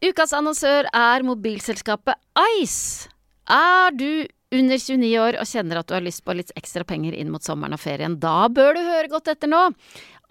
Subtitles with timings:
[0.00, 2.16] Ukas annonsør er mobilselskapet
[2.56, 3.10] Ice.
[3.52, 4.24] Er du
[4.56, 7.44] under 29 år og kjenner at du har lyst på litt ekstra penger inn mot
[7.44, 9.60] sommeren og ferien, da bør du høre godt etter nå.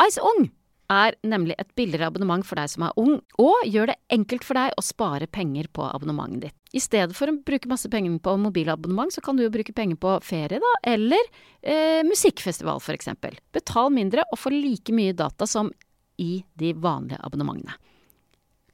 [0.08, 0.48] Ice Ung
[0.90, 4.58] er nemlig et billigere abonnement for deg som er ung, og gjør det enkelt for
[4.58, 6.58] deg å spare penger på abonnementet ditt.
[6.74, 10.02] I stedet for å bruke masse penger på mobilabonnement, så kan du jo bruke penger
[10.02, 11.30] på ferie, da, eller
[11.62, 13.38] eh, musikkfestival for eksempel.
[13.54, 15.70] Betal mindre og få like mye data som
[16.18, 17.78] i de vanlige abonnementene.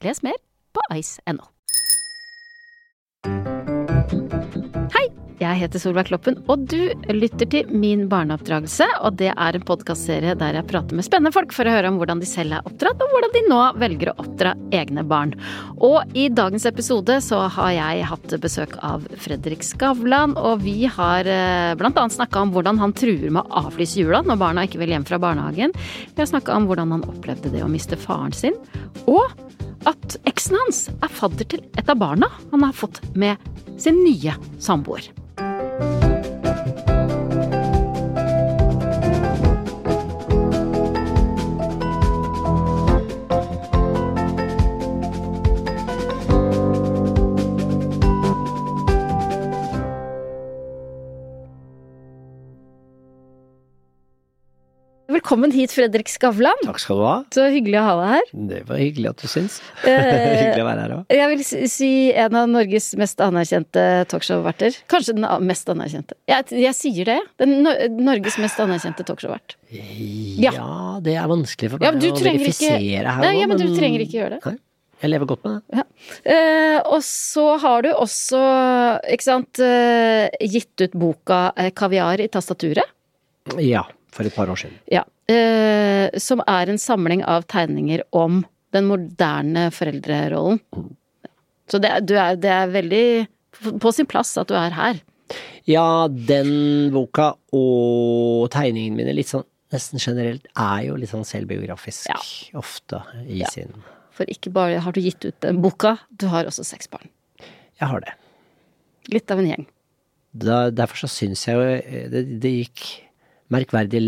[0.07, 0.39] Les mer
[0.75, 1.45] på ice.no.
[5.35, 8.85] Jeg heter Solveig Kloppen, og du lytter til Min barneoppdragelse.
[9.03, 11.97] Og det er en podkastserie der jeg prater med spennende folk for å høre om
[11.99, 15.33] hvordan de selv er oppdratt, og hvordan de nå velger å oppdra egne barn.
[15.83, 21.27] Og i dagens episode så har jeg hatt besøk av Fredrik Skavlan, og vi har
[21.27, 21.75] bl.a.
[21.83, 24.95] blant annet snakka om hvordan han truer med å avlyse jula når barna ikke vil
[24.95, 25.75] hjem fra barnehagen.
[26.15, 28.55] Vi har snakka om hvordan han opplevde det å miste faren sin,
[29.03, 29.27] og
[29.83, 33.35] at eksen hans er fadder til et av barna han har fått med
[33.75, 35.11] sin nye samboer.
[55.25, 56.59] Velkommen hit, Fredrik Skavlan.
[56.61, 57.13] Takk skal du ha.
[57.33, 58.25] Så hyggelig å ha deg her.
[58.51, 59.55] Det var hyggelig at du syns.
[59.89, 61.15] Eh, hyggelig å være her òg.
[61.17, 64.77] Jeg vil si- en av Norges mest anerkjente talkshow-verter.
[64.93, 66.13] Kanskje den mest anerkjente.
[66.29, 67.15] Jeg, jeg sier det.
[67.41, 69.55] Den Nor- Norges mest anerkjente talkshow-vert.
[69.73, 70.53] Ja.
[71.01, 73.63] det er vanskelig for Ja, meg ja, du å trenger ikke- her nå, ja, men
[73.63, 74.39] du trenger ikke gjøre det.
[74.45, 74.55] Nei,
[75.07, 75.87] jeg lever godt med det.
[76.35, 78.43] Eh, og så har du også,
[79.09, 82.93] ikke sant, eh, gitt ut boka eh, 'Kaviar i tastaturet'.
[83.57, 84.77] Ja, for et par år siden.
[84.93, 85.01] Ja.
[85.31, 88.43] Eh, som er en samling av tegninger om
[88.75, 90.59] den moderne foreldrerollen.
[91.71, 93.27] Så det, er- du det er veldig
[93.81, 94.99] på sin plass at du er her.
[95.65, 102.05] Ja, den boka og tegningene mine, litt sånn nesten generelt, er jo litt sånn selvbiografisk.
[102.11, 102.19] Ja.
[102.59, 103.47] Ofte i Ja.
[103.49, 103.73] sin
[104.11, 107.09] For ikke bare har du gitt ut den boka, du har også seks barn.
[107.81, 108.13] Jeg har det.
[109.11, 109.65] Litt av en gjeng.
[110.37, 112.85] Da, derfor så syns jeg jo eh, det, det gikk
[113.53, 113.99] merkverdig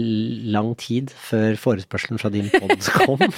[0.50, 3.22] lang tid før forespørselen fra din pod kom.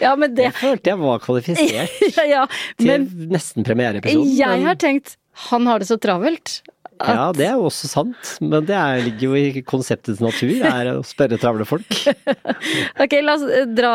[0.00, 1.90] Ja, men det Jeg følte jeg var kvalifisert
[2.30, 2.44] Ja,
[2.78, 4.30] til men nesten premiereepisoden.
[4.38, 5.16] jeg men- har tenkt
[5.50, 6.58] han har det så travelt.
[7.00, 10.52] At- Ja, det er jo også sant, men det er, ligger jo i konseptets natur,
[10.64, 11.88] er å spørre travle folk.
[13.00, 13.90] Ok, la oss eh, dra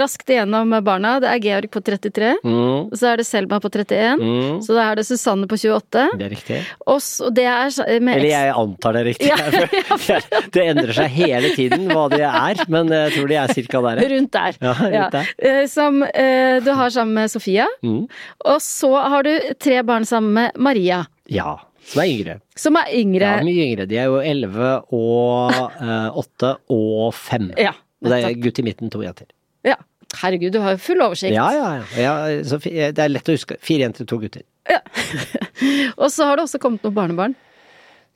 [0.00, 1.14] raskt igjennom barna.
[1.22, 2.32] Det er Georg på 33.
[2.44, 4.18] Mm, Så er det Selma på 31.
[4.20, 6.06] mm, Så da er det Susanne på 28.
[6.18, 6.58] det er riktig.
[6.90, 7.00] Og
[7.36, 9.30] det er med Eller jeg antar det er riktig.
[9.30, 10.18] Ja,
[10.54, 14.02] Det endrer seg hele tiden hva det er, men jeg tror de er cirka der.
[14.14, 14.58] rundt der.
[14.60, 15.32] Ja, rundt der.
[15.38, 17.68] Eh, Som eh, du har sammen med Sofia.
[17.86, 18.04] Mm.
[18.50, 21.58] Og så har du tre barn sammen med Maria, Ja,
[21.90, 22.38] som er yngre.
[22.56, 23.34] som er yngre.
[23.36, 23.86] Ja, mye yngre.
[23.90, 27.52] De er jo 11 og eh, 8 og 5.
[27.58, 29.30] Ja, Og det er gutt i midten, to jenter.
[29.66, 29.76] ja.
[30.20, 31.30] Herregud, du har jo full oversikt.
[31.36, 32.00] Ja, ja, ja.
[32.02, 33.54] ja så det er lett å huske.
[33.62, 34.42] Fire jenter, to gutter.
[36.02, 37.36] Og så har det også kommet noen barnebarn.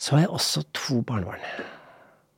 [0.03, 1.39] Så har jeg også to barnebarn.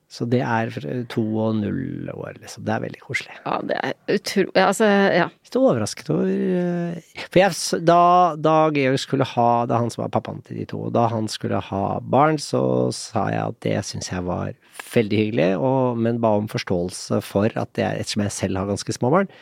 [0.07, 0.71] Så det er
[1.11, 2.63] to og null år, liksom.
[2.67, 3.35] Det er veldig koselig.
[3.43, 5.25] Ja, det er utrolig Altså, ja.
[5.49, 8.03] Litt overrasket over eh, For jeg, da,
[8.39, 10.85] da Georg skulle ha er han som var pappaen til de to.
[10.95, 12.63] Da han skulle ha barn, så
[12.95, 14.55] sa jeg at det syns jeg var
[14.95, 18.95] veldig hyggelig, og, men ba om forståelse for at er ettersom jeg selv har ganske
[18.95, 19.33] små barn.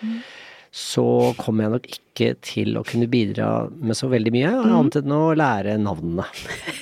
[0.74, 1.04] Så
[1.38, 5.26] kommer jeg nok ikke til å kunne bidra med så veldig mye, annet enn å
[5.36, 6.24] lære navnene.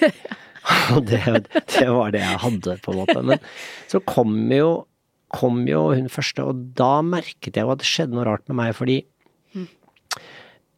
[0.95, 1.23] Og det,
[1.75, 3.23] det var det jeg hadde, på en måte.
[3.33, 3.41] Men
[3.91, 4.71] så kom jo,
[5.35, 8.61] kom jo hun første, og da merket jeg jo at det skjedde noe rart med
[8.61, 9.01] meg, fordi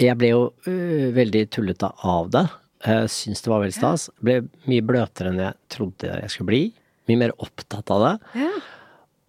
[0.03, 2.45] jeg ble jo uh, veldig tullete av det.
[2.85, 4.09] Uh, Syns det var veldig stas.
[4.25, 4.41] Ble
[4.71, 6.65] mye bløtere enn jeg trodde jeg skulle bli.
[7.11, 8.15] Mye mer opptatt av det.
[8.43, 8.51] Ja.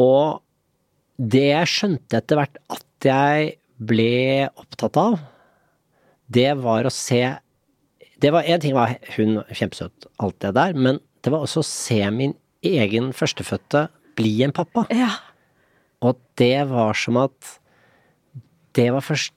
[0.01, 0.41] Og
[1.15, 5.19] det jeg skjønte etter hvert at jeg ble opptatt av,
[6.25, 7.21] det var å se
[8.21, 11.67] det var, En ting var hun kjempesøt, alt det der, men det var også å
[11.67, 12.33] se min
[12.63, 14.85] egen førstefødte bli en pappa.
[14.93, 15.09] ja.
[16.05, 17.59] Og det var som at
[18.75, 19.31] Det var først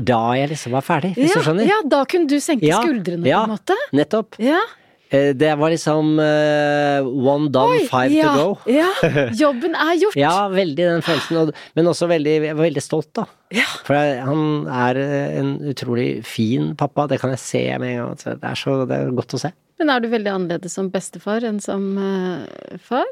[0.00, 1.66] da jeg liksom var ferdig, hvis Ja, du skjønner.
[1.68, 3.74] ja, da kunne du senke Ja, skuldrene på en måte.
[3.92, 4.38] Nettopp.
[4.40, 4.60] Ja.
[4.62, 8.72] Eh, Det var liksom uh, one done, Oi, five ja, to go.
[8.72, 8.88] Ja,
[9.44, 10.18] jobben er gjort.
[10.18, 13.26] Ja, veldig den følelsen, og, men også veldig, jeg var veldig stolt, da.
[13.54, 13.66] Ja.
[13.86, 18.00] For jeg, han er eh, en utrolig fin pappa, det kan jeg se med en
[18.00, 18.18] gang.
[18.18, 19.52] Det er, så, det er godt å se.
[19.80, 23.08] Men er du veldig annerledes som bestefar enn som uh, far?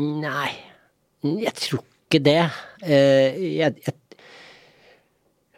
[0.00, 0.50] Nei,
[1.22, 2.40] jeg tror ikke det.
[2.82, 3.98] Uh, jeg, jeg, eh,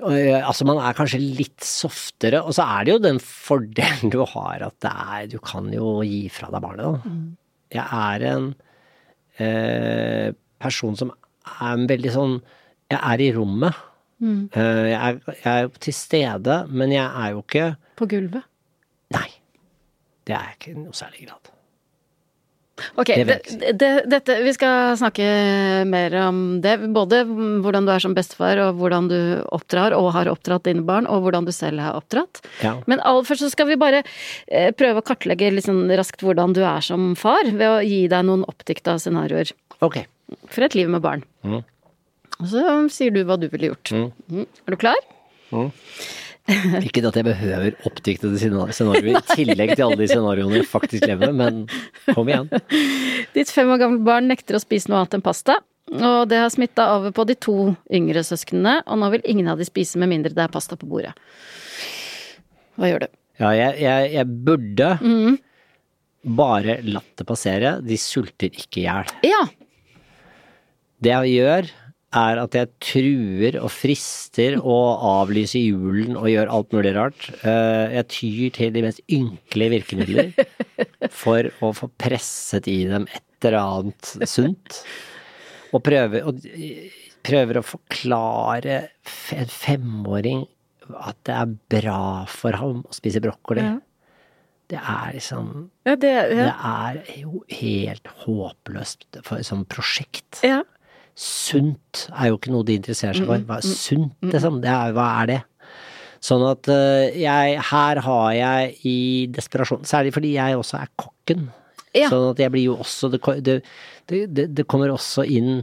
[0.05, 4.65] altså, man er kanskje litt softere, og så er det jo den fordelen du har
[4.67, 7.15] at det er Du kan jo gi fra deg barnet, da.
[7.75, 8.51] Jeg er en
[9.43, 10.29] eh,
[10.63, 12.37] person som er en veldig sånn
[12.93, 13.83] Jeg er i rommet.
[14.25, 14.47] Mm.
[14.55, 17.65] jeg, er, jeg er til stede, men jeg er jo ikke
[17.99, 18.47] På gulvet?
[19.13, 19.27] Nei.
[20.25, 21.54] Det er jeg ikke i noe særlig grad.
[22.99, 25.27] Ok, Det det, det, dette, vi skal snakke
[25.87, 26.73] mer om det.
[26.95, 27.21] Både
[27.63, 29.19] hvordan du er som bestefar, og hvordan du
[29.55, 32.43] oppdrar og har oppdratt dine barn, og hvordan du selv har oppdratt.
[32.65, 32.75] Ja.
[32.91, 34.03] Men aller først så skal vi bare
[34.49, 38.03] eh, prøve å kartlegge litt sånn raskt hvordan du er som far, ved å gi
[38.11, 39.55] deg noen oppdikta scenarioer
[39.85, 40.07] Okay.
[40.49, 41.23] for et liv med barn.
[41.45, 41.63] Mm.
[42.41, 43.93] Og så sier du hva du ville gjort.
[43.95, 44.47] Mm.
[44.67, 44.99] Er du klar?
[46.85, 51.33] Ikke at jeg behøver oppdiktede scenarioer i tillegg til alle de scenarioene jeg faktisk lever
[51.33, 52.51] med, men kom igjen.
[53.33, 55.57] Ditt fem år gamle barn nekter å spise noe annet enn pasta.
[55.95, 57.55] Og det har smitta over på de to
[57.93, 60.89] yngre søsknene, og nå vil ingen av de spise med mindre det er pasta på
[60.89, 61.13] bordet.
[62.77, 63.11] Hva gjør du?
[63.41, 64.91] Ja, jeg, jeg, jeg burde
[66.25, 67.77] bare latt det passere.
[67.85, 69.13] De sulter ikke i hjel.
[69.29, 69.43] Ja,
[71.05, 71.69] Det jeg gjør,
[72.17, 77.29] er at jeg truer og frister og avlyser julen og gjør alt mulig rart.
[77.43, 80.33] Eh, Jeg tyr til de mest ynkelige virkemidler
[81.13, 84.81] for å få presset i dem et eller annet sunt.
[85.75, 86.39] Og prøver, og
[87.27, 88.77] prøver å forklare
[89.35, 90.45] en femåring
[91.01, 93.65] at det er bra for ham å spise brokkoli.
[93.65, 93.79] Ja.
[94.73, 95.49] Det er liksom
[95.85, 100.41] ja det Det er jo helt håpløst for, som prosjekt.
[100.45, 100.63] ja.
[101.15, 103.43] Sunt er jo ikke noe de interesserer seg for.
[103.47, 104.57] Hva er sunt, liksom?
[104.65, 105.41] Det er, hva er det?
[106.25, 108.97] Sånn at eh, jeg Her har jeg i
[109.35, 111.51] desperasjon Særlig fordi jeg også er kokken.
[111.95, 112.09] Ja.
[112.09, 113.59] Sånn at jeg blir jo også Det, det,
[114.33, 115.61] det, det, kommer også inn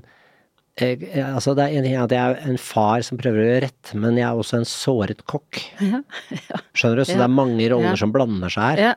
[0.80, 3.64] jeg, altså Det er en ting at jeg er en far som prøver å gjøre
[3.66, 5.60] rett, men jeg er også en såret kokk.
[6.78, 7.04] Skjønner du?
[7.04, 7.20] Så Ja.
[7.20, 8.00] det er mange roller Ja.
[8.00, 8.96] som blander seg her.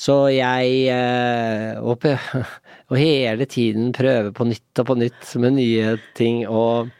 [0.00, 2.04] Så jeg eh, og,
[2.90, 6.90] og hele tiden prøve på nytt og på nytt med nye ting og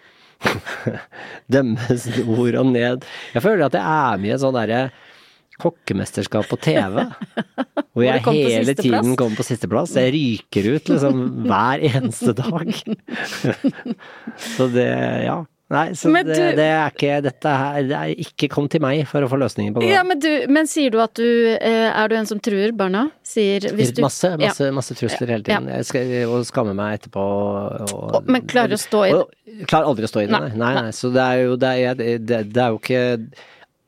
[1.52, 3.08] dømmes ord og ned.
[3.34, 4.84] Jeg føler at jeg er med i et sånn derre
[5.62, 7.04] kokkemesterskap på TV.
[7.94, 9.94] Hvor jeg hele tiden kommer på sisteplass.
[9.98, 12.72] Jeg ryker ut liksom hver eneste dag.
[14.34, 14.88] Så det,
[15.28, 15.36] ja.
[15.72, 19.06] Nei, så det, du- det er ikke Dette her det er ikke kom til meg
[19.08, 19.88] for å få løsningen på det.
[19.94, 21.24] ja men, du, men sier du at du
[21.56, 23.06] eh, Er du en som truer barna?
[23.24, 24.36] Sier hvis du Masse, Ja.
[24.50, 25.70] masse, masse trusler hele tiden.
[25.72, 27.24] Jeg skal, og skammer meg etterpå.
[27.96, 29.66] Og- men klarer å stå i det?
[29.70, 30.56] Klarer aldri å stå i det, Nei, nei.
[30.60, 30.90] nei, nei.
[31.00, 33.02] Så det er jo det er, det, det er jo ikke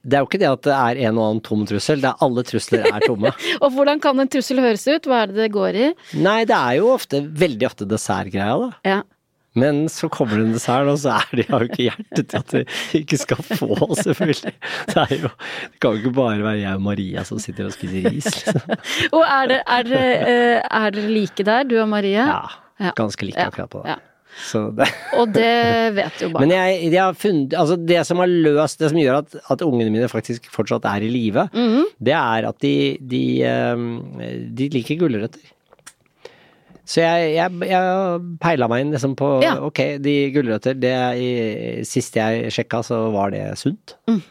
[0.06, 2.20] det er jo ikke det at det er en og annen tom trussel, det er
[2.22, 3.32] alle trusler er tomme.
[3.64, 5.02] Og hvordan kan en trussel høres ut?
[5.10, 5.88] Hva er det det går i?
[6.22, 8.68] Nei, det er jo ofte, veldig ofte dessertgreia, da.
[8.86, 9.00] Ja.
[9.56, 12.38] Men så kommer det en dessert, og så er det har jo ikke hjerte til
[12.42, 12.64] at de
[13.00, 13.70] ikke skal få,
[14.02, 14.52] selvfølgelig.
[14.92, 17.72] Det er jo Det kan jo ikke bare være jeg og Maria som sitter og
[17.76, 18.76] spiser ris, liksom.
[19.16, 22.26] Og er dere eh, er dere like der, du og Maria?
[22.80, 23.94] Ja, ganske like Ja, akkurat på det.
[23.96, 24.02] ja.
[24.36, 24.84] Så det
[25.16, 26.42] Og det vet jo barna.
[26.44, 29.62] Men jeg, jeg har funnet Altså, det som har løst Det som gjør at, at
[29.64, 31.86] ungene mine faktisk fortsatt er i live, Mhm.
[32.04, 33.86] det er at de, de, ehm,
[34.58, 35.40] de liker gulrøtter.
[36.86, 39.56] Så jeg, jeg, jeg peila meg inn liksom på Ja.
[39.66, 41.30] Ok, de gulrøtter, det i,
[41.86, 43.96] Sist jeg sjekka, så var det sunt.
[44.06, 44.22] Mm.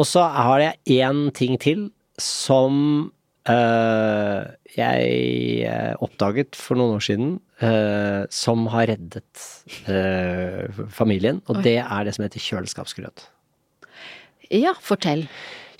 [0.00, 3.12] Og så har jeg én ting til som
[3.50, 4.40] øh,
[4.76, 5.02] jeg
[5.68, 9.44] øh, oppdaget for noen år siden, øh, som har reddet
[9.90, 13.28] øh, familien, og det er det som heter kjøleskapsgrøt.
[14.50, 15.28] Ja, fortell.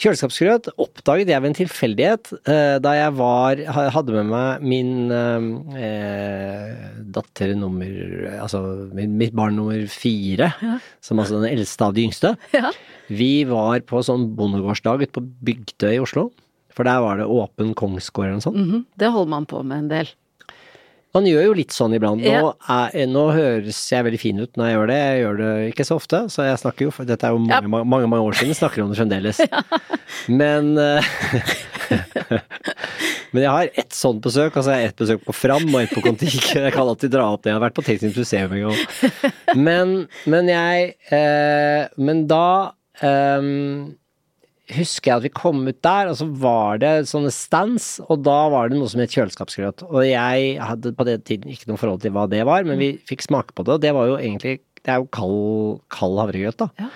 [0.01, 3.61] Kjøleskapsgrøt oppdaget jeg ved en tilfeldighet eh, da jeg var,
[3.95, 5.47] hadde med meg min eh,
[5.89, 7.91] eh, datter nummer
[8.41, 8.61] Altså
[8.95, 10.51] mitt barn nummer fire,
[11.05, 12.35] som altså den eldste av de yngste.
[12.57, 12.73] Ja.
[13.09, 16.29] Vi var på sånn bondegårdsdag ute på Bygdøy i Oslo.
[16.75, 18.59] For der var det åpen kongsgård eller noe sånt.
[18.59, 20.09] Mhm, Det holder man på med en del.
[21.14, 22.25] Man gjør jo litt sånn iblant.
[22.26, 24.97] Nå, er, nå høres jeg veldig fin ut når jeg gjør det.
[24.99, 27.71] Jeg gjør det ikke så ofte, så jeg snakker jo for Dette er jo mange,
[27.71, 29.38] mange, mange, mange år siden, jeg snakker om det fremdeles.
[30.40, 31.06] Men, eh,
[33.35, 35.94] Men jeg har ett sånt besøk, altså jeg har ett besøk på Fram og ett
[35.94, 36.42] på Kon-Tiki.
[36.64, 37.52] Jeg kan alltid dra opp det.
[37.52, 39.33] Jeg har vært på Teknisk museum en gang.
[39.59, 39.94] Men,
[40.30, 42.47] men jeg eh, Men da
[43.02, 43.52] eh,
[44.73, 48.37] husker jeg at vi kom ut der, og så var det sånne stands, og da
[48.52, 49.85] var det noe som het kjøleskapsgrøt.
[49.90, 52.94] Og jeg hadde på den tiden ikke noe forhold til hva det var, men vi
[53.09, 56.59] fikk smake på det, og det var jo egentlig Det er jo kald, kald havregrøt,
[56.61, 56.66] da.
[56.76, 56.90] Ja.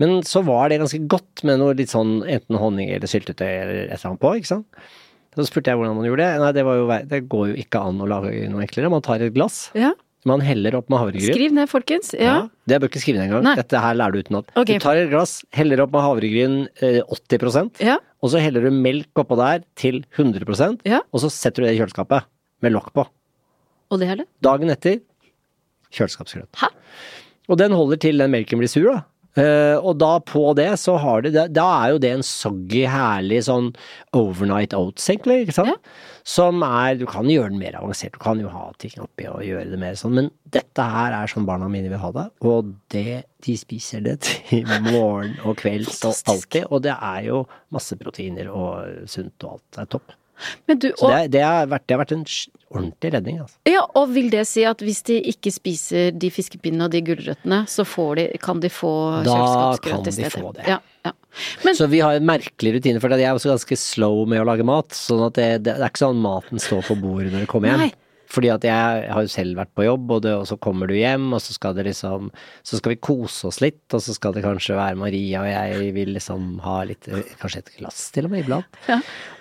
[0.00, 3.74] Men så var det ganske godt med noe litt sånn enten honning eller syltetøy eller
[3.82, 4.86] et eller annet på, ikke sant.
[5.34, 6.40] Så spurte jeg hvordan man gjorde det.
[6.40, 8.88] Nei, det, var jo, det går jo ikke an å lage noe enklere.
[8.92, 9.92] Man tar et glass, Ja.
[10.28, 11.34] Man heller opp med havregryn.
[11.34, 12.12] Skriv ned, folkens.
[12.18, 12.48] Ja.
[12.68, 13.56] Det bør ikke skrive ned engang.
[13.60, 14.50] Dette her lærer du utenat.
[14.56, 14.78] Okay.
[14.78, 17.98] Du tar et glass, heller opp med havregryn eh, 80 Ja.
[18.24, 21.00] og så heller du melk oppå der til 100 Ja.
[21.12, 22.24] og så setter du det i kjøleskapet
[22.64, 23.06] med lokk på.
[23.92, 24.26] Og det er det.
[24.42, 25.00] Dagen etter
[25.94, 26.48] kjøleskapsgrøt.
[26.60, 26.68] Hæ?
[27.48, 29.02] Og den holder til den melken blir sur, da.
[29.34, 33.40] Eh, og da på det så har det Da er jo det en soggy, herlig
[33.48, 33.72] sånn
[34.14, 35.74] overnight oats, egentlig, ikke sant?
[35.74, 36.00] Ja.
[36.24, 39.42] Som er Du kan gjøre den mer avansert, du kan jo ha ting oppi og
[39.42, 42.74] gjøre det mer sånn, men dette her er sånn barna mine vil ha det, og
[42.94, 47.42] det De spiser det til morgen og kveld og alltid, og det er jo
[47.74, 49.66] masse proteiner og sunt og alt.
[49.74, 50.14] Det er topp.
[50.68, 52.24] Men du, Så det, det, har vært, det har vært en
[52.74, 53.56] ordentlig redning, altså.
[53.70, 57.60] ja, og vil det si at hvis de ikke spiser de fiskepinnene og de gulrøttene,
[57.70, 58.90] så får de, kan de få
[59.26, 59.38] Da
[59.84, 60.32] kan i de stedet?
[60.34, 60.66] få det.
[60.68, 61.12] Ja, ja.
[61.64, 64.48] Men Så vi har en merkelig rutine, for jeg er også ganske slow med å
[64.48, 64.90] lage mat.
[64.96, 67.70] Sånn at det, det, det er ikke sånn maten står på bordet når du kommer
[67.72, 67.86] hjem.
[67.86, 67.92] Nei.
[68.34, 70.96] Fordi at jeg har jo selv vært på jobb, og, det, og så kommer du
[70.96, 72.30] hjem, og så skal det liksom
[72.66, 75.92] Så skal vi kose oss litt, og så skal det kanskje være Maria og jeg
[75.96, 77.08] vil liksom ha litt
[77.40, 78.80] Kanskje et glass til og med iblant.
[78.90, 78.98] Ja.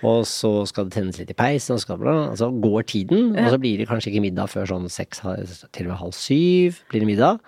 [0.08, 3.34] Og så skal det tennes litt i peisen, og så, skal det, og går tiden,
[3.36, 6.80] og så blir det kanskje ikke middag før sånn seks, til og med halv syv
[6.92, 7.40] blir det middag.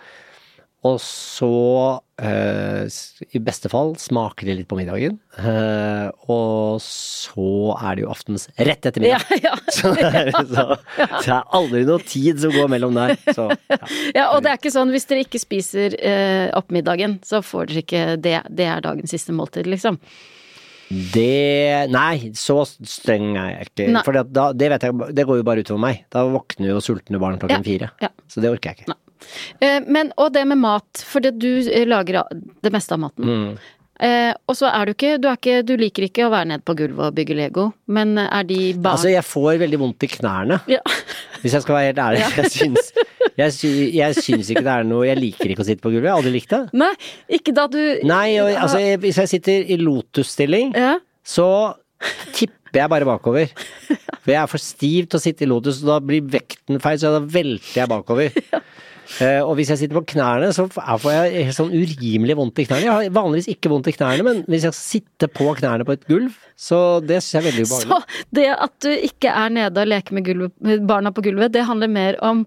[0.86, 1.48] Og så,
[2.22, 2.86] eh,
[3.34, 5.16] i beste fall, smaker det litt på middagen.
[5.40, 9.26] Eh, og så er det jo aftens rett etter middag.
[9.42, 9.56] ja.
[9.76, 10.78] Så, det er, så,
[11.26, 13.16] det er aldri noe tid som går mellom der.
[13.34, 13.80] Så, ja.
[14.14, 17.72] ja, og det er ikke sånn hvis dere ikke spiser eh, opp middagen, så får
[17.72, 18.38] dere ikke det.
[18.54, 19.98] Det er dagens siste måltid, liksom.
[21.16, 23.88] Det Nei, så streng er jeg ikke.
[24.06, 26.06] For det, det vet jeg, det går jo bare utover meg.
[26.14, 27.92] Da våkner jo sultne barn klokken Ja, fire.
[28.06, 28.12] ja.
[28.30, 28.94] Så det orker jeg ikke.
[28.94, 29.02] Nei.
[29.60, 33.26] Eh, men, og det med mat, for det, du eh, lager det meste av maten.
[33.26, 33.74] Mm.
[34.06, 36.66] Eh, og så er du ikke du, er ikke du liker ikke å være nede
[36.68, 40.10] på gulvet og bygge Lego, men er de barn Altså, jeg får veldig vondt i
[40.18, 40.60] knærne.
[40.76, 40.82] ja.
[41.46, 42.26] Hvis jeg skal være helt ærlig.
[42.36, 42.92] Jeg, syns,
[43.38, 46.08] jeg, jeg syns ikke det er noe Jeg liker ikke å sitte på gulvet.
[46.08, 46.62] Jeg har aldri likt det.
[46.82, 46.92] Nei,
[47.38, 50.96] ikke da du Nei, og, altså, jeg, hvis jeg sitter i lotusstilling, ja.
[51.22, 51.48] så
[52.36, 53.54] tipper jeg bare bakover.
[54.26, 56.98] For jeg er for stiv til å sitte i lotus, og da blir vekten feil,
[57.00, 58.34] så da velter jeg bakover.
[58.34, 58.72] Eh,
[59.46, 62.86] og hvis jeg sitter på knærne, så får jeg sånn urimelig vondt i knærne.
[62.88, 66.06] Jeg har vanligvis ikke vondt i knærne, men hvis jeg sitter på knærne på et
[66.10, 68.00] gulv, så det syns jeg er veldig ubehagelig.
[68.00, 71.52] Så det at du ikke er nede og leker med, gulvet, med barna på gulvet,
[71.54, 72.46] det handler mer om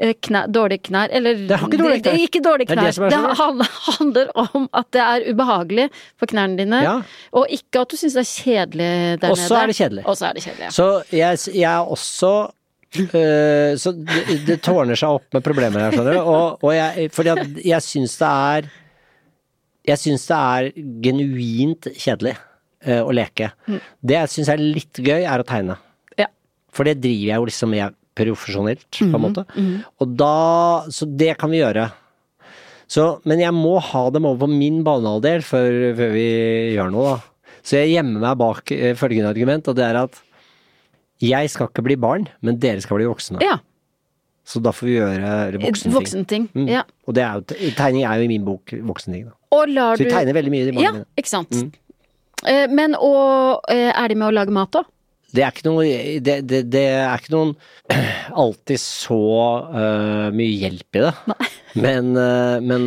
[0.00, 2.26] eh, knær, dårlige knær, eller Det har ikke dårlige det, det, knær.
[2.28, 2.90] ikke dårlige Det knær.
[2.92, 6.96] det er det handler, om at det er ubehagelig for knærne dine, Ja.
[7.32, 8.90] og ikke at du syns det er kjedelig
[9.22, 9.32] der nede.
[9.32, 10.04] det.
[10.06, 10.72] Og så er det kjedelig.
[10.76, 12.32] Så jeg, jeg er også
[13.04, 16.20] øh, Så det, det tårner seg opp med problemer her, skjønner du.
[16.22, 18.70] Og, og jeg, fordi at jeg syns det er
[19.92, 20.70] Jeg syns det er
[21.04, 22.34] genuint kjedelig
[22.88, 23.52] uh, å leke.
[24.02, 25.76] Det jeg syns er litt gøy, er å tegne.
[26.18, 26.26] Ja.
[26.74, 29.44] For det driver jeg jo liksom med profesjonelt, på en måte.
[30.00, 31.90] Og da Så det kan vi gjøre.
[32.90, 36.28] Så, men jeg må ha dem over på min banehalvdel før, før vi
[36.76, 37.56] gjør noe, da.
[37.66, 40.20] Så jeg gjemmer meg bak eh, følgende argument, og det er at
[41.22, 43.40] jeg skal ikke bli barn, men dere skal bli voksne.
[43.42, 43.58] ja.
[44.46, 45.92] Så da får vi gjøre voksenting.
[45.92, 46.44] Voksenting.
[46.54, 46.68] Mm.
[46.70, 46.84] Ja.
[47.08, 49.24] Og det er jo, tegning er jo i min bok voksenting,
[49.98, 51.06] Så vi du tegner veldig mye i barna Ja, mine.
[51.18, 51.50] ikke sant.
[51.50, 51.72] Mm.
[52.46, 54.86] Eh, Men og eh, er de med å lage mat òg?
[55.36, 55.84] Det er ikke noe
[56.24, 57.52] Det, det, det er ikke noen
[58.42, 59.20] alltid så
[59.70, 61.12] uh, mye hjelp i det.
[61.76, 62.84] Men, uh, men,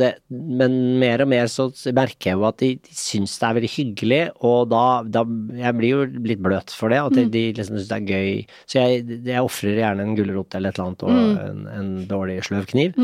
[0.00, 3.58] det, men mer og mer så merker jeg jo at de, de syns det er
[3.58, 5.20] veldig hyggelig, og da, da
[5.58, 8.56] Jeg blir jo litt bløt for det, at de, de liksom syns det er gøy.
[8.64, 12.38] Så jeg, jeg ofrer gjerne en gulrot eller et eller annet, og en, en dårlig
[12.48, 12.96] sløv kniv.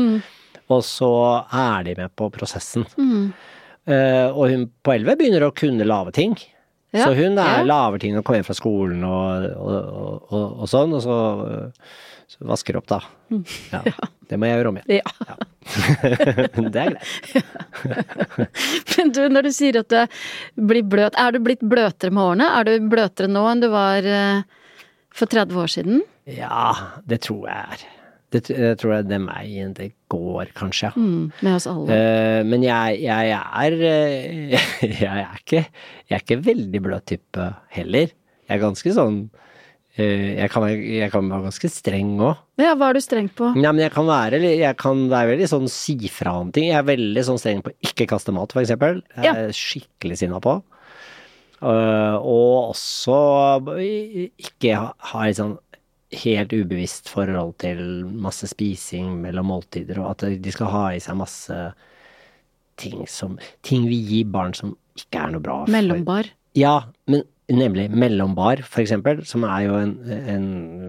[0.73, 1.13] Og så
[1.45, 2.89] er de med på prosessen.
[3.89, 6.35] Eh, og hun på 11 begynner å kunne lage ting.
[6.91, 7.65] Ja, Så hun er, ja.
[7.69, 11.17] laver ting og kommer hjem fra skolen og, og, og, og, sånn, og så,
[12.33, 13.03] så vasker opp, da.
[13.29, 13.43] Mm.
[13.75, 13.83] Ja,
[14.29, 14.99] Det må jeg gjøre om igjen.
[14.99, 15.37] Ja.
[16.69, 17.07] det er greit.
[18.93, 22.49] Men du, når du sier at du blir bløt, er du blitt bløtere med årene?
[22.59, 24.43] Er du bløtere nå enn du var eh,
[25.09, 26.03] for 30 år siden?
[26.29, 27.87] Ja, det tror jeg er.
[28.29, 30.91] Det, tror jeg tror det er meg det går, kanskje.
[30.95, 31.89] Mm, med oss alle.
[31.89, 34.67] Uh, men jeg, jeg er eh,
[35.01, 38.11] Jeg er ikke Jeg er ikke veldig bløt type heller.
[38.45, 42.37] Jeg er ganske sånn uh, jeg, kan, jeg kan være ganske streng òg.
[42.61, 43.49] Ja, hva er du streng på?
[43.57, 46.69] Ja, men jeg kan være Jeg kan være veldig sånn si fra om ting.
[46.69, 49.01] Jeg er veldig sånn streng på ikke kaste mat, for eksempel.
[49.17, 49.33] Jeg Ja.
[49.47, 50.59] er skikkelig sinna på.
[51.59, 53.17] Uh, og også
[54.39, 55.57] ikke ha, ha litt sånn
[56.11, 61.17] helt ubevisst forhold til masse spising mellom måltider, og at de skal ha i seg
[61.19, 61.57] masse
[62.79, 66.31] ting som Ting vi gir barn som ikke er noe bra for Mellombar.
[66.57, 69.93] ja, men nemlig mellombar, for eksempel, som er jo en,
[70.29, 70.43] en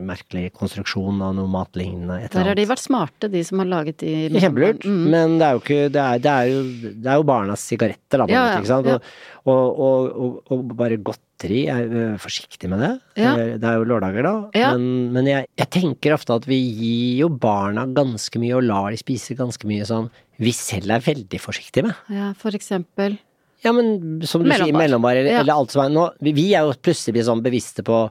[0.04, 2.18] merkelig konstruksjon av noe matlignende.
[2.26, 5.06] et Der har de vært smarte, de som har laget de Kjempelurt, Mm.
[5.08, 8.18] men det er jo ikke Det er, det er, jo, det er jo barnas sigaretter,
[8.20, 8.98] da, Ja, ja, ja.
[9.46, 10.98] Og, og, og, og bare
[11.40, 12.90] godteri, jeg er forsiktig med det.
[13.16, 13.32] Ja.
[13.38, 14.50] Eh, Det er jo lørdager, da.
[14.54, 14.72] Ja.
[14.76, 18.90] Men, men jeg, jeg tenker ofte at vi gir jo barna ganske mye, og lar
[18.92, 21.94] de spise ganske mye som vi selv er veldig forsiktige med.
[22.12, 23.18] Ja, for eksempel.
[23.64, 24.80] Ja, men som du sier, Mellombar.
[24.84, 25.40] mellombar, eller, Ja.
[25.40, 26.10] eller alt som er nå.
[26.20, 28.10] Vi, vi er jo plutselig blitt sånn bevisste på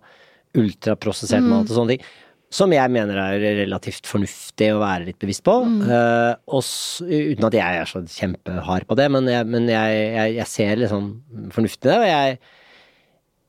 [0.58, 1.50] ultraprosessert Mm.
[1.50, 2.04] mat og sånne ting.
[2.52, 5.54] Som jeg mener er relativt fornuftig å være litt bevisst på.
[5.66, 5.84] Mm.
[5.86, 6.64] Uh, og
[7.06, 10.76] uten at jeg er så kjempehard på det, men jeg, men jeg, jeg, jeg ser
[10.82, 11.22] liksom
[11.54, 12.40] fornuften i det, og jeg,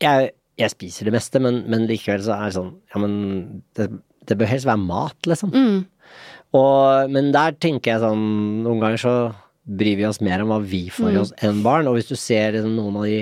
[0.01, 0.31] jeg,
[0.61, 3.89] jeg spiser det meste, men, men likevel så er det sånn Ja, men det,
[4.29, 5.53] det bør helst være mat, liksom.
[5.55, 5.81] Mm.
[6.59, 8.25] Og, men der tenker jeg sånn
[8.65, 9.15] Noen ganger så
[9.71, 11.21] bryr vi oss mer om hva vi får i Mm.
[11.23, 11.87] oss enn barn.
[11.87, 13.21] Og hvis du ser liksom, noen av de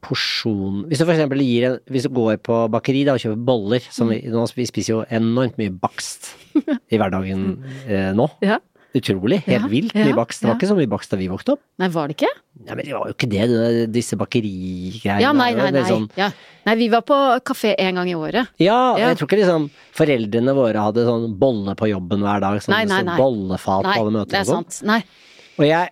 [0.00, 0.84] porsjon...
[0.88, 3.84] Hvis du for eksempel gir en Hvis du går på bakeri da og kjøper boller
[3.92, 4.32] som vi, Mm.
[4.38, 6.30] nå, vi spiser jo enormt mye bakst
[6.92, 7.44] i hverdagen
[7.86, 8.26] eh, nå.
[8.44, 8.56] Ja.
[8.92, 9.36] Utrolig.
[9.46, 10.40] Helt Ja, vilt mye bakst.
[10.42, 11.60] Det var ikke så mye bakst da vi vokste opp.
[11.78, 12.30] Nei, var det ikke?
[12.66, 15.20] Nei, men det var jo ikke det, disse bakerigreiene.
[15.22, 15.84] Ja, nei, nei, nei.
[15.86, 16.30] Sånn, Ja.
[16.66, 17.14] Nei, vi var på
[17.46, 18.48] kafé en gang i året.
[18.58, 19.08] ja, Ja.
[19.08, 22.58] jeg tror ikke liksom foreldrene våre hadde sånn bolle på jobben hver dag.
[22.60, 23.16] Sånn, Nei, nei, nei.
[23.16, 24.66] bollefat på alle møter det er sånn.
[24.68, 24.82] sant.
[24.86, 25.04] Nei.
[25.58, 25.88] Og jeg,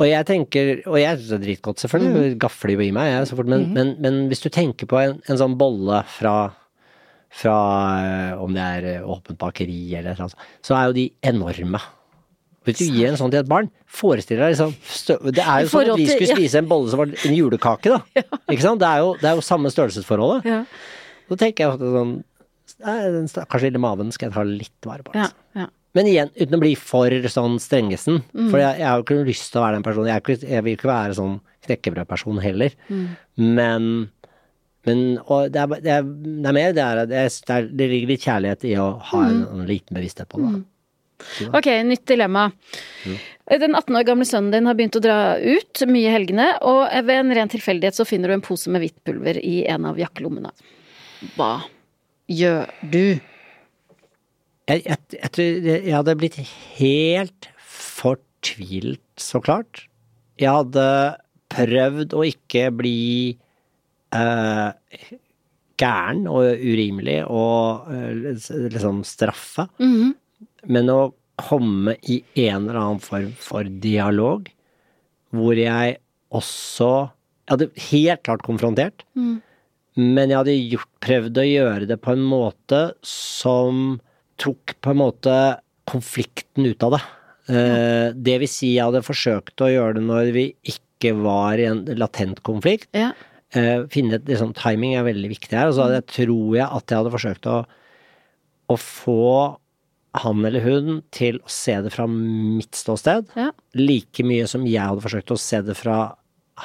[0.00, 3.28] og jeg tenker, og jeg syns det er dritgodt, selvfølgelig, gafler jo i meg, jeg,
[3.28, 6.52] så fort, men, men, men hvis du tenker på en, en sånn bolle fra,
[7.30, 7.56] fra
[8.32, 11.78] eh, om det er eh, åpent bakeri eller noe sånt, så er jo de enorme.
[12.66, 14.74] Hvis du gir en sånn til et barn, forestill deg liksom
[15.34, 16.36] Det er jo sånn at vi skulle ja.
[16.38, 18.24] spise en bolle som var en julekake, da.
[18.52, 18.82] Ikke sant?
[18.82, 20.46] Det er jo, det er jo samme størrelsesforholdet.
[20.46, 20.60] Ja.
[21.28, 22.14] Så tenker jeg ofte sånn
[22.82, 25.14] Den stakkars lille maven skal jeg ta litt vare på.
[25.18, 25.28] Ja.
[25.28, 25.58] Altså.
[25.58, 25.68] ja.
[25.92, 28.22] Men igjen, uten å bli for sånn strengesen.
[28.32, 28.48] Mm.
[28.48, 30.08] For jeg, jeg har jo ikke lyst til å være den personen.
[30.08, 31.34] Jeg, ikke, jeg vil ikke være sånn
[31.66, 32.76] knekkebrødperson heller.
[32.88, 33.06] Mm.
[33.58, 33.88] Men
[34.82, 36.06] men og det, er, det, er,
[36.42, 39.42] det er mer det er, det, er, er, ligger litt kjærlighet i å ha en,
[39.42, 39.60] Mm.
[39.60, 40.48] en liten bevissthet på det.
[40.56, 40.62] da.
[41.54, 42.46] Ok, nytt dilemma.
[43.52, 46.86] Den 18 år gamle sønnen din har begynt å dra ut mye i helgene, og
[47.04, 49.98] ved en ren tilfeldighet så finner du en pose med hvitt pulver i en av
[50.00, 50.52] jakkelommene.
[51.36, 51.50] Hva
[52.32, 53.02] gjør du?
[54.70, 56.38] Jeg, jeg, jeg tror jeg hadde blitt
[56.78, 59.84] helt fortvilt, så klart.
[60.40, 60.86] Jeg hadde
[61.52, 63.36] prøvd å ikke bli
[64.14, 64.70] eh,
[65.82, 70.14] gæren og urimelig og eh, liksom straffe, Mhm.
[70.68, 71.00] Men å
[71.42, 74.50] komme i en eller annen form for dialog,
[75.32, 75.98] hvor jeg
[76.32, 76.92] også
[77.42, 79.42] Jeg hadde helt klart konfrontert, Mm.
[79.96, 84.00] men jeg hadde gjort, prøvd å gjøre det på en måte som
[84.38, 85.34] tok på en måte
[85.90, 87.00] konflikten ut av det.
[87.48, 88.12] Ja.
[88.14, 91.84] Det vil si, jeg hadde forsøkt å gjøre det når vi ikke var i en
[91.98, 92.88] latent konflikt.
[92.94, 93.10] Ja.
[93.52, 95.68] Eh, finne et, liksom, timing er veldig viktig her.
[95.68, 97.58] Og så jeg, tror jeg at jeg hadde forsøkt å,
[98.70, 99.58] å få
[100.12, 103.30] han eller hun til å se det fra mitt ståsted.
[103.38, 103.50] Ja.
[103.78, 106.00] Like mye som jeg hadde forsøkt å se det fra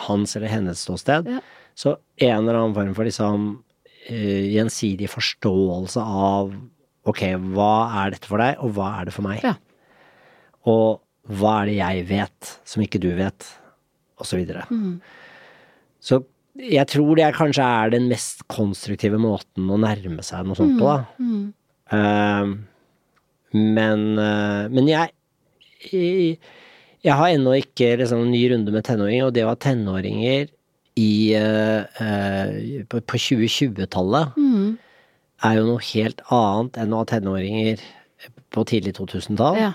[0.08, 1.30] hans eller hennes ståsted.
[1.32, 1.40] Ja.
[1.78, 3.48] Så en eller annen form for liksom
[4.10, 6.52] uh, gjensidig forståelse av
[7.08, 7.24] ok,
[7.56, 9.44] hva er dette for deg, og hva er det for meg?
[9.46, 9.56] Ja.
[10.68, 11.00] Og
[11.40, 13.48] hva er det jeg vet som ikke du vet,
[14.20, 14.66] og så videre.
[14.68, 14.98] Mm.
[16.04, 16.20] Så
[16.58, 20.90] jeg tror det kanskje er den mest konstruktive måten å nærme seg noe sånt på,
[20.90, 21.06] da.
[21.22, 21.46] Mm.
[21.96, 22.52] Eh,
[23.54, 25.14] men, eh, men jeg,
[25.92, 26.40] jeg
[27.06, 30.50] Jeg har ennå ikke liksom en ny runde med tenåringer, og det å ha tenåringer
[30.98, 34.72] i, eh, eh, på, på 2020-tallet mm.
[35.46, 37.84] er jo noe helt annet enn å ha tenåringer
[38.54, 39.60] på tidlig 2000-tall.
[39.62, 39.72] Ja.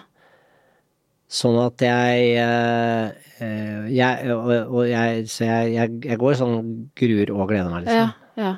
[1.33, 6.59] Sånn at jeg, eh, jeg og, og jeg Så jeg, jeg går sånn
[6.99, 8.13] gruer og gleder meg, liksom.
[8.37, 8.53] Ja, ja.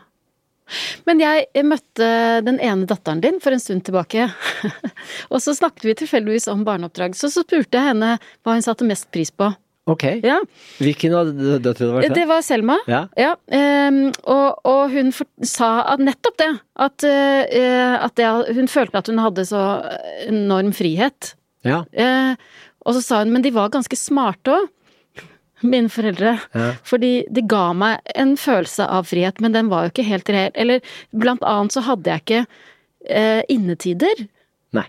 [1.08, 2.08] Men jeg møtte
[2.46, 4.28] den ene datteren din for en stund tilbake.
[5.32, 7.16] og så snakket vi tilfeldigvis om barneoppdrag.
[7.18, 9.52] Så, så spurte jeg henne hva hun satte mest pris på.
[9.84, 10.04] Ok.
[10.24, 10.38] Ja,
[10.80, 12.78] Hvilken av døtrene var Det var Selma.
[12.88, 13.02] Ja.
[13.20, 15.12] Ja, ehm, og, og hun
[15.44, 16.52] sa at nettopp det.
[16.86, 19.64] At, eh, at det, hun følte at hun hadde så
[20.24, 21.34] enorm frihet.
[21.68, 21.82] Ja.
[21.92, 22.32] Eh,
[22.84, 24.72] og så sa hun, men de var ganske smarte òg,
[25.72, 26.36] mine foreldre.
[26.54, 26.68] Ja.
[26.86, 30.52] Fordi de ga meg en følelse av frihet, men den var jo ikke helt reell.
[30.54, 30.84] Eller
[31.16, 32.44] blant annet så hadde jeg ikke
[33.08, 34.24] eh, innetider.
[34.76, 34.86] Nei.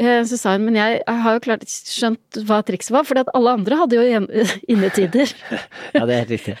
[0.00, 3.24] Eh, Så sa hun, men jeg, jeg har jo klart skjønt hva trikset var, fordi
[3.26, 4.22] at alle andre hadde jo
[4.76, 5.34] innetider.
[5.96, 6.56] Ja, det er riktig.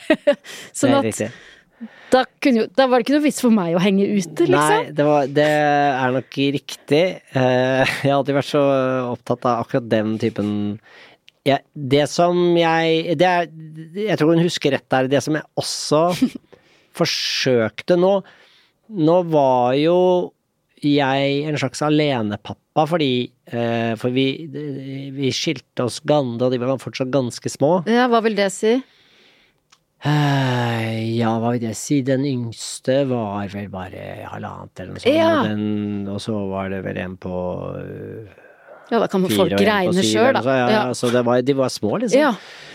[0.74, 1.30] Sånn det er riktig.
[2.12, 4.74] da, jo, da var det ikke noe vits for meg å henge ute, liksom.
[4.74, 7.04] Nei, det, var, det er nok riktig.
[7.30, 8.64] Eh, Jeg har alltid vært så
[9.14, 10.50] opptatt av akkurat den typen
[11.48, 13.46] jeg, Det som jeg det er,
[13.96, 15.08] Jeg tror hun husker rett der.
[15.08, 16.02] Det som jeg også
[17.00, 18.18] forsøkte nå
[19.00, 19.96] Nå var jo
[20.80, 23.10] jeg en slags alenepappa, fordi
[23.52, 24.24] eh, For vi,
[25.12, 27.82] vi skilte oss gande, og de var fortsatt ganske små.
[27.84, 28.78] Ja, hva vil det si?
[30.00, 35.18] Eh, ja, hva vil det si, den yngste var vel bare halvannet eller noe sånt,
[35.18, 36.14] Ja.
[36.14, 37.34] og, så var det vel en på
[37.76, 38.30] øh,
[38.90, 40.42] Ja, da kan folk regne sjøl, da.
[40.42, 40.82] Ja, Ja.
[40.92, 42.18] så det var, de var små, liksom.
[42.18, 42.32] Ja.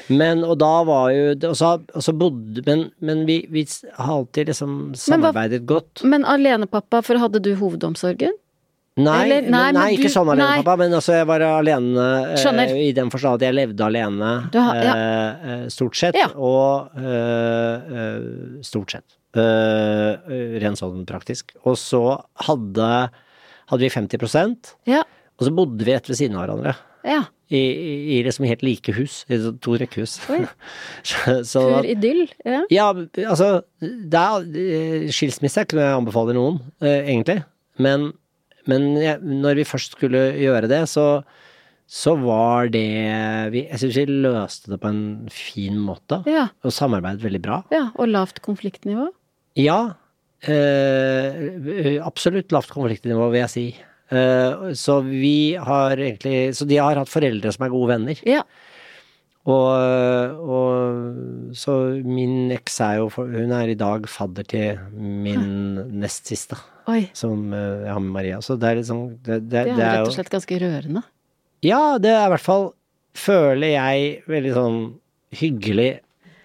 [0.08, 3.64] Men, og da var jo Og så, og så bodde Men, men vi, vi
[3.98, 6.04] har alltid liksom Men samarbeidet godt.
[6.06, 8.32] Men alenepappa, for hadde du hovedomsorgen?
[8.98, 11.42] Nei, Eller- men- nei, nei, men ikke du- sånn alene, pappa, men altså jeg var
[11.42, 12.70] alene eh, Skjønner.
[12.80, 14.94] i den forstand at jeg levde alene, Du har- ja.
[14.96, 16.28] eh, eh, stort sett, Ja.
[16.38, 19.04] og eh, eh, stort sett.
[19.36, 20.16] eh,
[20.64, 21.52] rent sånn praktisk.
[21.66, 23.10] Og så hadde,
[23.68, 25.04] hadde vi 50% Ja.
[25.36, 26.76] Og så bodde vi rett ved siden av hverandre.
[27.08, 27.24] ja.
[27.54, 30.16] I, i, liksom helt like hus, i to rekkehus.
[30.26, 32.24] Pur idyll.
[32.42, 32.64] Ja.
[32.74, 32.88] ja,
[33.30, 37.36] altså det er, eh, Skilsmisse er ikke noe jeg anbefaler noen, eh, egentlig.
[37.78, 38.08] Men,
[38.66, 41.06] men jeg, når vi først skulle gjøre det, så,
[41.86, 42.82] så var det
[43.54, 46.48] vi, Jeg syns vi løste det på en fin måte, Ja.
[46.66, 47.62] og samarbeidet veldig bra.
[47.70, 47.92] ja.
[48.02, 49.12] Og lavt konfliktnivå?
[49.62, 49.80] Ja,
[50.50, 53.68] eh, absolutt lavt konfliktnivå, vil jeg si.
[54.14, 58.20] Eh, så vi har egentlig Så de har hatt foreldre som er gode venner.
[58.28, 58.44] Ja.
[59.46, 66.32] Og, og så min eks er jo Hun er i dag fadder til min nest
[66.32, 66.58] siste,
[66.90, 67.04] Oi.
[67.14, 68.40] som eh, jeg har med Maria.
[68.46, 71.06] Så det er liksom Det, det, Det er det er rett og slett ganske rørende.
[71.66, 72.72] Ja, det er i hvert fall
[73.16, 74.80] Føler jeg veldig sånn
[75.40, 75.92] hyggelig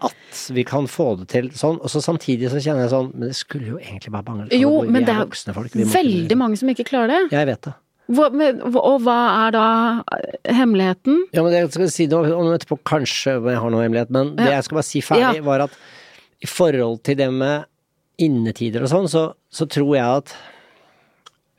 [0.07, 1.79] at vi kan få det til sånn.
[1.83, 4.49] Og så samtidig så kjenner jeg sånn Men det skulle jo egentlig bare mangle.
[4.57, 7.23] Jo, Vi men det er voksne folk, vi veldig mange som ikke klarer det.
[7.37, 7.75] Jeg vet det.
[8.11, 9.65] Hva, men, og hva er da
[10.17, 11.21] eh, hemmeligheten?
[11.37, 14.49] Ja, men jeg skal si noe om etterpå, kanskje jeg har noe hemmelighet, men det
[14.51, 15.45] jeg skal bare si ferdig, Ja.
[15.47, 15.77] var at
[16.43, 17.69] i forhold til det med
[18.19, 20.35] innetider og sånn, så, så tror jeg at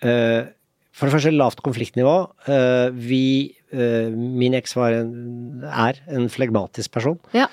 [0.03, 0.49] øh,
[0.91, 2.15] For det første lavt konfliktnivå.
[2.51, 7.17] Øh, vi øh, Min eks var en, er en flegmatisk person.
[7.33, 7.47] Ja.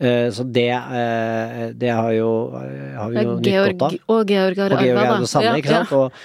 [0.00, 2.28] Eh, så det, eh, det har jo,
[2.96, 3.98] har vi jo nytt godt av.
[4.16, 5.26] og Georg har arva, da.
[5.28, 5.92] samme, Ja, ikke sant?
[5.92, 6.22] Og,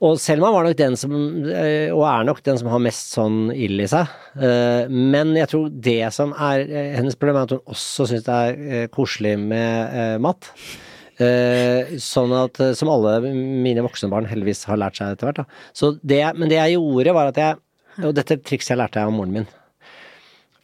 [0.00, 1.12] og Selma var nok den som,
[1.50, 4.12] eh, og er nok den som har mest sånn ild i seg.
[4.40, 8.24] Eh, Men jeg tror det som er eh, hennes problem, er at hun også syns
[8.28, 10.48] det er eh, koselig med eh, mat.
[11.20, 15.42] Eh, Sånn at, eh, som alle mine voksne barn heldigvis har lært seg etter hvert.
[15.42, 15.64] da.
[15.76, 17.58] Så det, men det jeg gjorde, var at jeg
[18.06, 19.46] Og dette trikset jeg lærte jeg av moren min.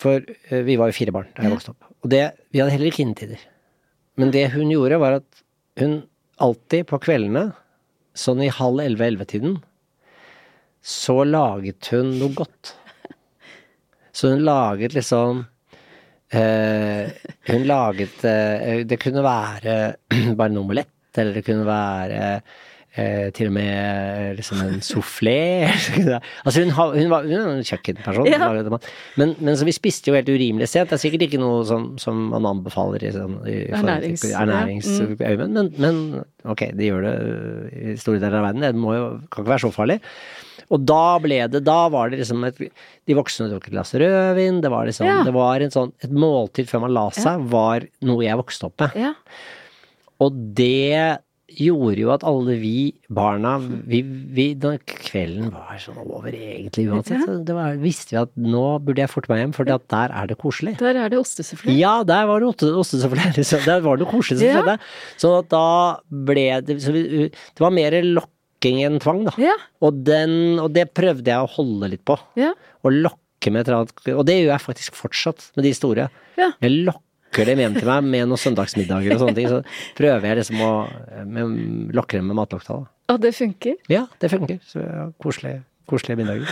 [0.01, 1.86] For eh, vi var jo fire barn da jeg vokste opp.
[2.05, 3.41] Og det, vi hadde heller ikke innetider.
[4.17, 5.43] Men det hun gjorde, var at
[5.81, 5.99] hun
[6.43, 7.51] alltid på kveldene,
[8.17, 9.59] sånn i halv elleve-ellevetiden,
[10.87, 12.77] så laget hun noe godt.
[14.17, 15.43] Så hun laget liksom
[16.33, 17.11] eh,
[17.51, 19.75] Hun laget eh, Det kunne være
[20.39, 22.55] bare en omelett, eller det kunne være eh,
[23.37, 25.69] til og med liksom en soufflé.
[26.47, 28.31] altså hun, hun, var, hun er en kjøkkenperson.
[28.31, 28.49] Ja.
[29.21, 30.89] Men, men så vi spiste jo helt urimelig sent.
[30.91, 35.37] Det er sikkert ikke noe som, som man anbefaler i, sånn, i forhold Ernærings- ja.
[35.37, 35.45] Mm.
[35.53, 36.01] men, men
[36.49, 37.15] ok, de gjør det
[37.77, 38.65] i store deler av verden.
[38.65, 40.01] Det jo, kan ikke være så farlig.
[40.73, 44.59] Og da ble det Da var det liksom et De voksne tok et glass rødvin,
[44.65, 45.21] det var liksom Ja.
[45.27, 48.83] Det var en sånn Et måltid før man la seg var noe jeg vokste opp
[48.83, 48.99] med.
[48.99, 49.13] Ja.
[50.25, 52.73] Og det gjorde jo at alle vi
[53.09, 58.19] barna vi, vi, da kvelden var sånn over egentlig uansett, så det var, visste vi
[58.25, 60.75] at nå burde jeg forte meg hjem, for der er det koselig.
[60.83, 61.77] Der er det ostesufflé.
[61.79, 63.29] Ja, der var det oste- ostesufflé.
[63.39, 63.63] Liksom.
[63.65, 64.57] Der var det noe koselig som Ja.
[64.59, 64.79] skjedde.
[65.23, 65.65] Sånn at da
[66.11, 69.37] ble det så vi, Det var mer lokking enn tvang, da.
[69.39, 69.55] Ja.
[69.87, 72.19] Og, den, og det prøvde jeg å holde litt på.
[72.41, 72.53] Ja.
[72.83, 76.09] Å lokke med et eller annet Og det gjør jeg faktisk fortsatt med de store.
[76.41, 76.51] Ja.
[76.65, 77.06] Jeg lokker
[77.45, 79.51] dem hjem til meg med noen søndagsmiddager og sånne ting.
[79.53, 80.73] Så prøver jeg liksom å
[81.29, 81.59] med,
[81.97, 82.85] lokke dem med matlokta.
[83.13, 83.77] Og det funker.
[83.93, 84.63] Ja, det funker.
[84.67, 86.49] Så ja, koselige, koselige middager.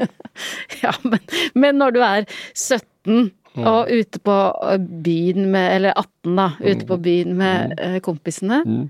[0.82, 1.20] Ja, men,
[1.54, 2.24] men når du er
[2.58, 3.28] 17
[3.62, 4.36] Og ute på
[4.66, 6.46] eh, byen med Eller 18, da.
[6.58, 7.98] Ute på byen med mm.
[8.02, 8.58] kompisene.
[8.66, 8.88] Mm.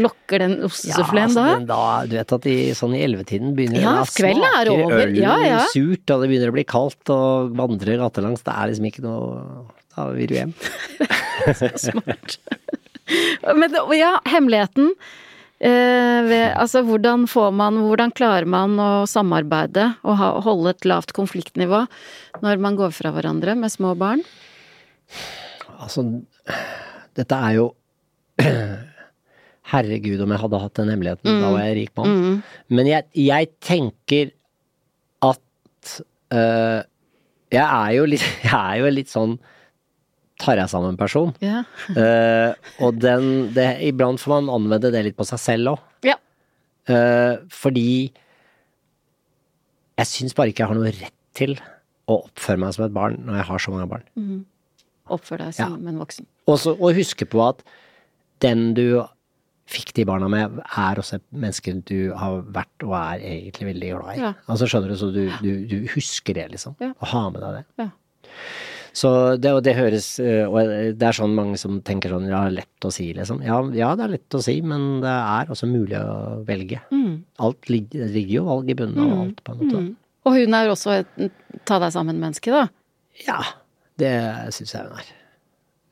[0.00, 1.52] Lokker den ostesufleen altså, da?
[1.52, 1.82] Ja, da?
[2.10, 5.60] Du vet at i, sånn i ellevetiden begynner Ja, det å smake øl Ja, ja.
[5.70, 8.42] surt, og det begynner å bli kaldt, og vandrer gatelangs.
[8.42, 10.54] Det er liksom ikke noe Da vil du hjem.
[11.80, 12.38] Smart.
[13.58, 14.92] Men ja, hemmeligheten
[15.58, 20.86] eh, ved Altså, hvordan får man Hvordan klarer man å samarbeide og ha, holde et
[20.88, 21.82] lavt konfliktnivå
[22.44, 24.22] når man går fra hverandre med små barn?
[25.82, 26.06] Altså,
[27.18, 27.68] dette er jo
[29.72, 32.40] Herregud, om jeg hadde hatt den hemmeligheten, da var jeg rik mann.
[32.72, 34.32] Men jeg, jeg tenker
[35.24, 35.92] at
[36.34, 36.80] øh,
[37.52, 39.36] Jeg er jo litt Jeg er jo litt sånn
[40.42, 41.32] tar jeg sammen-person.
[41.44, 41.62] Ja.
[41.94, 42.52] uh,
[42.82, 45.88] og den det, Iblant får man anvende det litt på seg selv òg.
[46.10, 46.18] ja.
[47.54, 48.10] fordi
[50.00, 51.54] jeg syns bare ikke jeg har noe rett til
[52.10, 54.06] å oppføre meg som et barn når jeg har så mange barn.
[55.12, 56.26] Oppfør deg som en voksen.
[56.50, 57.62] Også, og huske på at
[58.42, 59.04] den du
[59.72, 63.92] fikk de barna med, er også et menneske du har vært og er egentlig veldig
[63.94, 64.18] glad i.
[64.24, 64.32] Ja.
[64.50, 66.76] Altså skjønner du, så du, du, du husker det, liksom.
[66.82, 66.92] Ja.
[66.98, 67.64] Og har med deg det.
[67.84, 67.88] Ja.
[68.96, 72.42] Så det, og det høres øh, Og det er sånn mange som tenker sånn ja,
[72.52, 73.40] lett å si, liksom.
[73.44, 76.82] Ja, ja, det er lett å si, men det er også mulig å velge.
[76.92, 77.22] Mm.
[77.46, 79.82] Alt ligger, ligger jo valg i bunnen av alt, på en måte.
[80.28, 82.66] Og hun er også et ta deg sammen-menneske, da.
[83.26, 83.40] Ja,
[84.00, 84.12] det
[84.56, 85.14] syns jeg hun er.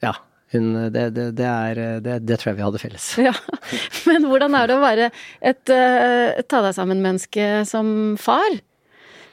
[0.04, 0.14] Ja.
[0.50, 3.10] Hun, det, det, det er det, tror jeg vi hadde felles.
[3.22, 3.34] Ja.
[4.10, 8.58] Men hvordan er det å være et, uh, ta deg sammen-menneske som far?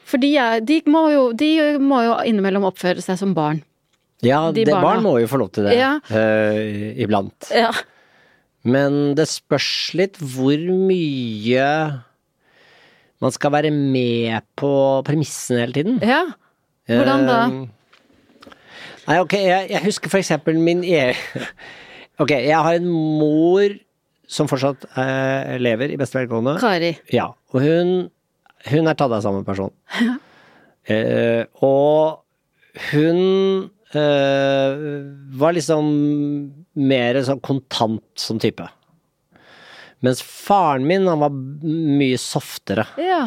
[0.08, 1.52] For de, er, de, må jo, de
[1.84, 3.62] må jo innimellom oppføre seg som barn.
[4.26, 5.98] Ja, De det, barn må jo få lov til det Ja.
[6.10, 7.52] Uh, iblant.
[7.54, 7.70] Ja.
[8.68, 11.68] Men det spørs litt hvor mye
[13.22, 14.72] man skal være med på
[15.08, 16.00] premissene hele tiden.
[16.04, 16.24] ja.
[16.88, 17.40] Hvordan da?
[17.52, 18.54] Uh,
[19.08, 21.12] Nei, ok, jeg, jeg husker for eksempel min e...
[22.24, 23.76] Ok, jeg har en mor
[24.28, 26.56] som fortsatt uh, lever i beste velgående.
[26.60, 26.96] Kari.
[27.14, 27.92] Ja, og hun,
[28.72, 29.72] hun er tatt av samme person.
[30.88, 32.22] Eh, og
[32.92, 33.20] hun
[33.92, 34.86] eh,
[35.42, 35.90] var liksom
[36.78, 38.68] mer sånn kontant som type.
[40.06, 42.86] Mens faren min, han var mye softere.
[43.02, 43.24] Ja.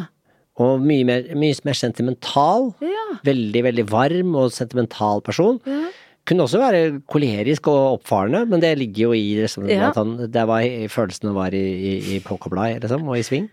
[0.61, 2.71] Og mye mer, mye mer sentimental.
[2.85, 3.07] Ja.
[3.27, 5.59] Veldig, veldig varm og sentimental person.
[5.67, 5.89] Ja.
[6.29, 9.89] Kunne også være kolerisk og oppfarende, men det ligger jo i liksom, Ja.
[9.89, 13.49] at han, det var, følelsene var i, i, i påkobla, liksom, og i sving.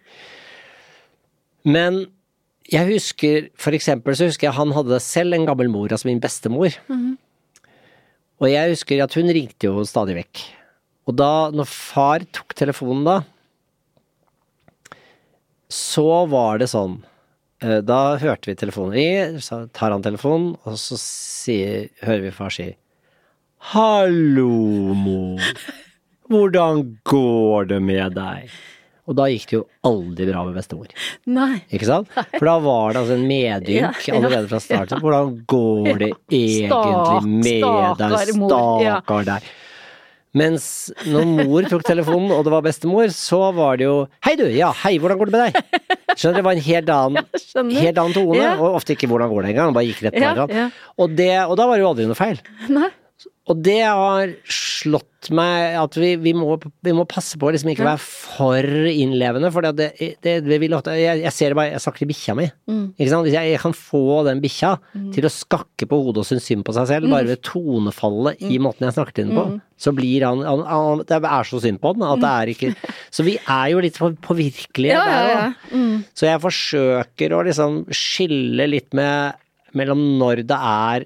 [1.68, 2.06] Men
[2.72, 6.22] jeg husker, for eksempel, så husker jeg han hadde selv en gammel mor, altså min
[6.24, 6.76] bestemor.
[8.38, 10.44] Og jeg husker at hun ringte jo stadig vekk.
[11.08, 13.18] Og da, når far tok telefonen da,
[15.72, 16.94] så var det sånn
[17.60, 22.36] eh, Da hørte vi telefonen ringe, så tar han telefonen, og så sier, hører vi
[22.36, 22.70] far si
[23.74, 24.48] Hallo,
[24.96, 25.44] mor.
[26.32, 28.52] Hvordan går det med deg?
[29.08, 30.90] Og da gikk det jo aldri bra med bestemor.
[31.32, 31.62] Nei.
[31.72, 32.10] Ikke sant?
[32.36, 35.00] For da var det altså en medynk Ja, ja, allerede fra starten.
[35.04, 37.46] Hvordan går det egentlig Stak- med
[38.02, 39.00] deg, stakkar ja.
[39.08, 39.24] der.
[39.32, 39.48] deg?
[40.38, 40.66] Mens
[41.08, 43.96] når mor tok telefonen, og det var bestemor, så var det jo
[44.28, 45.80] Hei du, ja, hei, hvordan går det med deg?
[46.18, 47.26] Skjønner du, det var en helt annen,
[47.80, 48.52] helt annen tone, Ja.
[48.60, 50.68] og ofte ikke hvordan går det engang, bare gikk rett på Ja, ja.
[51.00, 52.44] Og, det, og da var det jo aldri noe feil.
[52.70, 52.90] Nei.
[53.48, 57.72] Og det har slått meg at vi, vi, må, vi må passe på å liksom
[57.72, 59.88] ikke være for innlevende, for det,
[60.24, 62.46] det, det, vil ofte jeg, jeg ser det bare Jeg snakker til bikkja mi.
[62.68, 63.26] Sant?
[63.26, 64.74] Hvis jeg, jeg kan få den bikkja
[65.16, 68.60] til å skakke på hodet og synes synd på seg selv, bare ved tonefallet i
[68.64, 69.48] måten jeg snakker til den på,
[69.80, 72.72] så blir han, han, han Det er så synd på den at det er ikke
[73.16, 75.44] Så vi er jo litt på- påvirkelige på ja, der ja.
[75.48, 76.08] òg.
[76.18, 79.38] Så jeg forsøker å liksom skille litt med
[79.78, 81.06] mellom når det er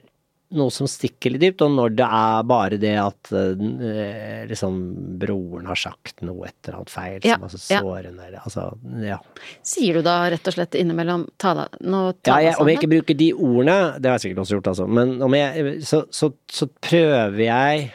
[0.57, 4.79] noe som stikker litt dypt, og når det er bare det at eh, liksom
[5.21, 8.27] broren har sagt noe et eller annet feil Ja, som er så sårende.
[8.33, 8.41] ja.
[8.43, 8.65] Altså,
[9.05, 9.19] ja.
[9.63, 12.91] Sier du da rett og slett innimellom ta deg Nå ja jeg, om jeg ikke
[12.97, 16.31] bruker de ordene, det har jeg sikkert også gjort, altså, men om jeg, så, så,
[16.51, 17.89] så prøver jeg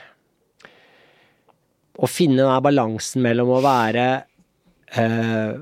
[1.97, 4.07] å finne den balansen mellom å være
[4.97, 5.55] eh,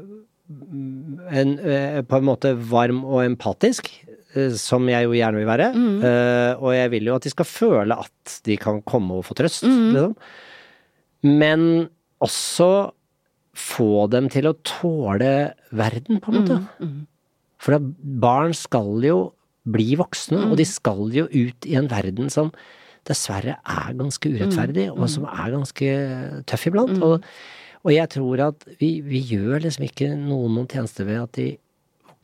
[1.30, 4.13] en, eh, på en måte varm og empatisk, eh,
[4.58, 5.68] som jeg jo gjerne vil være.
[6.08, 9.36] Eh, og jeg vil jo at de skal føle at de kan komme og få
[9.38, 10.14] trøst, liksom.
[11.24, 11.88] Men
[12.20, 12.70] også
[13.54, 16.58] få dem til å tåle verden, på en måte.
[17.62, 17.84] For at
[18.20, 19.18] barn skal jo
[19.64, 22.50] bli voksne, og de skal jo ut i en verden som
[23.08, 25.88] dessverre er ganske urettferdig, og som er ganske
[26.48, 26.98] tøff iblant.
[27.04, 27.24] Og,
[27.84, 31.48] og jeg tror at vi, vi gjør liksom ikke noen noen tjeneste ved at de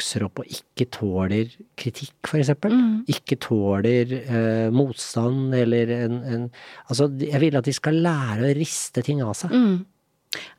[0.00, 2.72] vokser opp og ikke tåler kritikk, eksempel.
[2.72, 3.04] Mm.
[3.12, 6.46] Ikke tåler eh, motstand eller en, en
[6.88, 9.52] Altså, jeg vil at de skal lære å riste ting av seg.
[9.52, 9.84] Mm.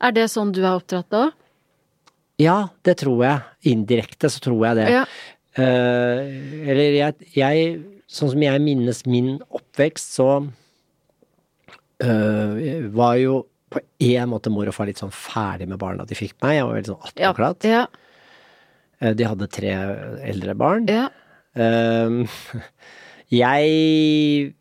[0.03, 1.29] Er det sånn du er oppdratt da?
[2.41, 3.41] Ja, det tror jeg.
[3.71, 4.89] Indirekte så tror jeg det.
[4.93, 5.05] Ja.
[5.59, 6.19] Eh,
[6.71, 7.79] eller jeg, jeg
[8.11, 10.25] Sånn som jeg minnes min oppvekst, så
[12.03, 13.37] øh, var jo
[13.71, 16.57] på en måte mor og far litt sånn ferdig med barna de fikk meg.
[16.57, 17.31] Jeg var veldig sånn 18 Ja.
[17.71, 17.85] Ja.
[19.01, 19.71] Eh, De hadde tre
[20.29, 20.87] eldre barn.
[20.87, 21.09] ja.
[21.55, 22.27] Ehm,
[23.29, 24.53] jeg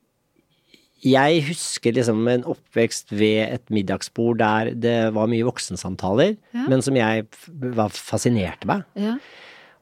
[1.02, 6.66] Jeg husker liksom en oppvekst ved et middagsbord der det var mye voksensamtaler, Ja.
[6.68, 7.24] men som jeg
[7.56, 8.82] var fascinerte meg.
[8.96, 9.16] ja.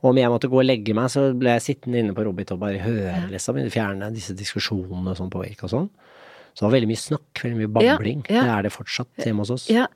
[0.01, 2.53] Og om jeg måtte gå og legge meg, så ble jeg sittende inne på Robit
[2.55, 5.89] og bare høre, liksom, i det fjerne, disse diskusjonene og sånn på Vik og sånn.
[6.55, 8.23] Så det var veldig mye snakk, veldig mye babling.
[8.31, 8.43] ja.
[8.45, 9.67] Det er det fortsatt hjemme hos oss.
[9.69, 9.89] ja.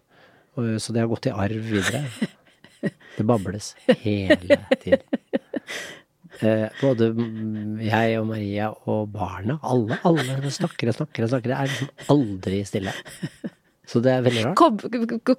[0.57, 2.03] Så det har gått i arv videre.
[3.16, 5.05] Det bables hele tiden.
[6.42, 11.53] Eh, både mm, jeg og Maria og barna, alle, alle snakker og snakker og snakker.
[11.53, 12.95] Det er liksom aldri stille.
[13.92, 14.57] Så det er veldig rart.
[14.57, 14.79] Kob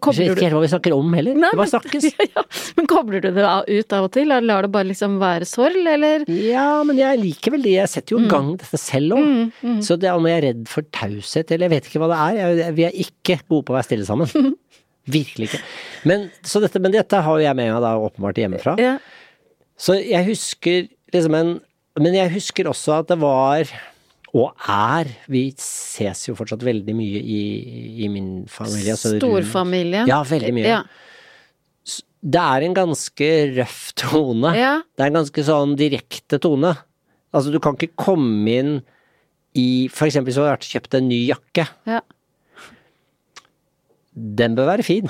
[0.04, 1.38] kobler ikke helt hva vi snakker om heller.
[1.40, 2.08] Nei, Det bare snakkes.
[2.20, 2.44] men, ja,
[2.78, 4.28] men kobler du det ut av og til?
[4.28, 6.26] Eller lar det bare liksom være sorg, eller?
[6.28, 7.78] Ja, men jeg liker vel det.
[7.80, 9.24] Jeg setter jo i gang dette selv òg.
[9.26, 9.80] Mm, mm.
[9.88, 12.20] Så det er om jeg er redd for taushet, eller jeg vet ikke hva det
[12.20, 12.42] er.
[12.42, 14.54] Jeg, vi er ikke gode på å være stille sammen.
[15.12, 15.62] Virkelig ikke.
[16.08, 18.76] Men, så dette, men dette har jo jeg med meg da åpenbart hjemmefra.
[18.80, 18.98] Ja.
[19.80, 21.54] Så jeg husker liksom en
[22.00, 23.70] Men jeg husker også at det var,
[24.34, 27.42] og er Vi ses jo fortsatt veldig mye i,
[28.06, 28.96] i min familie.
[28.96, 30.08] altså Storfamilie.
[30.10, 30.72] Ja, veldig mye.
[30.72, 30.82] Ja.
[32.24, 34.54] Det er en ganske røff tone.
[34.56, 34.78] Ja.
[34.96, 36.72] Det er en ganske sånn direkte tone.
[37.34, 38.74] Altså, du kan ikke komme inn
[39.60, 41.68] i For eksempel du har vært kjøpt en ny jakke.
[41.86, 42.00] Ja.
[44.15, 45.08] Den bør være fin.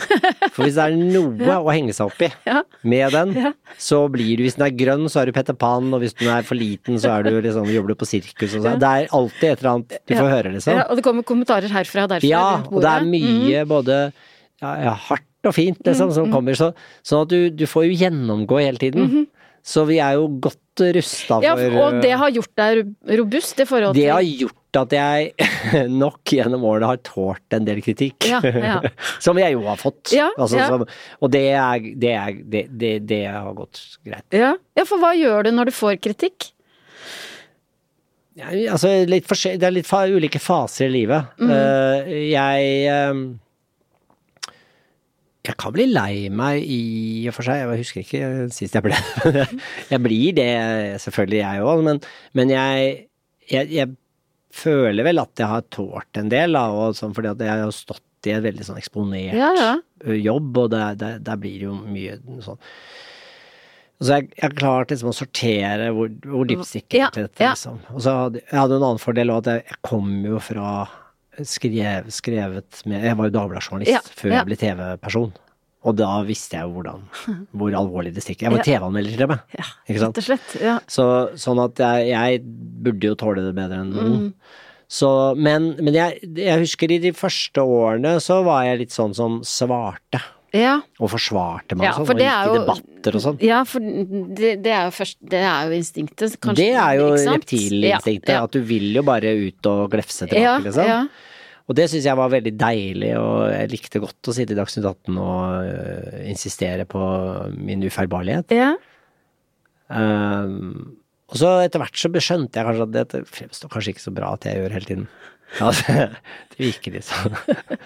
[0.55, 2.61] For hvis det er noe å henge seg opp i Ja.
[2.87, 3.51] med den, Ja.
[3.77, 6.29] så blir du Hvis den er grønn, så er du Petter Pan, og hvis den
[6.31, 8.79] er for liten, så er du liksom, jobber du på sirkus og sånn.
[8.79, 10.77] Det er alltid et eller annet du får høre, liksom.
[10.79, 10.85] ja.
[10.89, 13.67] Og det kommer kommentarer herfra og derfra Ja, og det er mye Mm.
[13.67, 13.97] både
[14.63, 16.71] ja, ja, hardt og fint liksom, som kommer, så,
[17.03, 19.27] sånn at du, du får jo gjennomgå hele tiden.
[19.63, 21.45] Så vi er jo godt rusta for.
[21.45, 22.81] Ja, og det har gjort deg
[23.21, 25.47] robust i forhold til det har gjort at jeg
[26.03, 28.27] nok gjennom årene har tålt en del kritikk.
[28.27, 28.79] Ja, ja.
[29.23, 30.11] som jeg jo har fått.
[30.15, 30.65] Ja, altså.
[30.67, 30.83] Som,
[31.23, 34.25] og det, er, det, er, det, det, det har gått greit.
[34.35, 34.55] ja.
[34.75, 36.49] ja, for hva gjør du når du får kritikk?
[38.33, 41.35] Ja, altså, litt det er litt fa ulike faser i livet.
[41.37, 41.51] Mm.
[41.53, 43.19] Uh, jeg eh,
[45.43, 48.95] Jeg kan bli lei meg i og for seg, jeg husker ikke sist jeg ble
[49.35, 49.43] det.
[49.91, 50.51] Jeg blir det
[51.03, 51.99] selvfølgelig, jeg òg, men,
[52.39, 52.93] men jeg,
[53.51, 53.89] jeg, jeg
[54.55, 57.75] føler vel at jeg har tålt en del, da, og sånn, fordi at jeg har
[57.75, 59.71] stått i en veldig sånn eksponert Ja, ja.
[60.15, 62.59] jobb, og der, der, der blir det jo mye sånn
[63.99, 67.51] Så jeg, jeg klart liksom å sortere hvor, hvor stikker Ja, dette, ja.
[67.51, 67.81] liksom.
[67.91, 70.69] Og så hadde jeg hadde en annen fordel òg, at jeg, jeg kom jo fra
[71.41, 75.31] skrev, skrevet med Jeg var jo dagbladjournalist Ja, før jeg ble TV-person.
[75.83, 77.01] Og da visste jeg jo hvordan,
[77.59, 78.47] hvor alvorlig det stikker.
[78.47, 78.67] Jeg var.
[78.67, 79.57] TV-anmelder til og med.
[79.59, 79.65] Ja,
[79.97, 80.53] rett og slett.
[80.63, 80.77] Ja.
[80.87, 81.07] Så,
[81.39, 82.43] sånn at jeg, jeg
[82.85, 84.21] burde jo tåle det bedre enn noen.
[84.29, 84.61] Mm.
[84.93, 89.15] Så, men men jeg, jeg husker i de første årene så var jeg litt sånn
[89.17, 90.21] som svarte.
[90.53, 90.77] Ja.
[91.01, 93.37] Og forsvarte meg Ja, og sånn, og gikk jo, i debatter og sånn.
[93.43, 93.81] Ja, for
[94.37, 96.57] det, det er jo først Det er jo instinktet, kanskje.
[96.61, 100.89] Det er jo reptilinstinktet, Ja, at du vil jo bare ut og glefse tilbake, liksom.
[100.89, 101.03] ja.
[101.63, 104.83] Og det syns jeg var veldig deilig, og jeg likte godt å sitte i Dagsnytt
[104.83, 107.03] 18 og uh, insistere på
[107.55, 108.51] min ufeilbarlighet.
[108.53, 108.73] ja.
[109.93, 110.97] Um,
[111.33, 114.33] og så etter hvert så skjønte jeg kanskje at det fremstår kanskje ikke så bra
[114.35, 115.05] at jeg gjør hele tiden.
[115.59, 116.07] Ja, det,
[116.57, 117.35] virker litt sånn.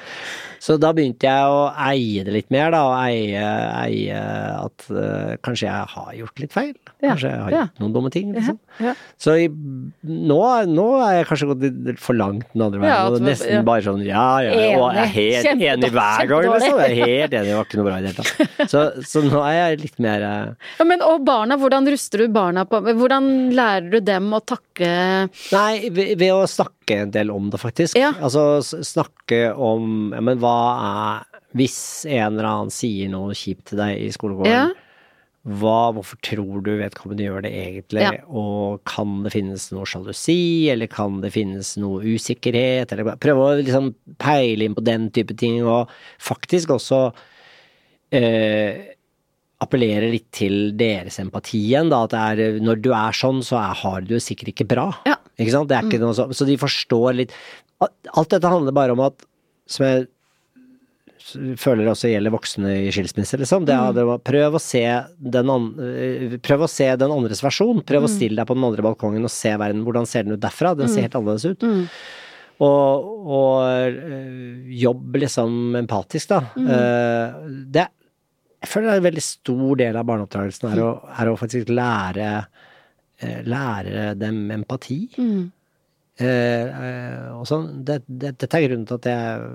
[0.64, 3.42] Så da begynte jeg å eie det litt mer, da, og eie,
[3.86, 4.18] eie
[4.58, 6.74] at uh, kanskje jeg har gjort litt feil.
[7.04, 7.60] Kanskje jeg har ja.
[7.62, 8.58] gjort noen dumme ting, liksom.
[8.82, 8.96] ja.
[9.22, 10.40] Så i, nå,
[10.72, 14.02] nå er jeg kanskje gått litt for langt den andre veien, og nesten bare sånn
[14.06, 16.82] ja, ja, og jeg er helt enig hver gang, liksom.
[16.82, 18.56] Jeg er helt enig, det var ikke noe bra i det hele tatt.
[18.72, 20.72] Så, så nå er jeg litt mer uh...
[20.80, 24.90] Ja, men og barna, hvordan ruster du barna på Hvordan lærer du dem å takle
[25.30, 27.98] Nei, ved, ved å snakke en del om det, faktisk.
[28.00, 28.14] Ja.
[28.24, 31.78] Altså snakke om ja, men hva er Hvis
[32.10, 34.66] en eller annen sier noe kjipt til deg i skolegården, Ja.
[35.48, 40.88] hva, hvorfor tror du vedkommende gjør det egentlig, og kan det finnes noe sjalusi, eller
[40.92, 45.64] kan det finnes noe usikkerhet, eller prøve å liksom peile inn på den type ting,
[45.64, 45.88] og
[46.20, 47.00] faktisk også
[48.12, 48.92] eh,
[49.64, 53.58] appellere litt til deres empati igjen, da, at det er, når du er sånn, så
[53.64, 54.90] er, har du det sikkert ikke bra.
[55.08, 55.16] Ja.
[55.38, 55.44] Mm.
[55.46, 55.70] Ikke sant?
[55.70, 57.34] Det er ikke noe så, så de forstår litt
[57.78, 59.22] Alt dette handler bare om at,
[59.70, 60.08] som jeg
[61.60, 63.66] føler også gjelder voksne i skilsmisse, liksom.
[63.68, 64.84] Det er å prøv å se
[65.18, 67.84] den, an, eh, prøv å se den andres versjon.
[67.86, 69.84] Prøv å stille deg på den andre balkongen og se verden.
[69.86, 70.74] Hvordan ser den ut derfra?
[70.78, 71.68] Den ser helt annerledes ut.
[72.64, 76.40] Og, og øh, jobb liksom empatisk, da.
[76.58, 77.86] Eh, det
[78.64, 81.70] Jeg føler det er en veldig stor del av barneoppdragelsen er å, er å faktisk
[81.70, 82.67] lære eh,
[83.22, 85.00] Lære dem empati.
[85.18, 85.46] Mm.
[86.74, 87.68] eh, og sånn.
[87.86, 89.48] Det, det, dette er grunnen til at jeg er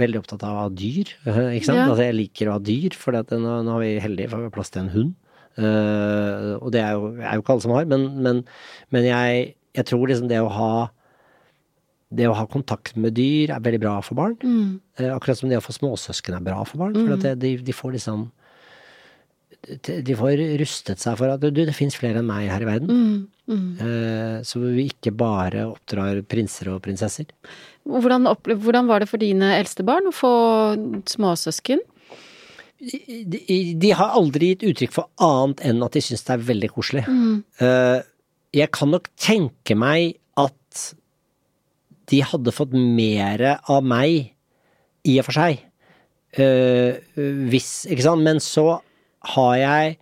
[0.00, 1.14] veldig opptatt av å ha dyr.
[1.56, 1.82] Ikke sant?
[1.82, 1.88] Ja.
[1.92, 4.54] At jeg liker å ha dyr, for nå, nå er vi heldige for vi har
[4.54, 5.16] plass til en hund.
[5.58, 8.44] Eh, og det er jo, er jo ikke alle som har, men, men,
[8.94, 10.72] men jeg, jeg tror liksom det å ha
[12.08, 14.38] det å ha kontakt med dyr er veldig bra for barn.
[14.96, 16.96] Eh, akkurat som det å få småsøsken er bra for barn.
[16.96, 18.30] For at det, de, de får liksom
[19.66, 23.02] de får rustet seg for at du, det fins flere enn meg her i verden.
[23.48, 27.28] Eh, så vi ikke bare oppdrar prinser og prinsesser.
[27.88, 30.32] Hvordan, hvordan var det for dine eldste barn å få
[31.08, 31.82] småsøsken?
[32.78, 33.40] De,
[33.74, 37.04] de har aldri gitt uttrykk for annet enn at de syns det er veldig koselig.
[37.58, 37.98] Eh,
[38.54, 40.84] jeg kan nok tenke meg at
[42.08, 44.30] de hadde fått mere av meg,
[45.08, 45.60] i og for seg,
[46.36, 47.00] eh,
[47.48, 48.24] hvis Ikke sant?
[48.24, 48.80] Men så
[49.34, 49.96] har jeg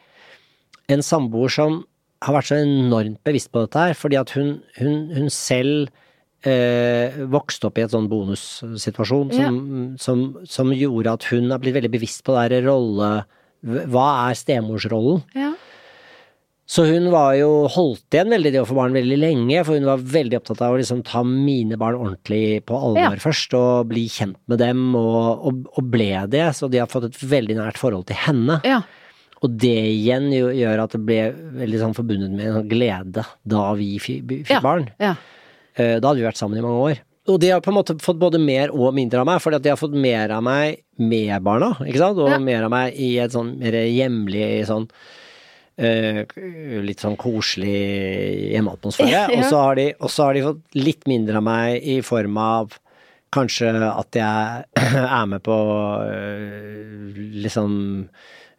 [0.94, 1.80] en samboer som
[2.24, 5.90] har vært så enormt bevisst på dette her, fordi at hun, hun, hun selv
[6.46, 9.58] eh, vokste opp i et sånn bonussituasjon som,
[10.00, 13.10] som, som gjorde at hun har blitt veldig bevisst på det her rolle
[13.66, 15.24] Hva er stemorsrollen?
[15.36, 15.52] Ja.
[16.66, 19.86] Så hun var jo holdt igjen veldig det å få barn veldig lenge, for hun
[19.86, 23.22] var veldig opptatt av å liksom ta mine barn ordentlig på alvor Ja.
[23.22, 27.06] først, og bli kjent med dem, og, og, og ble det, så de har fått
[27.12, 28.60] et veldig nært forhold til henne.
[28.66, 28.80] ja.
[29.44, 31.18] Og det igjen jo, gjør at det ble
[31.60, 34.60] veldig sånn forbundet med en glede da vi fikk Ja.
[34.64, 34.88] barn.
[34.98, 35.14] ja.
[35.76, 36.98] Eh, Da hadde vi vært sammen i mange år.
[37.28, 39.62] Og de har på en måte fått både mer og mindre av meg, fordi at
[39.62, 42.38] de har fått mer av meg med barna, ikke sant, og Ja.
[42.38, 44.88] mer av meg i et sånn mer hjemlig sånn
[45.78, 46.24] Uh,
[46.80, 49.10] litt sånn koselig hjemmeatmosfære.
[49.12, 49.26] Ja.
[49.28, 52.38] Og, så har de, og så har de fått litt mindre av meg i form
[52.40, 52.78] av
[53.30, 54.64] kanskje at jeg
[55.20, 57.12] er med på uh,
[57.44, 58.08] liksom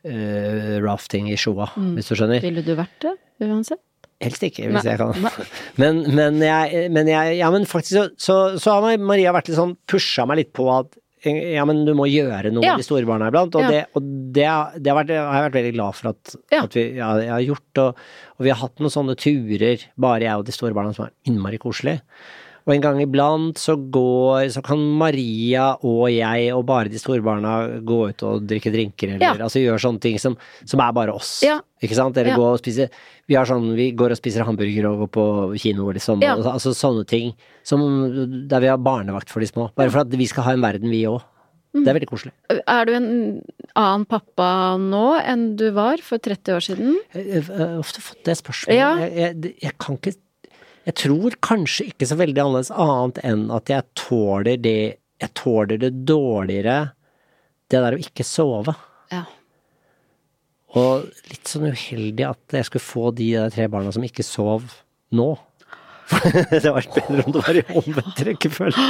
[0.07, 1.93] eh, rafting i Sjoa, Mm.
[1.97, 2.41] hvis du skjønner.
[2.41, 3.79] Ville du vært det, uansett?
[4.19, 5.47] Helst ikke, hvis Nei, jeg kan.
[5.81, 9.59] Men, men, jeg, men jeg Ja, men faktisk så, så, så har Maria vært litt
[9.59, 10.97] sånn pusha meg litt på at
[11.27, 12.75] ja, men du må gjøre noe Ja.
[12.77, 13.69] med de store barna iblant, og, Ja.
[13.73, 14.03] det, og
[14.33, 16.61] det, har- det har, vært, har jeg vært veldig glad for at, Ja.
[16.63, 18.01] at vi, ja, jeg har gjort, og,
[18.39, 21.11] og vi har hatt noen sånne turer, bare jeg og de store barna, som er
[21.27, 21.99] innmari koselig.
[22.67, 27.23] Og en gang iblant så går Så kan Maria og jeg og bare de store
[27.23, 29.33] barna gå ut og drikke drinker, eller Ja.
[29.47, 31.41] altså gjøre sånne ting som, som er bare oss.
[31.47, 31.61] Ja.
[31.81, 32.17] Ikke sant?
[32.17, 32.37] Eller Ja.
[32.37, 32.89] gå og spise
[33.27, 36.21] Vi har sånn, vi går og spiser hamburger og går på kino, liksom.
[36.23, 39.69] Altså sånne ting som der vi har barnevakt for de små.
[39.75, 41.21] Bare for at vi skal ha en verden, vi òg.
[41.75, 41.83] Mm.
[41.83, 42.31] Det er veldig koselig.
[42.65, 43.41] Er du en
[43.75, 46.95] annen pappa nå enn du var for 30 år siden?
[47.13, 48.77] Jeg har ofte fått det spørsmålet.
[48.79, 48.95] Ja.
[49.03, 50.15] Jeg, jeg, jeg kan ikke
[50.87, 54.79] Jeg tror kanskje ikke så veldig annerledes annet enn at jeg tåler det
[55.17, 56.91] Jeg tåler det dårligere,
[57.73, 58.75] det der å ikke sove.
[59.09, 59.23] Ja.
[60.77, 64.67] Og litt sånn uheldig at jeg skulle få de tre barna som ikke sov
[65.17, 65.31] nå.
[66.23, 68.83] det hadde vært bedre om det var i omvendt rekkefølge.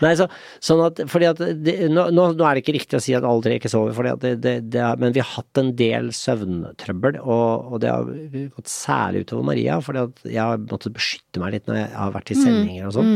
[0.00, 0.26] Nei, så,
[0.64, 3.44] sånn at, fordi at det, nå, nå er det ikke riktig å si at alle
[3.44, 6.08] tre ikke sover, fordi at det, det, det er, men vi har hatt en del
[6.16, 8.08] søvntrøbbel, og, og det har
[8.56, 12.16] gått særlig utover Maria, fordi at jeg har måttet beskytte meg litt når jeg har
[12.16, 13.14] vært i sendinger og sånn.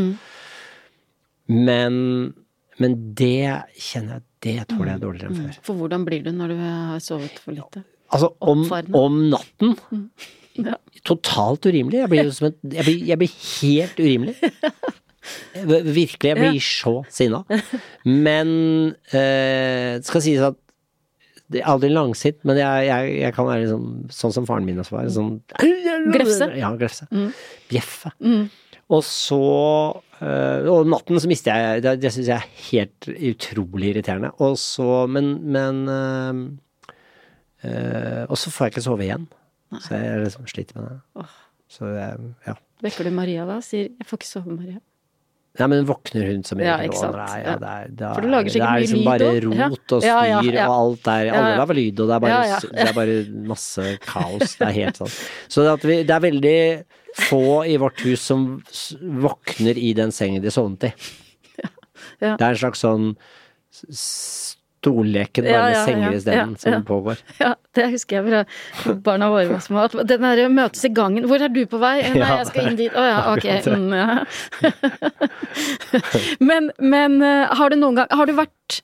[1.56, 1.98] Men,
[2.82, 3.42] men det
[3.80, 5.60] kjenner jeg, det tåler jeg dårligere enn før.
[5.66, 7.86] For hvordan blir du når du har sovet for lite?
[8.14, 8.62] Altså, om,
[8.94, 9.72] om natten
[10.64, 10.76] Ja.
[11.06, 12.00] Totalt urimelig.
[12.04, 14.36] Jeg blir, som et, jeg blir, jeg blir helt urimelig.
[15.56, 16.30] Virkelig.
[16.30, 17.42] Jeg blir så sinna.
[18.04, 18.50] Men
[19.10, 20.58] eh, det skal sies at
[21.46, 24.80] det er aldri langsint, men jeg, jeg, jeg kan være liksom, sånn som faren min
[24.82, 25.10] også var.
[25.14, 25.36] Sånn,
[26.14, 26.48] grefse?
[26.58, 27.06] Ja, glefse.
[27.70, 28.10] Bjeffe.
[28.86, 29.36] Og så
[30.22, 34.30] øh, Og natten så mister jeg Det, det syns jeg er helt utrolig irriterende.
[34.38, 36.38] Og så Men, men øh,
[37.66, 39.26] øh, Og så får jeg ikke sove igjen.
[39.82, 41.26] Så jeg liksom sliter med det.
[41.68, 42.54] Så jeg, ja.
[42.84, 43.56] Vekker du Maria da?
[43.64, 44.80] Sier 'jeg får ikke sove, Maria'.
[45.58, 47.12] Nei, men våkner hun som Ja, regel, ikke og sant.
[47.16, 47.50] det er- Ja.
[47.50, 49.56] Ja, det er, det er, For du lager sikkert det er mye liksom lyd bare.
[49.56, 49.68] Ja.
[49.68, 50.66] rot og styr Ja, ja, ja.
[50.68, 51.32] og alt der.
[51.32, 51.56] Alle ja.
[51.56, 52.58] lager lyd, og det er bare, Ja, ja.
[52.60, 54.56] det er bare masse kaos.
[54.56, 55.14] Det er helt sånn.
[55.48, 56.84] Så vi, det er veldig
[57.16, 58.62] få i vårt hus som
[59.00, 60.92] våkner i den sengen de sovnet i.
[62.20, 62.36] Ja.
[62.36, 63.16] Det er en slags sånn
[64.86, 67.16] stolleken bare med senger isteden som pågår.
[67.42, 68.44] Ja, det husker jeg
[68.76, 69.86] fra barna våre var små.
[70.06, 71.26] Den derre møtes i gangen.
[71.26, 73.46] 'Hvor er du på vei?' 'Nei, jeg skal inn dit.' Å ja, ok.
[73.66, 74.24] Mm, ja.
[76.50, 78.80] men, men eh, har du noen gang Har du vært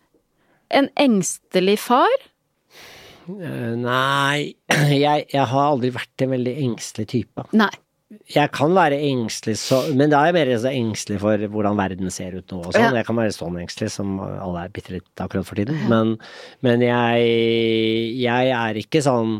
[0.72, 2.18] en engstelig far?
[3.28, 4.54] Eh, nei,
[5.04, 7.46] jeg, jeg har aldri vært en veldig engstelig type.
[7.54, 7.70] Nei.
[8.32, 12.12] Jeg kan være engstelig, så, men da er jeg mer så engstelig for hvordan verden
[12.12, 12.96] ser ut nå og sånn.
[12.98, 15.78] Jeg kan være sånn engstelig som alle er bitte litt akkurat for tiden.
[15.90, 16.16] Men,
[16.64, 17.28] men jeg,
[18.20, 19.38] jeg er ikke sånn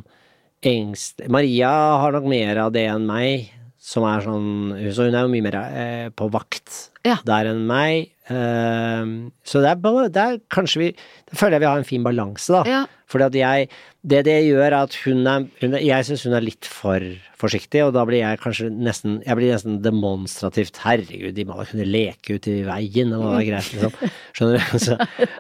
[0.67, 1.25] engst...
[1.33, 3.51] Maria har nok mer av det enn meg,
[3.83, 4.51] som er sånn
[4.95, 7.17] Så hun er jo mye mer eh, på vakt Ja.
[7.27, 8.13] der enn meg.
[8.31, 9.09] Eh,
[9.43, 12.55] så det er, det er kanskje vi Da føler jeg vi har en fin balanse,
[12.55, 12.63] da.
[12.71, 12.83] Ja.
[13.13, 13.69] Fordi jeg
[14.03, 17.05] Det det gjør, er at hun er, hun er Jeg syns hun er litt for
[17.43, 21.67] forsiktig, og da blir jeg kanskje nesten Jeg blir nesten demonstrativt Herregud, de må da
[21.69, 24.15] kunne leke ute i veien, og det er greit, liksom.
[24.37, 24.79] Skjønner du?
[24.83, 24.97] Så,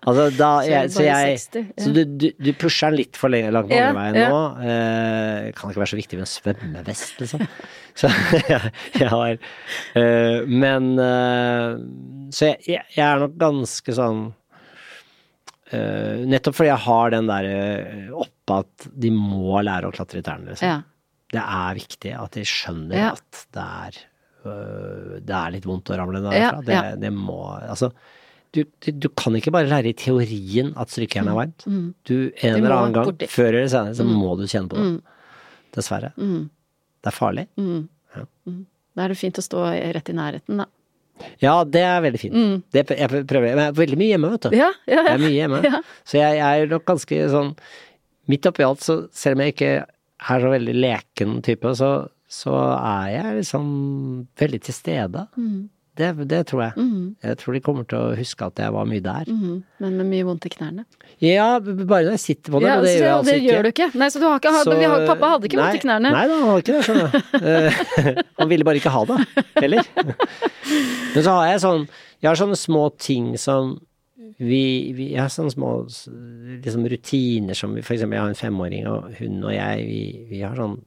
[0.06, 3.70] altså, da jeg, Så jeg Så du, du, du pusher den litt for lenge, langt
[3.70, 4.42] på andre veien nå.
[4.66, 7.46] Eh, kan ikke være så viktig med en svømmevest, liksom.
[7.98, 8.08] Så
[8.52, 9.34] jeg, har
[9.98, 11.74] eh, Men eh,
[12.32, 14.30] Så jeg, jeg er nok ganske sånn
[15.76, 20.20] eh, Nettopp fordi jeg har den der eh, oppe at de må lære å klatre
[20.22, 20.68] i trærne, liksom.
[20.68, 20.80] Ja.
[21.32, 23.10] Det er viktig at de skjønner Ja.
[23.16, 24.00] at det er
[24.44, 26.58] uh, Det er litt vondt å ramle derfra.
[26.66, 26.82] det, ja.
[27.00, 27.88] det må Altså,
[28.52, 31.64] du, du, du kan ikke bare lære i teorien at strykejern er varmt.
[32.04, 33.30] Du, en eller annen gang, borti.
[33.32, 34.90] før eller senere, så må du kjenne på det.
[35.72, 36.10] Dessverre.
[36.20, 36.50] Mm.
[37.00, 37.46] Det er farlig.
[37.56, 37.86] Mm.
[38.18, 38.26] Ja.
[38.50, 38.60] Mm.
[38.92, 39.62] Da er det fint å stå
[39.96, 40.66] rett i nærheten, da.
[41.42, 42.36] Ja, det er veldig fint.
[42.74, 44.56] Det, jeg prøver Men jeg er veldig mye hjemme, vet du.
[44.56, 45.60] Ja, ja, Jeg er mye hjemme.
[45.68, 45.80] Ja.
[46.08, 47.52] Så jeg, jeg er nok ganske sånn
[48.30, 51.88] Midt oppi alt, så selv om jeg ikke er så veldig leken type, så,
[52.30, 53.64] så er jeg liksom
[54.38, 55.24] veldig til stede.
[55.34, 55.64] Mm.
[55.94, 56.72] Det, det tror jeg.
[56.80, 57.16] Mm.
[57.22, 59.26] Jeg tror de kommer til å huske at jeg var mye der.
[59.28, 59.56] Mhm.
[59.84, 60.86] Men med mye vondt i knærne.
[61.20, 63.50] Ja, bare når jeg sitter på det, Ja, og det så gjør altså det ikke.
[63.52, 63.88] gjør du ikke.
[64.00, 66.12] Nei, så du har ikke Så- vi har, pappa hadde ikke vondt i knærne.
[66.16, 67.18] Nei da, han hadde ikke det, skjønner du.
[67.42, 69.18] Eh, han ville bare ikke ha det,
[69.60, 69.84] heller.
[71.14, 71.88] Men så har jeg sånn
[72.22, 73.74] Jeg har sånne små ting som
[74.38, 75.72] vi, vi Jeg har sånne små
[76.64, 80.40] liksom rutiner som For eksempel, jeg har en femåring, og hun og jeg, vi, vi
[80.40, 80.78] har sånn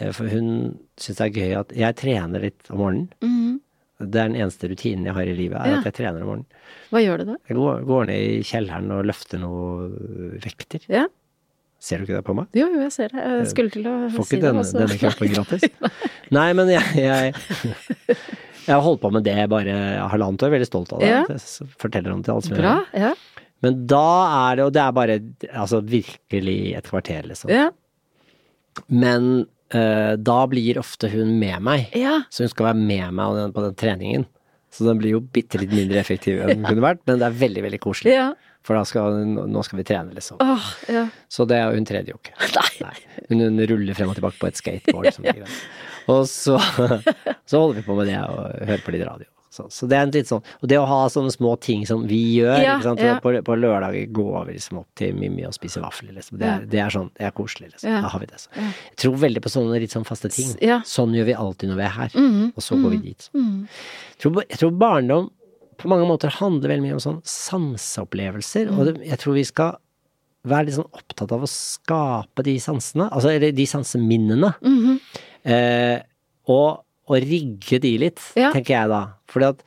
[0.00, 3.08] eh, For hun syns det er gøy at jeg trener litt om morgenen.
[3.24, 3.60] Mhm.
[4.00, 5.78] Det er den eneste rutinen jeg har i livet, er Ja.
[5.80, 6.46] at jeg trener om morgenen.
[6.90, 7.34] Hva gjør du da?
[7.50, 9.90] Jeg går, går ned i kjelleren og løfter noe
[10.40, 10.86] vekter.
[10.88, 11.06] Ja.
[11.80, 12.48] Ser du ikke det på meg?
[12.56, 13.22] Jo, jo, jeg ser det.
[13.24, 14.42] Jeg skulle til å Får si det.
[14.50, 15.62] denne, ikke denne kroppen gratis.
[16.36, 17.34] Nei, men jeg, jeg,
[18.66, 19.76] jeg har holdt på med det bare
[20.12, 21.08] halvannet år, veldig stolt av det.
[21.08, 21.22] Ja.
[21.28, 23.04] Jeg forteller om det til alle som gjør det.
[23.04, 23.12] Ja.
[23.64, 24.04] Men da
[24.48, 25.16] er det, og det er bare
[25.52, 27.50] altså virkelig et kvarter, liksom.
[27.52, 27.66] Ja.
[28.88, 32.16] Men eh, da blir ofte hun med meg, ja.
[32.32, 34.24] så hun skal være med meg på den, treningen.
[34.70, 37.38] Så den blir jo bitte litt mindre effektiv enn den kunne vært, men det er
[37.40, 38.14] veldig, veldig koselig.
[38.14, 38.28] Ja.
[38.66, 40.40] For da skal, nå skal vi trene, liksom.
[40.44, 41.06] Oh, ja.
[41.32, 42.36] Så det, hun trener jo ikke.
[42.84, 42.94] Nei.
[43.30, 45.10] Hun, hun ruller frem og tilbake på et skateboard.
[45.16, 45.60] Som ligger der.
[46.12, 46.58] Og så,
[47.48, 49.28] så holder vi på med det og hører på litt radio.
[49.50, 52.04] Så, så det er en litt sånn Og det å ha sånne små ting som
[52.06, 53.16] vi gjør, Ja, ja.
[53.22, 56.38] På, på lørdager går vi liksom opp til Mimmi og spiser vafler, liksom.
[56.38, 57.96] Det er, det er sånn, det er koselig, liksom.
[58.04, 58.38] Da har vi det.
[58.44, 58.52] Så.
[58.60, 60.54] Jeg tror veldig på sånne litt sånn faste ting.
[60.86, 62.14] Sånn gjør vi alltid når vi er her.
[62.14, 63.28] Mhm, Og så går vi dit.
[63.34, 65.30] Jeg, tror, jeg tror barndom
[65.80, 69.78] på mange måter handler veldig mye om sånn sanseopplevelser, og det, jeg tror vi skal
[70.48, 75.00] være litt sånn opptatt av å skape de sansene, altså eller de sanseminnene, -hmm.
[75.44, 75.98] eh,
[76.48, 78.52] og, og rigge de litt, Ja.
[78.54, 79.00] tenker jeg da.
[79.30, 79.64] Fordi at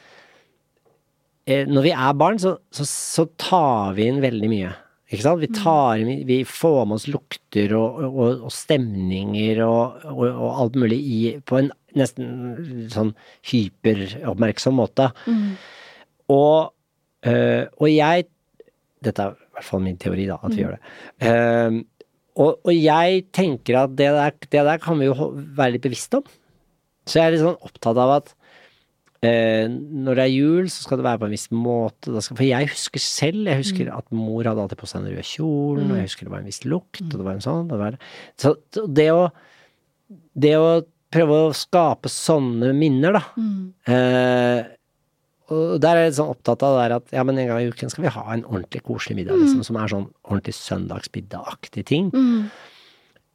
[1.45, 4.71] eh, når vi er barn, så, så, så tar vi inn veldig mye.
[5.13, 5.43] Ikke sant?
[5.43, 10.79] Vi tar inn, vi får med oss lukter og, og, og stemninger og, og, alt
[10.81, 11.69] mulig i, på en
[11.99, 13.11] nesten sånn
[13.51, 15.11] hyperoppmerksom måte.
[16.33, 16.71] Og,
[17.29, 18.29] øh, og jeg
[19.03, 20.93] Dette er i hvert fall min teori, da, at vi gjør det.
[21.27, 21.81] Ehm,
[22.39, 26.15] og, og jeg tenker at det der, det der kan vi jo være litt bevisst
[26.17, 26.23] om.
[27.07, 28.31] Så jeg er litt sånn opptatt av at
[29.25, 32.13] eh, når det er jul, så skal det være på en viss måte.
[32.13, 35.15] Da skal, for jeg husker selv, jeg husker at mor hadde alltid på seg den
[35.15, 37.67] røde kjolen, og jeg husker det var en viss lukt, og det var en sånn.
[37.71, 37.99] Det var,
[38.39, 38.55] så
[38.99, 39.25] det å,
[40.45, 40.69] det å
[41.13, 43.23] prøve å skape sånne minner, da.
[43.93, 44.71] Eh,
[45.53, 47.59] og der er jeg litt sånn opptatt av det der at ja, men en gang
[47.61, 51.83] i uken skal vi ha en ordentlig koselig middag, liksom, som er sånn ordentlig søndagsmiddagaktig
[51.85, 52.07] ting.
[52.15, 52.45] ting.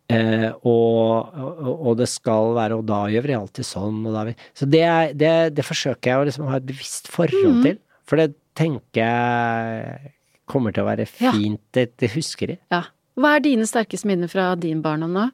[0.09, 1.34] Eh, og,
[1.68, 5.32] og, det skal være, og da gjør vi alltid sånn, vi Så det, er, det,
[5.59, 7.76] det forsøker jeg å liksom ha et bevisst forhold til,
[8.09, 10.14] for det tenker jeg
[10.48, 11.34] kommer til å være Ja.
[11.36, 12.61] fint, det, det husker jeg.
[12.72, 12.86] Ja.
[13.18, 15.26] Hva er dine sterkeste minner fra din barndom nå?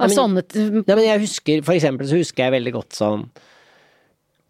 [0.00, 3.26] Av sånne Nei, men jeg husker, for eksempel så husker jeg veldig godt sånn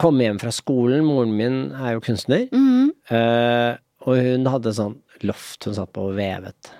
[0.00, 2.90] Komme hjem fra skolen, moren min er jo kunstner, Mm.
[3.12, 3.74] eh,
[4.08, 4.94] og hun hadde sånn
[5.28, 6.70] loft hun satt på og vevet.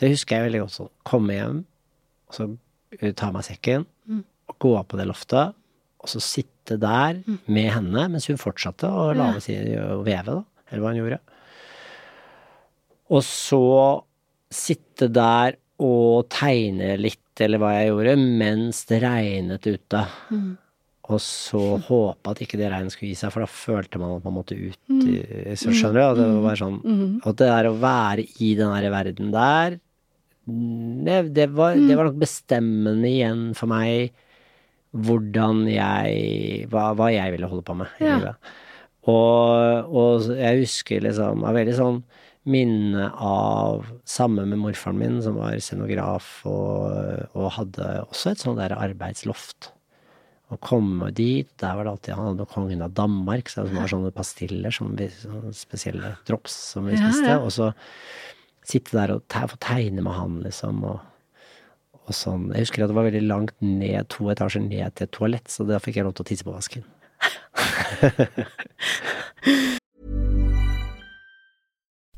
[0.00, 1.56] Så jeg husker jeg veldig godt sånn, komme hjem,
[2.24, 2.44] og så
[2.96, 3.82] ta ta meg sekken,
[4.48, 5.52] og gå opp på det loftet,
[6.00, 10.64] og så sitte der med henne, mens hun fortsatte å lage si, og veve, da,
[10.70, 11.18] eller hva hun gjorde.
[13.12, 13.60] Og så
[14.48, 20.02] sitte der og tegne litt, eller hva jeg gjorde, mens det regnet ute.
[21.10, 24.24] Og så håpe at ikke det regnet skulle gi seg, for da følte man at
[24.24, 24.80] man måtte ut.
[24.88, 25.52] Mm.
[25.60, 26.06] Så skjønner du?
[26.06, 26.80] At det var sånn
[27.20, 29.76] At det der å være i den der verden der,
[31.06, 34.10] det, det, var, det var nok bestemmende igjen for meg
[34.90, 38.16] hvordan jeg hva, hva jeg ville holde på med i Ja.
[38.18, 38.50] livet.
[39.08, 42.00] Og, og jeg husker liksom av veldig sånn
[42.50, 48.58] minne av Sammen med morfaren min, som var scenograf og, og hadde også et sånt
[48.60, 49.70] der arbeidsloft.
[50.50, 54.10] Å komme dit, der var det alltid Han hadde kongen av Danmark, så var sånne
[54.16, 57.36] pastiller, som vi, sånne spesielle drops som vi Ja, ja.
[57.38, 57.70] Og så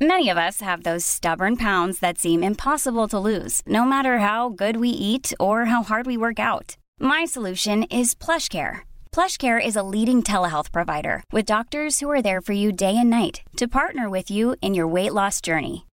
[0.01, 4.49] Many of us have those stubborn pounds that seem impossible to lose, no matter how
[4.49, 6.76] good we eat or how hard we work out.
[6.99, 8.80] My solution is PlushCare.
[9.12, 13.11] PlushCare is a leading telehealth provider with doctors who are there for you day and
[13.11, 15.84] night to partner with you in your weight loss journey.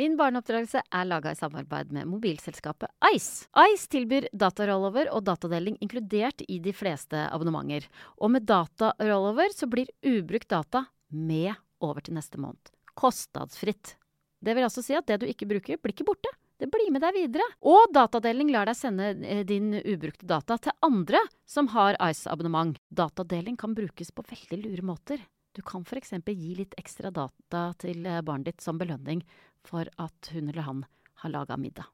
[0.00, 3.44] Min barneoppdragelse er laga i samarbeid med mobilselskapet Ice.
[3.68, 7.84] Ice tilbyr datarollover og datadeling inkludert i de fleste abonnementer.
[8.16, 11.52] Og med datarollover så blir ubrukt data med
[11.84, 12.70] over til neste måned.
[12.96, 13.98] Kostnadsfritt.
[14.40, 16.32] Det vil altså si at det du ikke bruker, blir ikke borte.
[16.60, 17.44] Det blir med deg videre.
[17.60, 22.80] Og datadeling lar deg sende eh, din ubrukte data til andre som har Ice-abonnement.
[22.88, 25.20] Datadeling kan brukes på veldig lure måter.
[25.52, 26.12] Du kan f.eks.
[26.24, 29.20] gi litt ekstra data til eh, barnet ditt som belønning
[29.66, 30.84] for at hun eller han
[31.22, 31.88] har laga middag.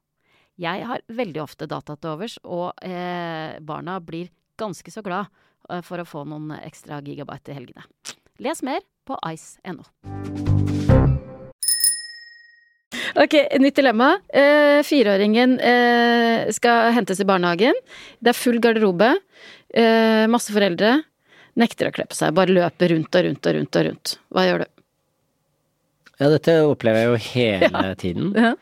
[0.57, 5.29] Jeg har veldig ofte data til overs, og eh, barna blir ganske så glad
[5.69, 7.85] eh, for å få noen ekstra gigabyte i helgene.
[8.41, 9.85] Les mer på ice.no.
[13.17, 14.11] Ok, nytt dilemma.
[14.29, 17.77] Eh, fireåringen eh, skal hentes i barnehagen.
[18.21, 19.09] Det er full garderobe.
[19.73, 20.99] Eh, masse foreldre.
[21.57, 22.35] Nekter å kle på seg.
[22.37, 24.17] Bare løper rundt og rundt og rundt og rundt.
[24.29, 24.76] Hva gjør du?
[26.17, 28.31] Ja, dette opplever jeg jo hele tiden.
[28.37, 28.53] Ja.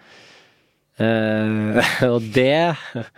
[0.95, 1.75] Uh,
[2.13, 2.75] og det,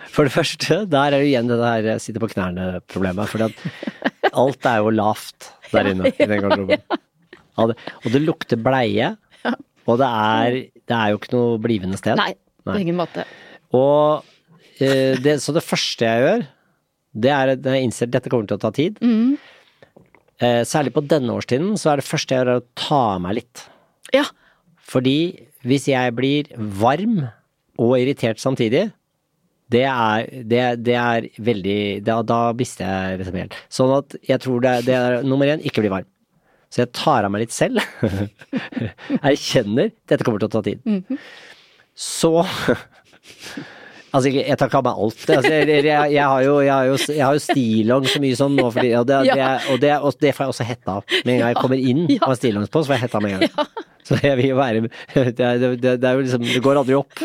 [0.10, 3.30] for det første, der er jo igjen det der eh, sitte på knærne-problemet.
[3.30, 6.82] For alt er jo lavt der inne i den garderoben.
[7.58, 9.12] Ja, det- Og det lukter bleie,
[9.88, 10.58] og det er,
[10.90, 12.18] det er jo ikke noe blivende sted.
[12.20, 12.34] Nei,
[12.66, 12.82] på Nei.
[12.86, 13.26] ingen måte.
[13.78, 16.46] Og uh, det, så det første jeg gjør,
[17.18, 18.98] det er at jeg innser at dette kommer til å ta tid.
[19.02, 19.38] Mm.
[20.42, 23.24] Uh, særlig på denne årstiden, så er det første jeg gjør, er å ta av
[23.26, 23.68] meg litt.
[24.16, 24.26] Ja.
[24.88, 27.26] Fordi hvis jeg blir varm
[27.78, 28.88] og irritert samtidig,
[29.72, 33.58] det er, det, det er veldig Da, da mister jeg liksom helt.
[33.68, 36.08] Sånn at jeg tror det, det er nummer én, ikke bli varm.
[36.72, 37.84] Så jeg tar av meg litt selv.
[39.28, 41.20] Erkjenner dette kommer til å ta tid.
[41.98, 42.32] Så
[44.16, 45.24] Altså, jeg tar ikke av meg alt.
[45.36, 48.38] Altså, jeg, jeg, jeg, har jo, jeg, har jo, jeg har jo stillongs så mye
[48.40, 51.16] sånn nå, fordi, og, det, det, og, det, og det får jeg også hetta av.
[51.18, 53.36] Med en gang jeg kommer inn og har stillongs på, så får jeg hetta med
[53.36, 53.72] en gang.
[54.08, 54.86] Så jeg vil jo være
[55.36, 57.18] det er, jo liksom Det går aldri opp.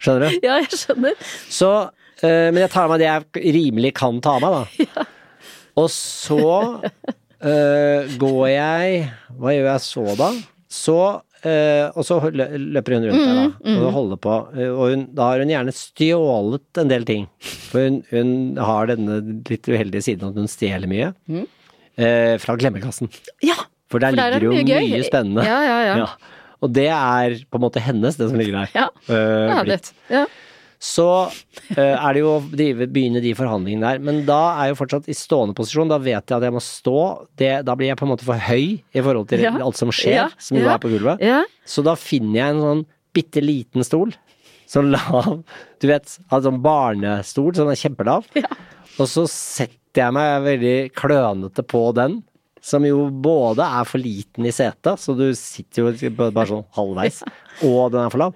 [0.00, 0.36] Skjønner du?
[0.46, 1.16] Ja, jeg skjønner.
[1.50, 1.70] Så
[2.22, 5.08] eh, Men jeg tar av meg det jeg rimelig kan ta av meg, da.
[5.80, 6.38] Og så
[7.42, 9.02] eh, går jeg
[9.40, 10.30] Hva gjør jeg så, da?
[10.70, 10.96] Så
[11.44, 13.76] Og så løper hun rundt der, da.
[13.80, 14.34] Og holder på.
[14.56, 17.28] Eh, Og hun, da har hun gjerne stjålet en del ting.
[17.40, 21.12] For hun, hun har denne litt uheldige siden at hun stjeler mye.
[21.98, 23.08] eh, fra glemmekassen.
[23.44, 23.56] Ja,
[23.90, 25.44] For der for der er ligger det jo mye mye, spennende.
[25.44, 26.06] Ja, ja, ja.
[26.60, 28.70] Og det er på en måte hennes, det som ligger der.
[28.76, 28.88] Ja.
[29.08, 30.26] det ja, det, ja.
[30.80, 31.04] Så
[31.76, 33.98] eh, er det jo å begynne de forhandlingene der.
[34.00, 35.90] Men da er jeg jo fortsatt i stående posisjon.
[35.92, 36.94] Da vet jeg at jeg må stå.
[37.36, 39.52] Det, da blir jeg på en måte for høy i forhold til Ja.
[39.60, 40.28] alt som skjer, Ja.
[40.40, 41.20] som jo er på gulvet.
[41.20, 41.42] ja.
[41.68, 44.14] Så da finner jeg en sånn bitte liten stol.
[44.70, 45.42] Sånn lav,
[45.80, 48.24] du vet, altså sånn barnestol, sånn kjempelav.
[49.00, 52.22] Og så setter jeg meg veldig klønete på den,
[52.60, 57.22] som jo både er for liten i setet, så du sitter jo bare sånn halvveis,
[57.66, 58.34] og den er for lav.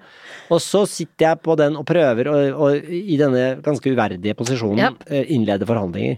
[0.49, 4.81] Og så sitter jeg på den og prøver å, å i denne ganske uverdige posisjonen
[4.81, 4.93] Ja.
[5.09, 6.17] eh, innlede forhandlinger.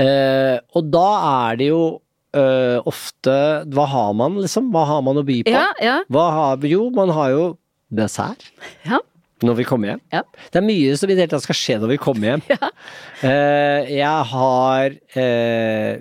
[0.00, 1.08] Eh, og da
[1.48, 1.82] er det jo
[2.30, 3.32] Uh, ofte
[3.74, 4.68] Hva har man, liksom?
[4.70, 5.50] Hva har man å by på?
[5.50, 5.96] Ja, ja.
[6.14, 6.84] Har jo?
[6.94, 7.46] Man har jo
[7.90, 8.44] dessert.
[8.86, 9.00] Ja.
[9.46, 10.02] Når vi kommer hjem?
[10.12, 10.22] Ja.
[10.52, 12.46] Det er mye som i det hele tatt skal skje når vi kommer hjem.
[13.20, 15.96] Eh, jeg har uh,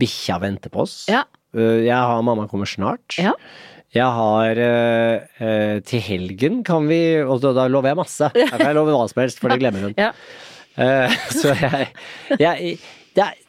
[0.00, 0.96] Bikkja venter på oss.
[1.06, 1.20] Ja.
[1.54, 3.14] Uh, jeg har Mamma kommer snart.
[3.22, 3.36] Ja.
[3.94, 4.58] Jeg har
[5.84, 8.30] Til helgen kan vi Og da, da lover jeg masse.
[8.34, 9.94] Da kan jeg love hva som helst, for det glemmer hun.
[10.00, 10.10] Ja.
[11.38, 11.92] Så jeg,
[12.40, 12.78] jeg
[13.12, 13.40] det er,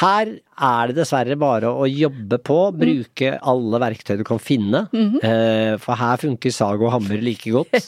[0.00, 0.26] Her
[0.58, 2.78] er det dessverre bare å jobbe på, Mm.
[2.80, 4.88] bruke alle verktøy du kan finne.
[4.92, 5.22] Mhm.
[5.24, 7.72] eh, for her funker sag og hammer like godt.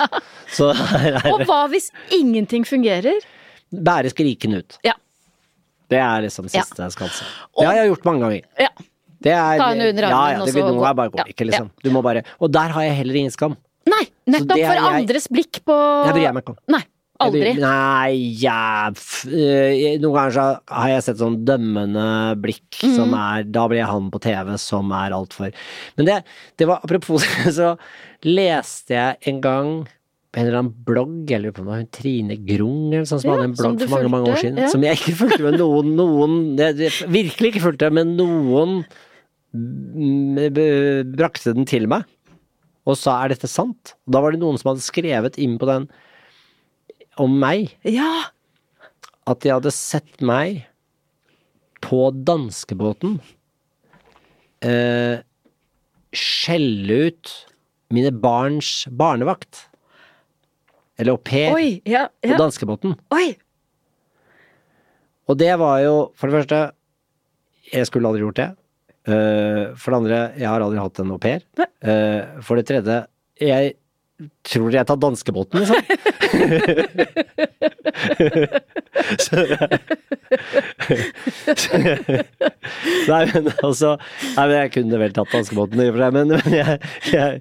[0.59, 3.21] Er Og hva hvis ingenting fungerer?
[3.75, 4.79] bære skriken ut.
[4.85, 4.95] Ja.
[5.91, 6.89] Det er liksom siste Ja.
[6.89, 7.25] skal skanse.
[7.59, 8.43] Det har jeg gjort mange ganger.
[8.59, 8.69] ja.
[9.21, 11.71] Det er, Ta henne under armen, og så bare går ikke, liksom.
[11.83, 13.57] Du må bare Og der har jeg heller ingen skam.
[13.89, 15.75] Nei, nettopp for jeg- andres blikk på
[16.07, 16.57] Jeg bryr meg ikke om.
[16.69, 16.83] Nei,
[17.25, 17.53] aldri.
[17.59, 18.89] Nei, ja,
[19.27, 22.07] eh, Noen ganger har jeg sett sånn dømmende
[22.43, 22.95] blikk mm.
[22.97, 25.53] som er Da blir jeg han på TV som er altfor
[25.99, 26.19] Men det,
[26.61, 27.27] det var apropos
[27.59, 27.75] så
[28.27, 29.73] leste jeg en gang
[30.29, 33.07] på en eller annen blogg, jeg lurer på om det var hun Trine Grung eller
[33.09, 34.69] sånn som Ja, hadde en blogg for mange, mange år siden, ja.
[34.69, 38.83] som jeg ikke fulgte med noen, noen jeg, det, Virkelig ikke fulgte, men noen
[41.17, 42.05] brakte den til meg
[42.89, 43.95] og sa er dette sant?
[44.07, 45.89] Og da var det noen som hadde skrevet inn på den
[47.19, 48.31] om meg Ja.
[49.27, 50.65] at de hadde sett meg
[51.85, 53.19] på danskebåten
[54.65, 55.21] eh,
[56.15, 57.33] skjelle ut
[57.95, 59.69] mine barns barnevakt.
[60.99, 61.81] Eller au pair Oi.
[61.87, 62.09] Ja.
[62.25, 62.97] på danskebåten.
[63.15, 63.37] Oi.
[65.29, 66.61] Og det var jo, for det første,
[67.73, 68.49] jeg skulle aldri gjort det.
[69.09, 71.45] Uh, for det andre, jeg har aldri hatt en au pair.
[71.59, 72.97] Eh, for det tredje,
[73.41, 73.77] jeg
[74.49, 75.79] tror jeg tar danskebåten, liksom.
[79.19, 79.57] så,
[83.09, 83.95] Nei, men altså
[84.37, 86.79] Nei, men jeg kunne vel tatt danskebåten, i og for seg, men, men jeg,
[87.13, 87.41] jeg,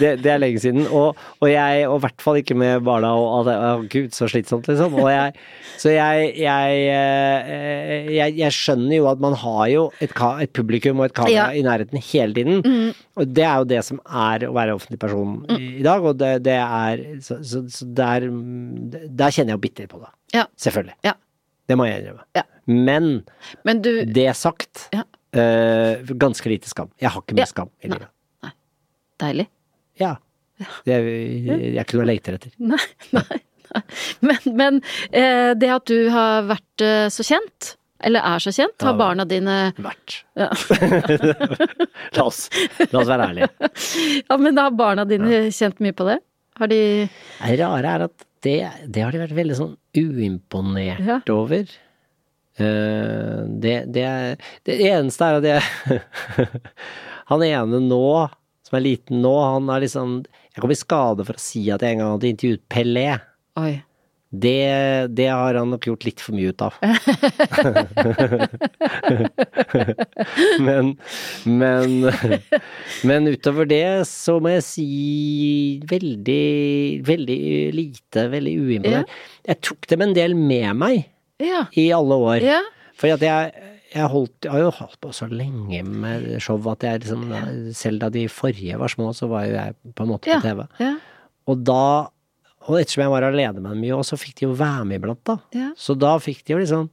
[0.00, 0.82] det, det er lenge siden.
[0.88, 4.68] Og, og jeg, og i hvert fall ikke med barna og Å, gud, så slitsomt,
[4.70, 4.94] liksom.
[5.00, 5.32] Og jeg,
[5.80, 10.12] så jeg, jeg, eh, jeg, jeg skjønner jo at man har jo et,
[10.44, 11.46] et publikum og et kamera Ja.
[11.58, 12.92] i nærheten hele tiden.
[13.18, 16.18] Og det er jo det som er å være offentlig person i, i dag, og
[16.20, 20.10] det, det er Så, så, så der, der kjenner jeg jo bitter på det.
[20.36, 20.44] Ja.
[20.60, 20.96] Selvfølgelig.
[21.06, 21.14] Ja.
[21.68, 22.24] Det må jeg innrømme.
[22.36, 22.44] Ja.
[22.66, 23.24] Men
[23.64, 25.02] Men du det sagt, Ja.
[25.34, 26.90] eh, ganske lite skam.
[27.00, 27.50] Jeg har ikke mye Ja.
[27.50, 27.98] skam i Nei.
[28.42, 28.52] Nei.
[29.18, 29.46] Deilig.
[30.00, 30.16] Ja.
[30.86, 32.52] Det er, jeg er ikke noe jeg leter etter.
[32.58, 32.78] Nei,
[33.12, 33.22] nei.
[33.74, 33.82] nei.
[34.20, 38.82] Men, men eh, det at du har vært eh, så kjent, eller er så kjent,
[38.82, 40.22] har barna dine Vært.
[40.38, 40.48] ja.
[42.16, 42.48] La oss,
[42.90, 43.48] la oss være ærlige.
[44.28, 46.18] ja, men har barna dine kjent mye på det?
[46.60, 48.56] Har de Det rare er at det,
[48.92, 51.20] det har de vært veldig sånn uimponert Ja.
[51.32, 51.64] over.
[52.60, 54.04] Eh, det, det,
[54.68, 55.62] det eneste er at jeg
[57.30, 58.28] Han ene nå,
[58.66, 60.18] som er liten nå, han er liksom
[60.52, 63.08] Jeg kom i skade for å si at jeg en gang hadde intervjuet Pelé.
[63.60, 63.82] Oi.
[64.32, 66.72] Det, det har han nok gjort litt for mye ut av.
[70.68, 70.94] men,
[71.44, 72.08] men,
[73.04, 74.86] men utover det så må jeg si
[75.90, 77.36] veldig, veldig
[77.76, 79.12] lite, veldig uimponert.
[79.44, 81.11] Jeg tok dem en del med meg
[81.42, 81.66] Ja.
[81.78, 82.40] i alle år.
[82.46, 82.60] Ja.
[82.98, 83.52] For at jeg,
[83.94, 87.24] jeg, holdt, jeg har jo holdt på så lenge med show at jeg liksom
[87.74, 90.66] Selv da de forrige var små, så var jo jeg på en måte på TV.
[90.82, 90.94] Ja.
[91.50, 91.84] Og da
[92.62, 95.00] Og ettersom jeg var alene med dem mye, og så fikk de jo være med
[95.00, 95.38] iblant, da.
[95.56, 95.72] Ja.
[95.74, 96.90] Så da fikk de jo liksom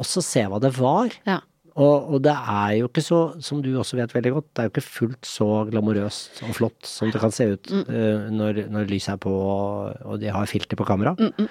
[0.00, 1.08] også se hva det var.
[1.24, 1.38] Ja.
[1.76, 4.68] Og, og det er jo ikke så, som du også vet veldig godt, det er
[4.68, 7.84] jo ikke fullt så glamorøst og flott som det kan se ut Mm.
[7.86, 11.14] uh, når, når lyset er på og, og de har filter på kamera.
[11.20, 11.48] Mm, mm.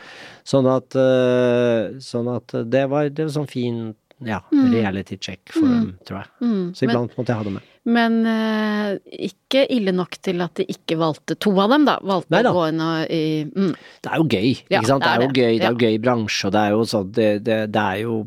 [0.47, 3.81] Sånn at, uh, sånn at det var, det var sånn fin
[4.19, 6.31] ja, reality check for dem, tror jeg.
[6.43, 6.63] Mm.
[6.75, 7.67] Så iblant måtte jeg ha det med.
[7.87, 8.97] men uh,
[9.29, 11.95] ikke ille nok til at de ikke valgte to av dem, da.
[12.03, 12.51] Valgte Neida.
[12.51, 13.71] å gå inn og i mm.
[14.03, 15.05] Det er jo gøy, Ja, sant.
[15.05, 15.39] Det er, jo det.
[15.39, 18.03] gøy, det er jo gøy bransje, og det er jo sånn det, det, det er
[18.03, 18.17] jo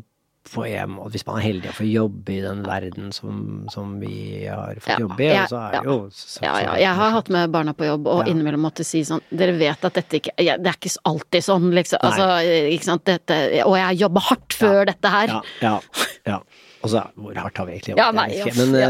[0.53, 3.93] på hjem, og Hvis man er heldig å få jobbe i den verden som, som
[4.01, 5.79] vi har fått Ja, jobbe i, ja, så er ja.
[5.81, 6.75] det jo så, så- ja.
[6.83, 8.31] Jeg har hatt med barna på jobb, og Ja.
[8.33, 11.71] innimellom måtte si sånn Dere vet at dette ikke ja, Det er ikke alltid sånn,
[11.73, 11.99] liksom.
[12.03, 12.27] Altså,
[12.75, 13.03] ikke sant.
[13.05, 15.27] Dette Og jeg jobber hardt før dette her.
[15.27, 15.79] Ja, ja,
[16.27, 16.39] ja.
[16.83, 18.15] Og så hvor hardt har vi egentlig Ja, jobbet?
[18.19, 18.87] nei, ja, Men, ja.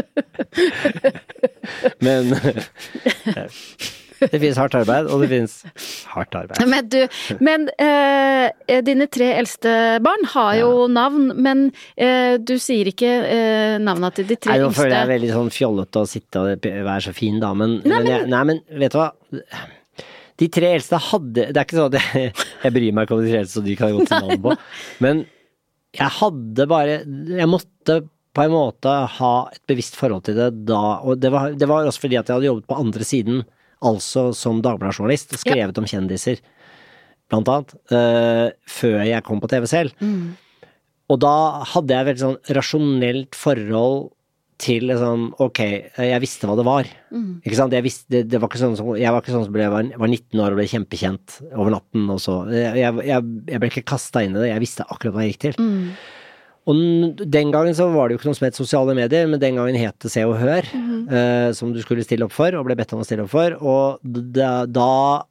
[2.00, 2.34] men
[4.20, 5.54] Det finnes hardt arbeid, og det finnes
[6.12, 6.60] hardt arbeid.
[6.74, 6.98] Men du,
[7.40, 9.72] men eh, dine tre eldste
[10.04, 11.66] barn har jo navn, men
[11.96, 15.50] eh, du sier ikke eh, navna til de tre Nei, nå føler jeg veldig sånn
[15.54, 19.00] fjollete å sitte og være så fin, da, men, men, jeg, nei, men vet du
[19.00, 19.10] hva?
[20.40, 22.32] De tre eldste hadde Det er ikke sånn at jeg,
[22.64, 24.42] jeg bryr meg ikke om de tre eldste, så de kan jeg godt si navn
[24.46, 24.56] på,
[25.04, 25.22] men
[25.96, 28.02] jeg hadde bare Jeg måtte
[28.36, 31.88] på en måte ha et bevisst forhold til det da, og det var, det var
[31.88, 33.40] også fordi at jeg hadde jobbet på andre siden,
[33.80, 36.42] altså som Dagbladet-journalist, og skrevet om kjendiser,
[37.30, 39.94] blant annet, uh, før jeg kom på TV selv.
[41.10, 41.34] Og da
[41.72, 44.10] hadde jeg et veldig sånn rasjonelt forhold
[44.60, 45.60] til liksom, ok,
[46.04, 46.88] jeg visste hva det var.
[47.46, 47.74] Ikke sant?
[47.74, 49.88] Jeg, visste, det, det var ikke sånn som, jeg var ikke sånn som ble, var,
[50.02, 53.86] var 19 år og ble kjempekjent over natten, og så Jeg, jeg, jeg ble ikke
[53.88, 55.56] kasta inn i det, jeg visste akkurat hva jeg gikk til.
[56.68, 56.76] Og
[57.24, 59.78] den gangen så var det jo ikke noe som het sosiale medier, men den gangen
[59.80, 62.92] het det Se og Hør, eh, som du skulle stille opp for, og ble bedt
[62.94, 64.04] om å stille opp for, og
[64.36, 65.24] da, da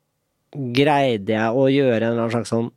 [0.50, 2.72] greide jeg å gjøre en eller annen slags sånn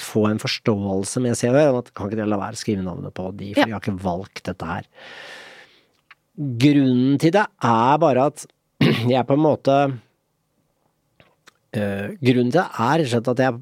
[0.00, 2.60] få en forståelse med Se og Hør om at kan ikke dere la være å
[2.60, 3.66] skrive navnet på de, for Ja.
[3.66, 4.86] de har ikke valgt dette her.
[6.66, 8.44] Grunnen til det er bare at
[9.14, 9.76] jeg på en måte
[11.76, 13.58] øh, Grunnen til det er rett og slett at jeg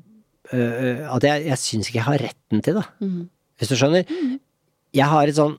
[0.55, 2.87] øh, at jeg, jeg syns ikke jeg har retten til det.
[3.59, 4.09] Hvis du skjønner?
[4.95, 5.57] Jeg har et sånn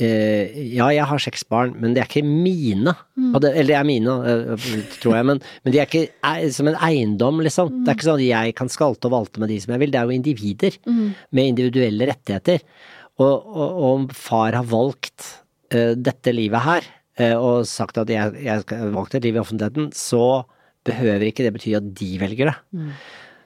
[0.00, 2.94] øh, Ja, jeg har seks barn, men det er ikke mine.
[3.30, 4.66] Og det, eller det er mine, øh,
[5.02, 7.70] tror jeg, men, men de er ikke er, som en eiendom, liksom.
[7.84, 9.94] Det er ikke sånn at jeg kan skalte og valte med de som jeg vil.
[9.94, 10.78] Det er jo individer
[11.30, 12.64] med individuelle rettigheter.
[13.22, 13.34] Og,
[13.92, 15.28] om far har valgt
[15.72, 16.88] øh, dette livet her,
[17.20, 20.42] øh, og sagt at jeg, jeg skal valgt et liv i offentligheten, så
[20.84, 22.56] behøver ikke det bety at de velger det.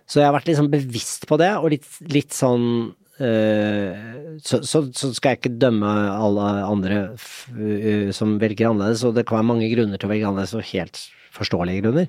[0.08, 4.82] Så jeg har vært litt sånn bevisst på det, og litt, litt sånn så, så,
[4.94, 6.98] så skal jeg ikke dømme alle andre
[7.58, 10.68] øh, som velger annerledes, og det kan være mange grunner til å velge annerledes, og
[10.72, 11.00] helt
[11.38, 12.06] forståelige grunner.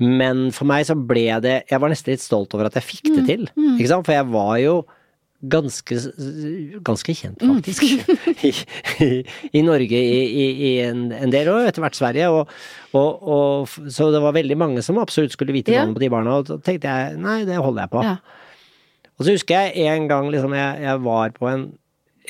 [0.00, 3.10] Men for meg så ble det Jeg var nesten litt stolt over at jeg fikk
[3.16, 4.76] det til, ikke sant, for jeg var jo
[5.44, 5.98] ganske,
[6.86, 7.82] ganske kjent, faktisk,
[8.48, 8.52] I,
[9.04, 9.08] i,
[9.58, 12.54] i Norge i, i, en, en del år, etter hvert Sverige, og,
[12.96, 15.84] og, og så det var veldig mange som absolutt skulle vite Ja.
[15.84, 18.06] på de barna, og da tenkte jeg nei, det holder jeg på.
[18.06, 18.16] Ja.
[19.14, 21.64] Og så husker jeg en gang liksom jeg, jeg var på en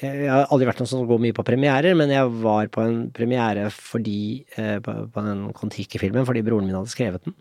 [0.00, 2.96] jeg, har aldri vært noen som går mye på premierer, men jeg var på en
[3.14, 7.36] premiere fordi eh, på, på den Kon-Tiki-filmen fordi broren min hadde skrevet den.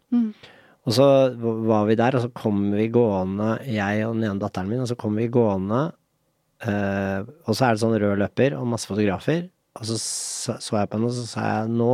[0.83, 1.07] Og så
[1.39, 4.89] var vi der, og så kom vi gående, jeg og den ene datteren min, og
[4.91, 5.81] så kom vi gående,
[6.67, 9.47] eh, og så er det sånn rød løper og masse fotografer,
[9.79, 11.93] og så så jeg på henne, og så sa jeg nå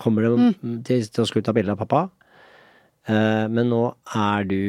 [0.00, 0.48] kommer det
[0.88, 2.08] til, til å skulle ta bilde av pappa,
[3.08, 3.84] eh, men nå
[4.18, 4.62] er du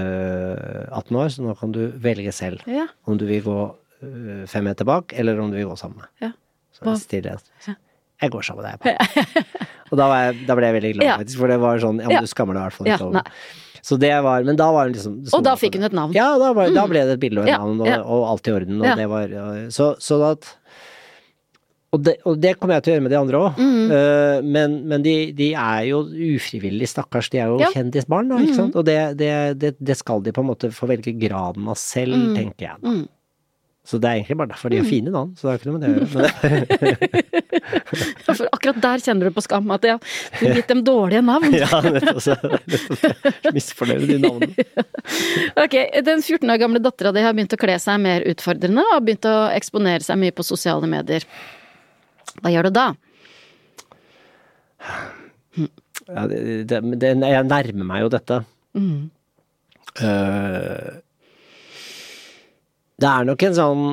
[0.00, 2.86] 18 år, så nå kan du velge selv Ja.
[3.06, 3.58] om du vil gå
[4.02, 6.08] eh, fem meter bak, eller om du vil gå sammen med.
[6.20, 6.32] Ja.
[6.72, 7.44] Så stillhet.
[7.66, 7.74] Ja.
[8.22, 9.34] Jeg går sammen med deg, pappa.
[9.90, 12.08] og da, var jeg, da ble jeg veldig glad, faktisk, for det var sånn Ja,
[12.08, 13.32] men du skammer deg i hvert fall ikke over
[13.82, 16.14] Så det var Men da var hun liksom Og da fikk hun et navn.
[16.14, 18.54] Ja, da, var, da ble det et bilde og et navn, og, og alt i
[18.54, 19.34] orden, og det var
[19.74, 20.46] Så, så at
[21.92, 24.44] og det, og det kommer jeg til å gjøre med de andre òg, Mm.
[24.48, 27.68] men, men de, de er jo ufrivillig, stakkars, de er jo Ja.
[27.68, 27.74] Mm.
[27.78, 30.88] kjendisbarn, da, ikke sant, og det, det, det, det skal de på en måte få
[30.88, 32.94] velge graden av selv, tenker jeg da.
[32.96, 33.02] Mm.
[33.82, 35.78] Så det er egentlig bare derfor de har fine navn, så det har ikke noe
[35.78, 37.32] med det å gjøre.
[37.62, 39.96] Ja, For akkurat der kjenner du på skam at ja,
[40.38, 41.50] du har gitt dem dårlige navn.
[41.62, 42.36] ja, nettopp, så,
[43.54, 44.84] misfornøyd med de navnene.
[45.64, 45.74] Ok,
[46.06, 49.02] Den 14 år gamle dattera di har begynt å kle seg mer utfordrende og har
[49.04, 51.26] begynt å eksponere seg mye på sosiale medier.
[52.40, 52.86] Hva gjør du da?
[56.08, 56.38] Ja, det,
[56.70, 58.38] det, det, jeg nærmer meg jo dette.
[58.78, 59.10] Mm.
[60.00, 61.02] Uh,
[63.02, 63.84] det er nok en sånn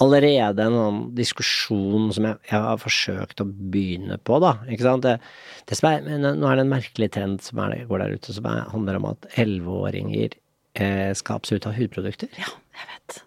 [0.00, 4.54] allerede en sånn diskusjon som jeg, jeg har forsøkt å begynne på, da.
[4.70, 5.04] Ikke sant?
[5.04, 8.48] Det, er, men nå er det en merkelig trend som er, går der ute, som
[8.48, 10.38] er, handler om at elleveåringer
[10.80, 12.32] eh, skapes ut av hudprodukter.
[12.40, 13.20] Ja, jeg vet.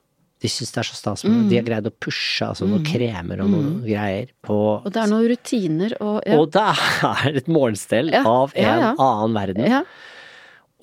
[0.43, 1.21] De syns det er så stas.
[1.23, 1.45] Mm.
[1.47, 5.07] De har greid å pushe altså, noen kremer og noen greier på Og det er
[5.13, 6.35] noen rutiner og ja.
[6.41, 6.65] Og det
[7.07, 9.63] er et morgenstell Ja, av en ja, annen verden.
[9.71, 9.83] ja.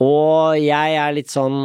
[0.01, 1.59] Og jeg er litt sånn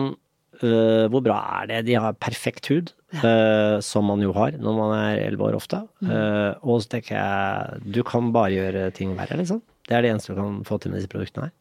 [0.59, 1.77] øh, Hvor bra er det?
[1.87, 2.91] De har perfekt hud,
[3.21, 5.79] øh, som man jo har når man er elleve år ofte.
[6.03, 6.11] Mm.
[6.11, 9.63] Øh, og så tenker jeg du kan bare gjøre ting verre, liksom.
[9.87, 11.55] Det er det eneste du kan få til med disse produktene her.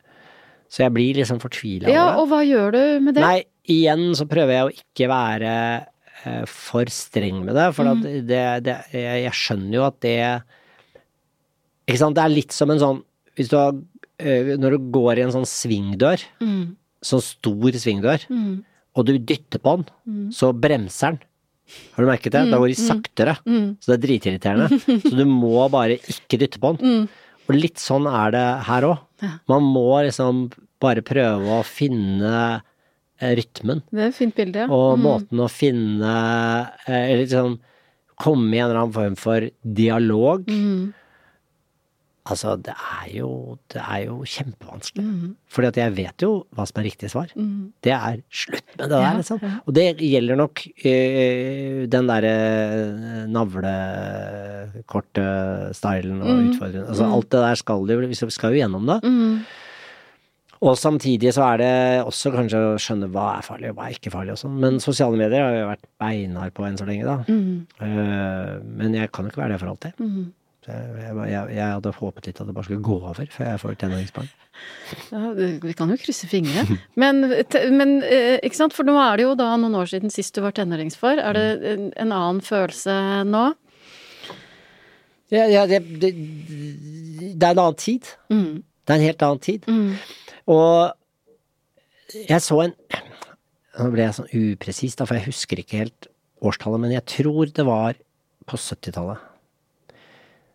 [0.74, 3.22] Så jeg blir liksom fortvila ja, og hva gjør du med det?
[3.22, 5.50] Nei, igjen så prøver jeg å ikke være
[6.50, 8.26] for streng med det, for at Mm.
[8.28, 10.14] det, det jeg, skjønner jo at det
[11.88, 13.02] Ikke sant, det er litt som en sånn
[13.36, 13.74] Hvis du har
[14.22, 18.54] eh, Når du går i en sånn svingdør, Mm, sånn stor svingdør, mm,
[18.96, 20.28] og du dytter på den, Mm.
[20.32, 21.18] så bremser den.
[21.96, 22.44] Har du merket det?
[22.50, 23.34] Da går de saktere.
[23.44, 24.68] mm, Så det er dritirriterende.
[25.10, 26.86] Så du må bare ikke dytte på den.
[27.04, 27.08] mm.
[27.48, 28.98] Og litt sånn er det her òg.
[29.48, 30.46] Man må liksom
[30.80, 32.60] bare prøve å finne eh,
[33.20, 33.82] rytmen.
[33.92, 34.66] Det er et fint bilde, ja.
[34.70, 35.02] Og Mm.
[35.06, 36.10] måten å finne
[36.88, 37.58] eh, Eller liksom
[38.20, 40.44] komme i en eller annen form for dialog.
[40.46, 40.92] Mm.
[42.26, 45.34] Altså, det er jo, det er jo kjempevanskelig.
[45.52, 47.28] Fordi at jeg vet jo hva som er riktig svar.
[47.84, 49.38] Det er slutt med det der, Ja, liksom.
[49.42, 49.50] ja.
[49.66, 52.34] Og det gjelder nok øh, den derre
[54.94, 58.98] navlekorte-stylen og utfordringen Altså alt det der skal jo, vi skal jo gjennom det.
[60.64, 61.72] Og samtidig så er det
[62.06, 64.54] også kanskje å skjønne hva er farlig og hva er ikke farlig og sånn.
[64.62, 67.18] Men sosiale medier har jeg vært beinhard på enn så lenge, da.
[67.84, 70.00] Eh, men jeg kan jo ikke være det for alltid.
[70.00, 70.32] Mm.
[70.64, 73.76] jeg, jeg, jeg, hadde håpet litt at det bare skulle gå over før jeg får
[73.82, 74.32] tenåringsbarn.
[75.10, 76.64] Ja, vi kan jo krysse fingre.
[77.02, 77.26] Men,
[77.74, 80.44] men eh, ikke sant, for nå er det jo da noen år siden sist du
[80.44, 81.20] var tenåringsfar.
[81.20, 82.94] Er det en, en annen følelse
[83.28, 83.48] nå?
[85.34, 86.14] Ja, ja, det, det,
[87.34, 88.14] det er en annen tid.
[88.30, 88.62] Mm.
[88.62, 89.66] Det er en helt annen tid.
[89.66, 89.96] Mm.
[90.50, 90.92] Og
[92.14, 92.74] jeg så en
[93.74, 96.06] Nå ble jeg sånn upresis, da, for jeg husker ikke helt
[96.46, 97.96] årstallet, men jeg tror det var
[98.46, 99.18] på 70-tallet.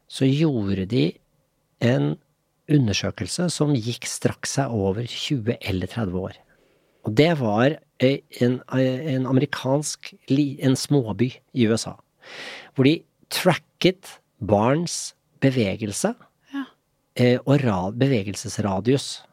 [0.08, 1.02] Så gjorde de
[1.84, 2.14] en
[2.72, 6.40] undersøkelse som gikk straks seg over 20 eller 30 år.
[7.04, 11.98] Og det var eh, en, eh, en amerikansk en småby i USA,
[12.72, 13.02] hvor de
[13.34, 15.14] tracket barns
[15.44, 16.16] bevegelse
[16.54, 16.66] Ja.
[17.16, 17.60] eh, og
[18.00, 19.26] bevegelsesradius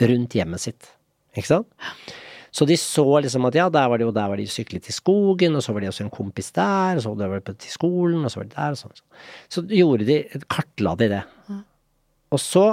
[0.00, 0.90] rundt hjemmet sitt.
[1.36, 1.68] Ikke sant?
[2.54, 4.94] Så de så liksom at ja, der var det jo der var de syklet i
[4.94, 8.22] skogen, og så var de også en kompis der, og så var de til skolen,
[8.22, 9.00] og så var de der, og sånn.
[9.50, 10.18] Så gjorde de,
[10.50, 11.22] kartla de det.
[12.34, 12.64] Og så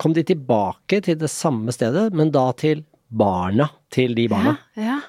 [0.00, 4.56] kom de tilbake til det samme stedet, men da til barna til de barna.
[4.80, 5.00] Ja,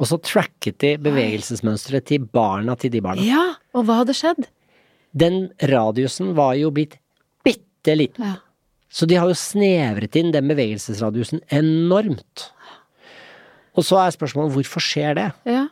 [0.00, 3.22] Og så tracket de bevegelsesmønsteret til barna til de barna.
[3.22, 3.46] ja.
[3.76, 4.48] Og hva hadde skjedd?
[5.14, 6.96] Den radiusen var jo blitt
[7.46, 8.24] bitte liten.
[8.24, 8.36] Ja.
[8.90, 12.48] Så de har jo snevret inn den bevegelsesradiusen enormt.
[13.78, 15.28] Og så er spørsmålet hvorfor skjer det?
[15.48, 15.68] Ja.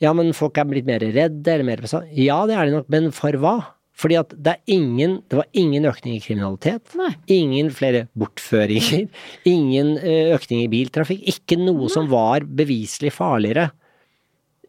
[0.00, 2.00] Ja, men folk er blitt mer redde eller mer pressa.
[2.16, 3.58] Ja, det er de nok, men for hva?
[4.00, 6.94] Fordi at det ingen Det var ingen økning i kriminalitet.
[6.96, 7.12] Nei.
[7.28, 9.08] Ingen flere bortføringer.
[9.44, 11.26] Ingen økning i biltrafikk.
[11.28, 13.68] Ikke noe som var beviselig farligere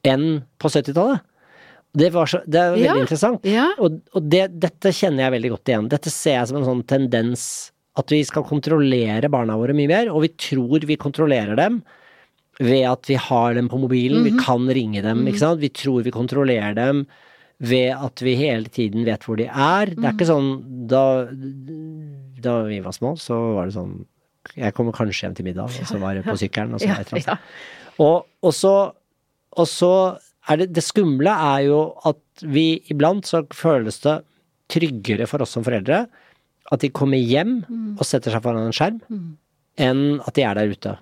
[0.04, 1.24] enn på 70-tallet.
[1.98, 3.46] Det, var så, det er veldig Ja, interessant.
[3.48, 3.66] ja.
[3.84, 5.90] Og, og det, dette kjenner jeg veldig godt igjen.
[5.92, 7.44] Dette ser jeg som en sånn tendens
[8.00, 11.82] at vi skal kontrollere barna våre mye mer, og vi tror vi kontrollerer dem
[12.62, 15.60] ved at vi har dem på mobilen, vi kan ringe dem, ikke sant.
[15.64, 17.04] Vi tror vi kontrollerer dem
[17.62, 19.92] ved at vi hele tiden vet hvor de er.
[19.92, 20.50] Det er ikke sånn
[20.90, 21.04] da,
[22.42, 23.98] da vi var små, så var det sånn
[24.58, 27.12] Jeg kommer kanskje hjem til middag, og så var det på sykkelen, og så et
[27.12, 27.52] eller annet.
[28.02, 28.72] Og, og så,
[29.60, 29.92] og så
[30.58, 34.22] det Det skumle er jo at vi iblant så føles det
[34.72, 36.08] tryggere for oss som foreldre
[36.72, 37.58] at de kommer hjem
[38.00, 39.00] og setter seg foran en skjerm,
[39.78, 40.94] enn at de er der ute.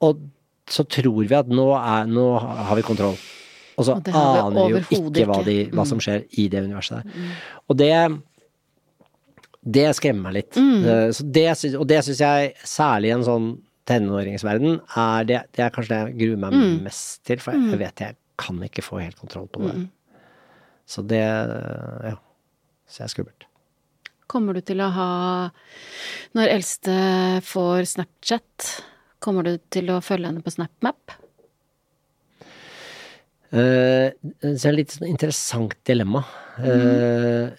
[0.00, 0.22] Og
[0.68, 3.16] så tror vi at nå, er, nå har vi kontroll.
[3.78, 7.04] Og så Og aner vi jo ikke hva, de, hva som skjer i det universet
[7.04, 7.28] der.
[7.68, 7.92] Og det
[9.68, 10.56] det skremmer meg litt.
[10.56, 11.12] Mm.
[11.12, 11.46] Så det,
[11.76, 13.48] og det syns jeg særlig i en sånn
[13.88, 16.82] tenåringsverden er det, det er kanskje det jeg gruer meg Mm.
[16.84, 19.74] mest til, for jeg vet jeg kan ikke få helt kontroll på det.
[19.74, 19.86] Mm.
[20.88, 22.16] Så det ja.
[22.88, 23.44] Så det er skummelt.
[24.28, 25.10] Kommer du til å ha
[26.36, 26.94] Når eldste
[27.44, 28.68] får Snapchat,
[29.24, 31.16] kommer du til å følge henne på SnapMap?
[33.48, 34.12] Uh,
[34.44, 36.20] det er et litt sånn interessant dilemma.
[36.58, 37.50] Eh,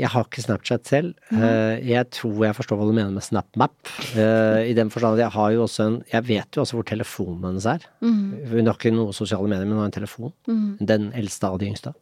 [0.00, 1.14] jeg har ikke Snapchat selv.
[1.32, 3.74] Eh, jeg tror jeg forstår hva du mener med SnapMap.
[4.16, 6.84] eh, I den forstand at jeg har jo også en Jeg vet jo også hvor
[6.88, 7.80] telefonen hennes er.
[8.00, 10.32] Hun har ikke noe sosiale medier, men hun har en telefon.
[10.80, 11.92] Den eldste av de yngste.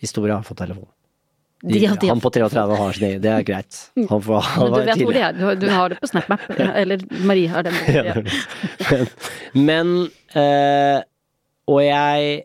[0.00, 0.86] Historia har fått telefon.
[1.60, 3.78] De, De han på 33 har sin egen, det er greit.
[4.08, 6.40] Han får han du vet hvor de er, du, har- du har det på SnapMap.
[6.80, 7.74] Eller Marie har den.
[7.90, 8.14] Ja.
[9.54, 11.02] men men øh,
[11.68, 12.44] Og jeg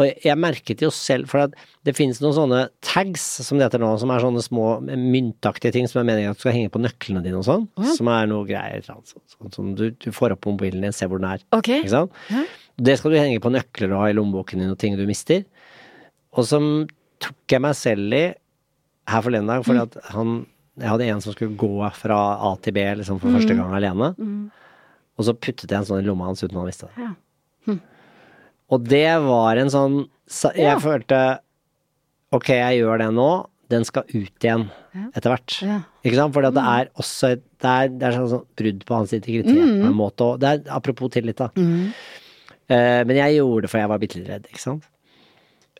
[0.00, 3.82] og jeg merket jo selv, for at det finnes noen sånne tags, som det heter
[3.82, 6.80] nå, som er sånne små myntaktige ting som er meningen at du skal henge på
[6.80, 7.66] nøklene dine og sånn,
[7.98, 11.12] som er noe greier, sånn, sånn, som du, du får opp på mobilen din, ser
[11.12, 11.44] hvor den er.
[11.58, 11.82] Okay.
[11.84, 12.22] Ikke sant?
[12.32, 12.46] Ja.
[12.88, 15.44] Det skal du henge på nøkler og ha i lommeboken din og ting du mister.
[16.32, 16.70] Og som
[17.20, 18.24] tok jeg meg selv i
[19.12, 20.42] her forleden dag, fordi at han
[20.80, 22.18] Jeg hadde en som skulle gå fra
[22.48, 24.14] A til B liksom for første gang alene.
[25.20, 27.04] Og så puttet jeg en sånn i lomma hans uten at han visste det.
[27.04, 27.76] Ja.
[28.72, 29.96] Og det var en sånn
[30.32, 30.78] Jeg Ja.
[30.80, 31.22] følte
[32.32, 33.30] Ok, jeg gjør det nå.
[33.68, 34.70] Den skal ut igjen
[35.14, 35.56] etter hvert.
[35.64, 35.82] Ja.
[36.04, 36.32] Ikke sant?
[36.34, 39.54] Fordi det er også et Det er, det er sånn, sånn brudd på hans integritet
[39.54, 40.24] på en måte.
[40.32, 41.50] Og det er apropos tillit, da.
[41.54, 44.88] Eh, men jeg gjorde det for jeg var bitte litt redd, ikke sant.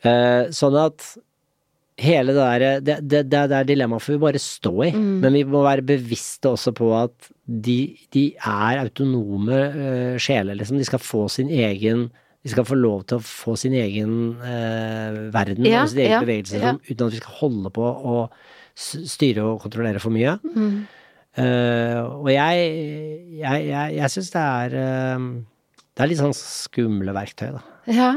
[0.05, 1.05] Uh, sånn at
[2.03, 4.91] hele det der Det, det, det, det er dilemmaet får vi bare stå i.
[4.95, 10.79] Men vi må være bevisste også på at de, de er autonome uh, sjeler, liksom.
[10.79, 12.11] De skal få sin egen
[12.43, 16.17] De skal få lov til å få sin egen eh, verden Ja, og sin egen
[16.17, 18.17] ja, bevegelsesrom uten at vi skal holde på å
[18.75, 20.33] styre og kontrollere for mye.
[21.39, 22.65] Eh, og jeg,
[23.39, 25.29] jeg, jeg, jeg syns det er uh,
[25.97, 27.63] Det er litt sånn skumle verktøy, da.
[27.89, 28.11] Ja.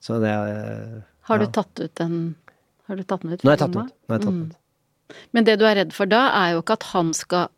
[0.00, 1.50] Så det uh, Har du ja.
[1.58, 2.16] tatt ut den
[2.88, 3.44] Har du tatt den ut?
[3.44, 3.92] Nå har jeg tatt den ut.
[4.08, 4.40] Nå har jeg tatt Mm.
[4.46, 4.60] den ut.
[5.36, 7.50] Men det du er redd for da, er jo ikke at han skal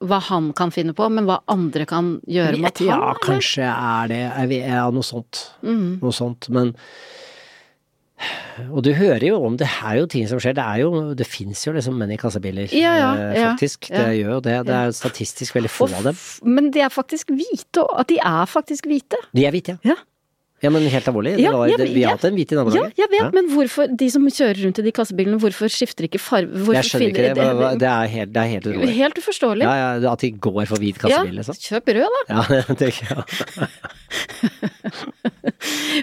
[0.00, 3.18] Hva han kan finne på, men hva andre kan gjøre mot ja, eller?
[3.20, 5.42] kanskje er det er vi, Ja, noe sånt.
[5.60, 5.98] Mm.
[6.00, 6.48] Noe sånt.
[6.48, 6.72] Men
[8.70, 10.52] Og du hører jo om det er jo ting som skjer.
[10.56, 13.88] Det er jo Det fins jo liksom menn i kassebiler, Ja, ja, eh, ja, faktisk.
[13.90, 14.02] ja.
[14.04, 14.56] Det gjør jo det.
[14.68, 16.16] Det er statistisk veldig få av dem.
[16.44, 19.16] Men de er faktisk hvite, at de er faktisk hvite.
[19.36, 19.96] De er hvite, ja.
[20.60, 20.66] Ja.
[20.66, 21.30] Ja, men helt alvorlig.
[21.38, 22.60] Det Ja, var, ja, det, vi har hatt en hvit i Ja,
[22.92, 23.30] jeg vet, Ja.
[23.32, 26.52] men hvorfor De som kjører rundt i de kassebilene, hvorfor skifter ikke farge?
[26.52, 27.34] Jeg skjønner ikke det.
[27.34, 28.92] det, Det er helt, det er helt utrolig.
[28.98, 29.62] Helt uforståelig.
[29.64, 31.54] Ja, ja, at de går for hvit Ja, kassebil, liksom.
[31.64, 32.20] kjøp rød, da.
[32.28, 33.24] Ja, det tenker jeg.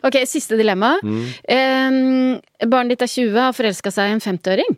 [0.08, 0.96] Ok, siste dilemma.
[1.04, 1.26] Mm.
[1.54, 1.92] Eh,
[2.68, 4.72] barnet ditt er 20, har forelska seg i en 50-åring.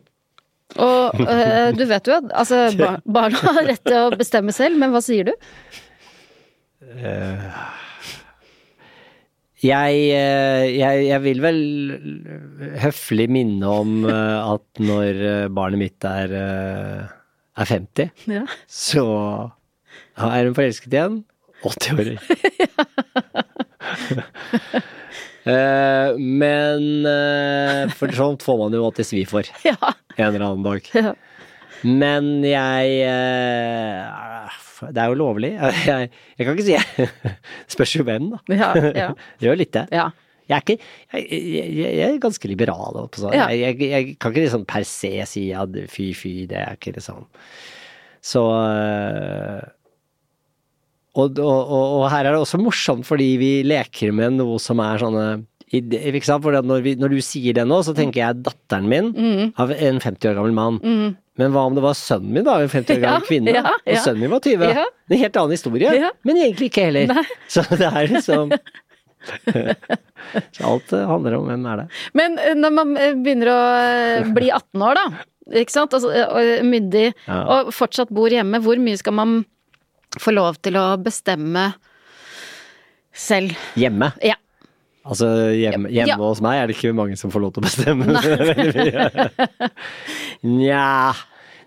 [0.80, 4.78] Og eh, du vet jo at altså, bar barna har rett til å bestemme selv,
[4.80, 5.34] men hva sier du?
[9.60, 11.58] Jeg, eh, jeg, jeg vil vel
[12.80, 16.32] høflig minne om eh, at når eh, barnet mitt er,
[17.60, 18.46] er 50, Ja.
[18.64, 19.04] så
[20.16, 21.20] er hun forelsket igjen.
[21.60, 22.20] 80-åring.
[25.40, 26.82] Eh, men
[27.96, 29.72] For sånt får man jo alltid svi for Ja.
[30.20, 30.84] en eller annen dag.
[31.84, 34.56] Men jeg eh,
[34.90, 35.52] Det er jo lovlig.
[35.88, 37.08] Jeg, jeg kan ikke si jeg.
[37.74, 38.40] Spørs jo hvem, da.
[38.52, 39.08] Ja, ja.
[39.44, 39.86] Gjør litt det.
[39.94, 40.10] ja.
[40.50, 41.26] Jeg er, ikke, jeg,
[41.78, 42.96] jeg, jeg er ganske liberal.
[43.30, 43.44] Ja.
[43.54, 47.20] Jeg, jeg, kan ikke liksom per se si at fy, fy, det er ikke liksom
[48.18, 49.60] Så øh,
[51.14, 54.82] og, og, og, og her er det også morsomt, fordi vi leker med noe som
[54.82, 55.28] er sånne
[55.70, 56.42] ikke sant?
[56.66, 59.52] Når, vi, når du sier det nå, så tenker jeg datteren min Mm.
[59.54, 60.80] av en 50 år gammel mann.
[61.40, 62.58] Men hva om det var sønnen min, da?
[62.62, 63.54] En 50 år gammel kvinne?
[63.56, 64.70] ja, ja, Og sønnen min var 20.
[64.76, 64.84] Ja.
[65.10, 65.96] En helt annen historie.
[66.28, 67.10] Men egentlig ikke heller.
[67.16, 67.24] Nei.
[67.56, 68.52] Så det er liksom
[70.56, 71.86] Så alt eh, handler om hvem er det.
[72.16, 73.60] Men eh, når man eh, begynner å
[74.36, 75.24] bli 18 år, da,
[75.60, 79.34] ikke sant, altså, og myndig, og fortsatt bor hjemme, hvor mye skal man
[80.20, 81.66] få lov til å bestemme
[83.12, 83.52] selv?
[83.80, 84.12] Hjemme.
[84.24, 84.36] Ja.
[85.10, 85.26] Altså
[85.56, 86.16] hjemme, hjemme Ja.
[86.20, 88.04] hos meg er det ikke mange som får lov til å bestemme.
[90.46, 91.12] Nja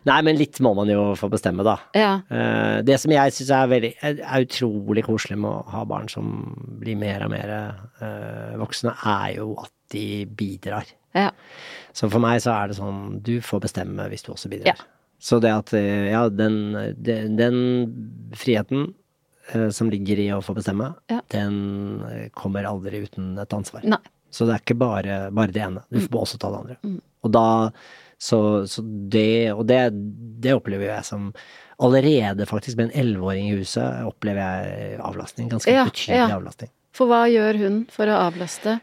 [0.05, 1.77] Nei, men litt må man jo få bestemme, da.
[1.95, 2.21] Ja.
[2.29, 6.27] Eh, Det som jeg syns er, veldig- er utrolig koselig med å ha barn som
[6.79, 7.49] blir mer og mer
[8.01, 10.85] eh, voksne, er jo at de bidrar.
[11.15, 11.29] ja.
[11.93, 14.65] Så for meg så er det sånn, du får bestemme hvis du også bidrar.
[14.65, 14.73] Ja.
[15.21, 18.93] Så det at, eh, ja, den, den, den friheten
[19.75, 21.19] som ligger i å få bestemme, Ja.
[21.29, 23.83] den kommer aldri uten et ansvar.
[23.83, 23.97] Nei.
[24.31, 26.07] Så det er ikke bare, bare det ene, du Mm.
[26.09, 27.01] må også ta det andre.
[27.23, 27.69] Og da,
[28.23, 28.39] så,
[28.71, 29.81] så det, og det,
[30.43, 31.29] det opplever jeg som
[31.83, 36.27] Allerede faktisk med en elleveåring i huset opplever jeg avlastning, ganske Ja, betydelig ja.
[36.37, 36.69] avlastning.
[36.95, 38.75] For hva gjør hun for å avlaste?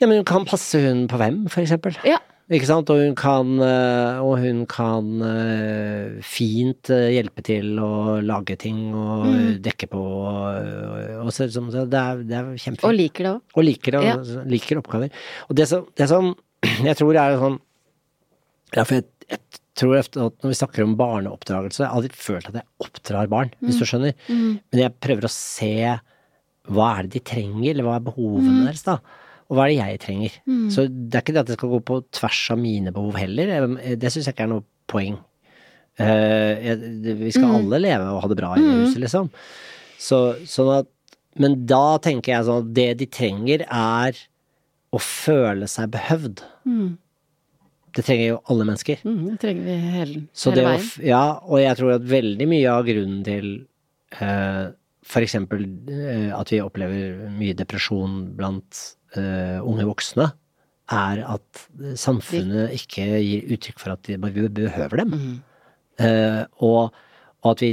[0.00, 1.98] Ja, men hun kan passe hun på hvem, for eksempel.
[2.08, 2.16] Ja.
[2.48, 2.88] Ikke sant?
[2.90, 8.80] Og hun kan, eh, og hun kan eh, fint eh, hjelpe til å lage ting
[8.96, 9.60] og Mm.
[9.68, 12.96] dekke på og, og så, det er, det er Og kjempefint.
[12.96, 13.40] liker det òg.
[13.60, 14.16] Og liker, det, Ja.
[14.48, 15.10] liker oppgaver.
[15.50, 16.32] Og det som, det som
[16.88, 17.60] jeg tror er sånn
[18.76, 19.40] Ja, for jeg, jeg
[19.78, 23.52] tror at når vi snakker om barneoppdragelse, jeg har aldri følt at jeg oppdrar barn,
[23.62, 24.12] hvis du skjønner.
[24.28, 25.70] Men jeg prøver å se
[26.68, 28.98] hva er det de trenger, eller hva er behovene deres, da.
[29.48, 30.34] Og hva er det jeg trenger.
[30.74, 33.46] Så det er ikke det at det skal gå på tvers av mine behov heller.
[33.96, 35.16] Det syns jeg ikke er noe poeng.
[35.98, 36.76] Eh,
[37.22, 39.30] vi skal alle leve og ha det bra i det huset, liksom.
[39.98, 40.86] Så, sånn at
[41.38, 44.16] Men da tenker jeg sånn at det de trenger, er
[44.90, 46.40] å føle seg behøvd.
[47.98, 49.00] Det trenger jo alle mennesker.
[49.02, 50.90] Mm, det trenger vi hele, hele å, veien.
[51.08, 53.48] ja, og jeg tror at veldig mye av grunnen til
[54.20, 54.68] uh,
[55.08, 58.82] for eksempel eh, at vi opplever mye depresjon blant
[59.16, 60.28] uh, unge voksne,
[60.88, 61.66] er at
[62.00, 65.12] samfunnet ikke gir uttrykk for at vi behøver dem.
[65.12, 65.34] Mm.
[65.98, 66.94] Uh, og,
[67.42, 67.72] og at vi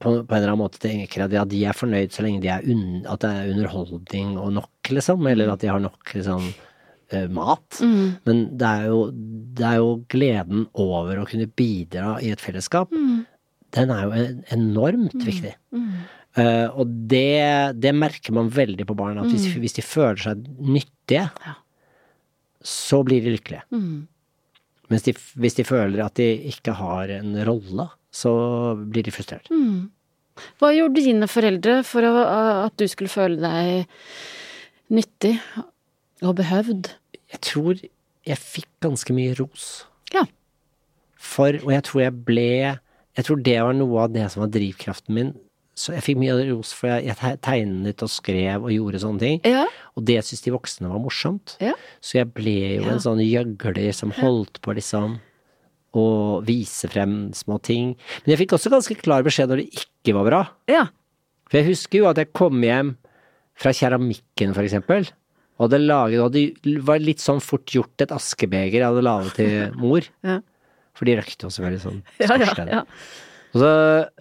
[0.00, 2.50] på, på en eller annen måte tenker at ja, de er fornøyd så lenge de
[2.54, 6.50] er un, at det er underholdning og nok, liksom, eller at de har nok liksom,
[7.12, 7.80] eh, mat.
[7.82, 8.06] Mm.
[8.28, 9.00] Men det er, jo,
[9.58, 12.92] det er jo gleden over å kunne bidra i et fellesskap.
[12.94, 13.24] Mm.
[13.76, 14.22] Den er jo
[14.56, 15.52] enormt viktig.
[16.38, 20.46] Eh, og det, det merker man veldig på barn, at hvis, hvis de føler seg
[20.62, 21.54] nyttige, Ja.
[22.62, 23.62] så blir de lykkelige.
[23.74, 24.06] Mm.
[24.90, 28.32] Mens de, hvis de føler at de ikke har en rolle, så
[28.90, 29.46] blir de frustrert.
[29.54, 29.88] Mm.
[30.58, 32.12] Hva gjorde dine foreldre for å,
[32.66, 33.86] at du skulle føle deg
[34.90, 35.36] nyttig
[36.26, 36.90] og behøvd?
[37.32, 37.80] Jeg tror
[38.26, 39.68] jeg fikk ganske mye ros.
[40.14, 40.24] Ja.
[41.20, 42.48] for, og jeg tror jeg ble
[43.16, 45.30] Jeg tror det var noe av det som var drivkraften min.
[45.76, 49.40] Så jeg fikk mye ros for jeg, jeg tegnet og skrev og gjorde sånne ting.
[49.48, 49.64] Ja.
[49.96, 51.56] Og det syntes de voksne var morsomt.
[51.62, 51.72] Ja.
[52.04, 52.92] Så jeg ble jo Ja.
[52.94, 55.18] en sånn gjøgler som holdt på liksom
[55.96, 56.04] å
[56.46, 57.96] vise frem små ting.
[58.24, 60.42] Men jeg fikk også ganske klar beskjed når det ikke var bra.
[60.70, 60.84] Ja.
[61.50, 62.92] For jeg husker jo at jeg kom hjem
[63.58, 65.08] fra keramikken, for eksempel,
[65.60, 69.76] og hadde laget Det var litt sånn fort gjort et askebeger jeg hadde laget til
[69.80, 70.06] mor.
[70.30, 70.40] Ja.
[70.96, 72.80] For de røykte også veldig sånn Ja, ja, ja.
[73.50, 73.70] Og så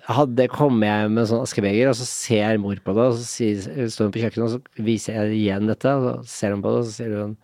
[0.09, 3.25] hadde jeg kommet hjem med sånn askebeger, og så ser mor på det, og så
[3.27, 6.63] sier, står hun på kjøkkenet, og så viser jeg igjen dette, og så ser hun
[6.65, 7.35] på det, og så sier hun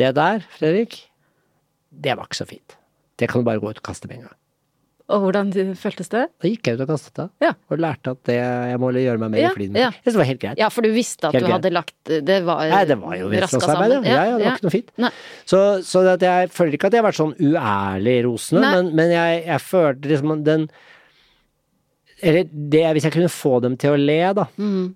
[0.00, 0.96] Det der, Fredrik,
[1.92, 2.78] det var ikke så fint.
[3.20, 4.38] Det kan du bare gå ut og kaste med en gang.
[5.06, 6.24] Og hvordan føltes det?
[6.42, 7.52] Da gikk jeg ut og kastet det, Ja.
[7.70, 9.80] og lærte at det, jeg må gjøre meg mer Ja, flid med.
[9.84, 9.90] ja.
[10.02, 10.58] Jeg det var helt greit.
[10.58, 11.60] Ja, for du visste at Helt du greit.
[11.62, 11.94] hadde lagt
[12.26, 14.00] Det var Nei, det var jo vestlandsarbeid, ja.
[14.02, 14.90] Ja, ja, det var ikke noe fint.
[14.98, 15.10] Nei.
[15.46, 18.74] Så, så at jeg føler ikke at jeg har vært sånn uærlig rosende, Nei.
[18.74, 20.68] men, men jeg, jeg følte liksom den
[22.22, 24.46] Eller det, hvis jeg kunne få dem til å le, da.
[24.58, 24.86] Mm.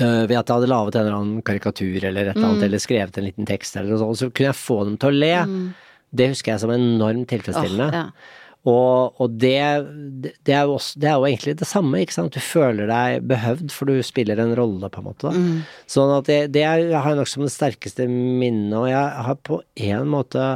[0.00, 2.80] Uh, ved at jeg hadde laget en eller annen karikatur eller et eller annet, eller
[2.82, 5.34] skrevet en liten tekst eller noe sånt, så kunne jeg få dem til å le.
[6.14, 7.90] Det husker jeg som enormt tilfredsstillende.
[7.90, 8.32] Oh, ja.
[8.64, 9.58] Og, og det,
[10.40, 12.36] det, er også, det er jo egentlig det samme, ikke sant.
[12.36, 15.32] Du føler deg behøvd, for du spiller en rolle, på en måte.
[15.34, 15.58] Mm.
[15.90, 19.36] Sånn at det, det er, jeg har nok som det sterkeste minnet, og jeg har
[19.44, 19.60] på
[19.90, 20.46] en måte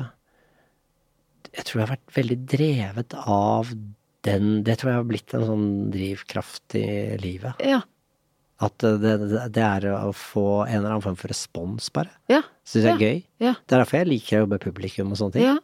[1.52, 3.70] Jeg tror jeg har vært veldig drevet av
[4.26, 6.88] den Det tror jeg har blitt en sånn drivkraft i
[7.20, 7.60] livet.
[7.60, 7.82] Ja.
[8.64, 9.14] At det,
[9.54, 12.10] det, er å få en eller annen form for respons, bare.
[12.32, 12.40] Ja.
[12.66, 13.20] Syns jeg er gøy.
[13.44, 13.52] Ja.
[13.60, 15.50] Det er derfor jeg liker å jobbe med publikum og sånne ting.
[15.52, 15.58] ja.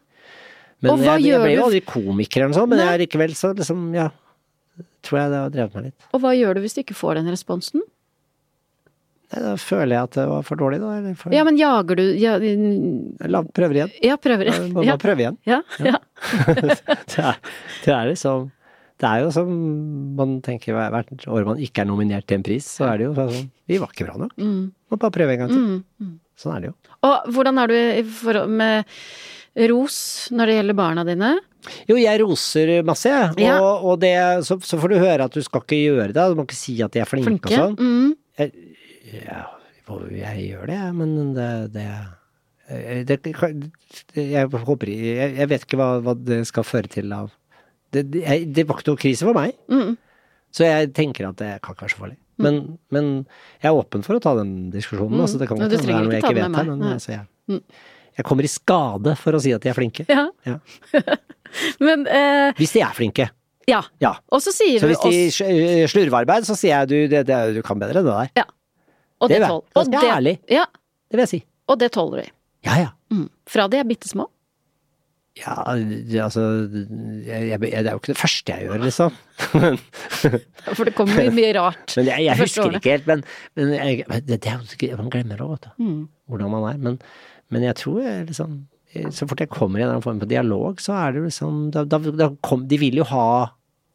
[0.85, 3.35] Men Og hva jeg, jeg ble jo aldri komiker eller noe sånt, men jeg likevel
[3.39, 4.11] så liksom, ja
[5.05, 6.06] Tror jeg det har drevet meg litt.
[6.16, 7.82] Og hva gjør du hvis du ikke får den responsen?
[9.35, 10.90] Nei, da føler jeg at det var for dårlig, da.
[11.01, 12.35] Eller for, Ja, men jager du ja,
[13.31, 13.93] La, prøver igjen.
[14.05, 14.51] ja prøver.
[14.51, 14.69] igjen.
[14.77, 14.97] Må Ja.
[15.01, 15.39] prøve igjen.
[15.48, 15.98] Ja, ja.
[16.61, 17.39] det, er,
[17.85, 18.51] det er liksom
[19.01, 19.48] Det er jo som
[20.16, 23.15] man tenker hvert år man ikke er nominert til en pris, så er det jo
[23.19, 24.35] sånn Vi var ikke bra nok.
[24.39, 24.73] Mm.
[24.93, 25.65] Må bare prøve en gang til.
[26.01, 26.12] Mm.
[26.39, 26.74] Sånn er det jo.
[27.09, 28.85] Og hvordan er du i forhold med
[29.70, 29.97] ros
[30.35, 31.32] når det gjelder barna dine?
[31.89, 33.36] Jo, jeg roser masse, jeg.
[33.47, 33.55] Ja.
[33.62, 34.12] Og, og det,
[34.44, 36.24] så, så får du høre at du skal ikke gjøre det.
[36.28, 37.55] Du må ikke si at de er flinke, Flinke?
[37.55, 37.78] og sånn.
[37.78, 38.51] Mm.
[39.14, 39.44] Ja,
[40.12, 41.86] jeg gjør det, jeg, men det, det,
[43.09, 47.31] det, det Jeg håper jeg, jeg vet ikke hva, hva det skal føre til av
[47.94, 49.93] det, det, jeg- det var ikke noe krise for meg, Mm.
[50.51, 52.16] så jeg tenker at det kan ikke være så farlig.
[52.43, 52.56] Men,
[52.90, 53.10] men
[53.62, 55.20] jeg er åpen for å ta den diskusjonen.
[55.22, 57.60] Altså, det kan er trenger noe jeg ikke vet her, men altså, jeg,
[58.19, 60.05] jeg kommer i skade for å si at de er flinke.
[60.11, 60.28] Ja.
[60.47, 60.59] Ja.
[61.86, 63.28] Men eh, Hvis de er flinke.
[63.70, 63.81] ja.
[64.03, 64.15] Ja.
[64.35, 66.97] Og så sier Så du hvis de også sl- slurver arbeid, så sier jeg du,
[67.15, 68.32] det, det, du kan bedre enn det der.
[68.43, 68.47] Ja.
[69.23, 70.39] Og det det, tål, og det, ærlig.
[70.53, 70.65] ja,
[71.09, 71.43] Det vil jeg si.
[71.70, 72.31] og det tåler de.
[72.66, 72.91] Ja, ja.
[73.15, 73.28] Mm.
[73.49, 74.27] Fra de er bitte små.
[75.35, 76.43] Ja, det, altså
[77.27, 79.16] jeg, jeg, Det er jo ikke det første jeg gjør, liksom.
[80.77, 81.95] For det kommer jo mye rart.
[81.99, 82.78] men jeg, jeg husker årene.
[82.82, 83.09] ikke helt.
[83.11, 83.24] Men,
[83.59, 85.73] men jeg, det, er jo Man glemmer det, vet du.
[85.82, 86.03] Mm.
[86.31, 86.78] Hvordan man er.
[86.86, 87.01] Men,
[87.53, 88.62] men jeg tror liksom
[89.11, 91.69] Så fort jeg kommer i en eller annen form for dialog, så er det liksom
[91.75, 93.27] da, da, da kom, De vil jo ha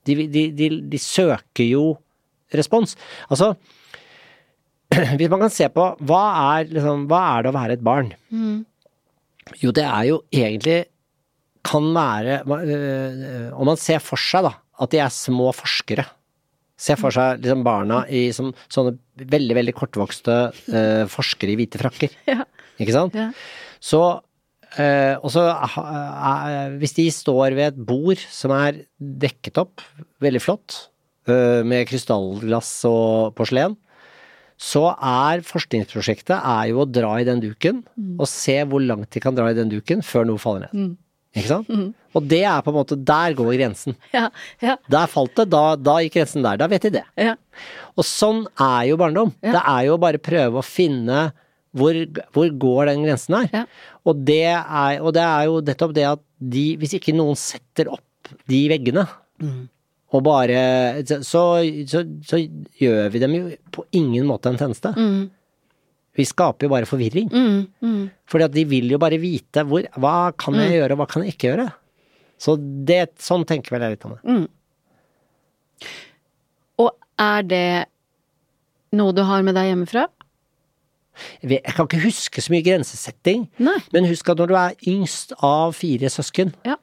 [0.07, 1.83] de, de, de, de søker jo
[2.55, 2.95] respons.
[3.29, 3.53] Altså
[5.19, 6.23] Hvis man kan se på hva
[6.57, 8.13] er, liksom, hva er det å være et barn?
[8.33, 8.63] Mm.
[9.61, 10.79] Jo, det er jo egentlig
[11.65, 16.05] kan være øh, Om man ser for seg da, at de er små forskere.
[16.79, 20.37] Se for seg liksom barna i som, sånne veldig, veldig kortvokste
[20.71, 22.15] uh, forskere i hvite frakker.
[22.31, 22.45] Ja.
[22.79, 23.15] Ikke sant?
[23.17, 23.29] Ja.
[23.83, 24.01] Så
[24.79, 29.83] øh, Og så øh, hvis de står ved et bord som er dekket opp,
[30.23, 30.79] veldig flott,
[31.29, 33.77] øh, med krystallglass og porselen,
[34.59, 37.77] så er forskningsprosjektet er jo å dra i den duken,
[38.19, 40.97] og se hvor langt de kan dra i den duken før noe faller ned.
[41.37, 41.69] Ikke sant?
[42.17, 43.93] Og det er på en måte Der går grensen.
[44.11, 44.25] Ja,
[44.65, 46.57] ja, Der falt det, da, da gikk grensen der.
[46.59, 47.05] Da vet de det.
[47.21, 47.35] ja.
[47.95, 49.31] Og sånn er jo barndom.
[49.43, 51.29] Det er jo å bare prøve å finne
[51.79, 51.97] hvor,
[52.35, 53.49] hvor går den grensen her.
[53.53, 53.63] Ja.
[54.05, 57.89] Og, det er, og det er jo nettopp det at de, hvis ikke noen setter
[57.95, 59.07] opp de veggene,
[59.39, 59.69] Mm.
[60.11, 60.55] og bare
[61.07, 61.23] så,
[61.87, 62.37] så, så
[62.81, 64.91] gjør vi dem jo på ingen måte en tjeneste.
[64.99, 65.29] Mm.
[66.19, 67.29] Vi skaper jo bare forvirring.
[67.31, 67.61] Mm.
[67.79, 68.01] Mm.
[68.27, 71.23] Fordi at de vil jo bare vite hvor, hva kan jeg gjøre, og hva kan
[71.23, 71.69] jeg ikke gjøre.
[72.35, 74.35] Så det, sånn tenker vel jeg litt om det.
[76.83, 77.65] Og er det
[78.99, 80.03] noe du har med deg hjemmefra?
[81.43, 83.77] Jeg kan ikke huske så mye grensesetting, Nei.
[83.93, 86.75] men husk at når du er yngst av fire søsken, Ja.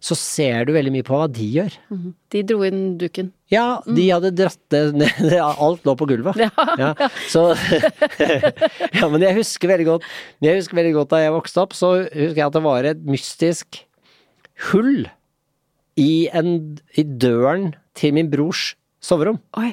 [0.00, 1.72] så ser du veldig mye på hva de gjør.
[1.90, 2.14] Mhm.
[2.30, 3.32] De dro inn duken.
[3.50, 6.36] Ja, de hadde dratt det ned, alt lå på gulvet.
[6.36, 6.78] Mm.
[6.78, 7.46] Ja, Ja, så
[9.00, 10.06] Ja, men jeg husker veldig godt
[10.44, 13.04] Jeg husker veldig godt da jeg vokste opp, så husker jeg at det var et
[13.06, 13.82] mystisk
[14.70, 15.06] hull
[15.96, 19.38] i, en, i døren til min brors soverom.
[19.56, 19.70] Oi.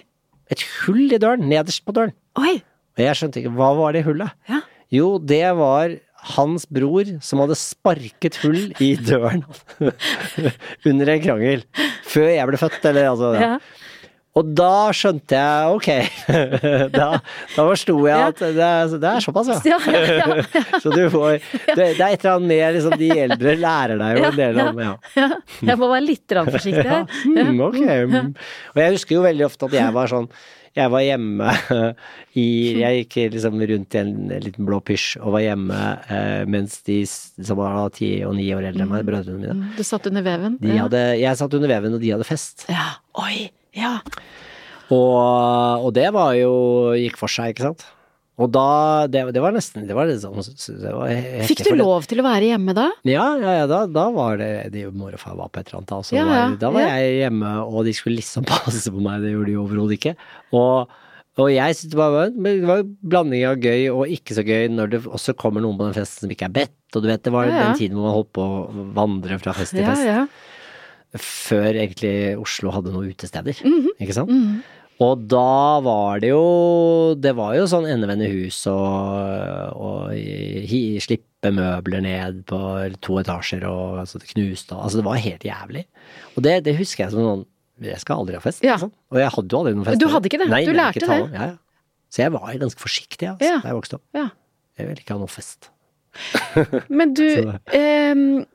[0.53, 2.13] Et hull i døren, nederst på døren.
[2.39, 2.61] Oi.
[2.93, 4.33] Og jeg skjønte ikke, hva var det hullet?
[4.49, 4.61] Ja.
[4.93, 5.95] Jo, det var
[6.37, 9.41] hans bror som hadde sparket hull i døren
[10.89, 11.65] under en krangel.
[12.07, 13.33] Før jeg ble født, eller altså.
[13.41, 13.55] Ja.
[14.33, 15.89] Og da skjønte jeg, ok.
[16.95, 17.09] da,
[17.53, 19.75] da forsto jeg at det er, det er såpass, ja.
[19.75, 20.63] Ja, ja, ja.
[20.81, 21.35] Så du får
[21.67, 24.61] Det, det er et eller annet med liksom, de eldre lærer deg jo en del
[24.63, 24.95] om ja.
[25.61, 27.53] Jeg må være litt forsiktig Ja, her.
[27.53, 27.79] mm, ok.
[28.09, 28.33] mm.
[28.73, 30.29] Og jeg husker jo veldig ofte at jeg var sånn
[30.73, 31.51] Jeg var hjemme
[32.41, 32.45] i
[32.79, 36.99] Jeg gikk liksom rundt i en liten blå pysj og var hjemme eh, mens de
[37.05, 40.57] som var ti og ni år eldre enn meg, brødrene mine, Du satt under veven?
[40.81, 42.65] hadde Jeg satt under veven, og de hadde fest.
[42.71, 42.89] ja.
[43.21, 43.51] Oi.
[43.77, 43.99] Ja.
[44.93, 46.53] Og, og det var jo
[46.97, 47.85] Gikk for seg, ikke sant.
[48.41, 50.39] Og da Det, det var nesten Det var sånn
[50.81, 52.87] det var heftig, Fikk du lov til å være hjemme da?
[53.05, 55.83] Ja, ja, ja da, da var det de, Mor og far var på et eller
[55.83, 55.93] annet.
[55.99, 59.21] Altså, Ja, var, da var jeg hjemme, og de skulle liksom passe på meg.
[59.21, 60.15] Det gjorde de overhodet ikke.
[60.57, 60.89] Og,
[61.37, 64.65] og jeg syntes det var, det var en blanding av gøy og ikke så gøy
[64.73, 66.75] når det også kommer noen på den festen som ikke er bedt.
[66.97, 69.77] Og du vet, det var den tiden hvor man holdt på å vandre fra fest
[69.77, 70.09] til fest.
[70.09, 70.25] ja.
[71.21, 73.59] Før egentlig Oslo hadde noen utesteder.
[73.61, 73.91] Mhm.
[74.01, 74.33] Ikke sant?
[75.01, 81.49] Og da var det jo Det var jo sånn endevende hus og, og hi, slippe
[81.51, 82.59] møbler ned på
[83.03, 85.83] to etasjer og altså det knuste Altså det var helt jævlig.
[86.37, 87.43] Og det, det husker jeg som sånn
[87.89, 88.61] Jeg skal aldri ha fest.
[88.63, 88.77] Ja.
[88.77, 88.93] Liksom.
[89.11, 89.99] Og jeg hadde jo aldri noen fest.
[89.99, 90.47] Du hadde ikke det?
[90.53, 91.19] Nei, Du lærte det?
[91.33, 91.57] Ja, ja.
[92.13, 93.57] Så jeg var ganske forsiktig altså, Ja.
[93.63, 94.05] da jeg vokste opp.
[94.13, 94.27] ja.
[94.77, 95.67] Jeg ville ikke ha noe fest.
[97.01, 97.25] Men du
[97.77, 98.45] ehm,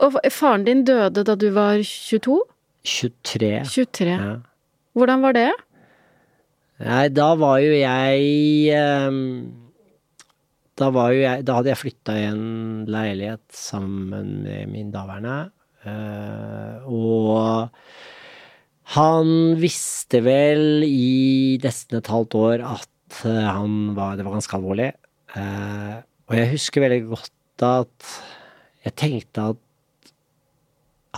[0.00, 2.40] Og faren din døde da du var 22?
[2.84, 3.52] 23.
[3.68, 4.10] 23.
[4.16, 4.34] Ja.
[4.96, 5.50] Hvordan var det?
[6.82, 9.18] Nei, da var jo jeg ehm,
[10.74, 12.42] Da var jo jeg Da hadde jeg flytta i en
[12.90, 15.52] leilighet sammen med min daværende.
[15.86, 17.70] eh, og
[18.94, 24.56] han visste vel i nesten et halvt år at eh, han var Det var ganske
[24.58, 24.90] alvorlig.
[25.36, 25.96] Eh,
[26.28, 28.10] og jeg husker veldig godt at
[28.84, 30.12] jeg tenkte at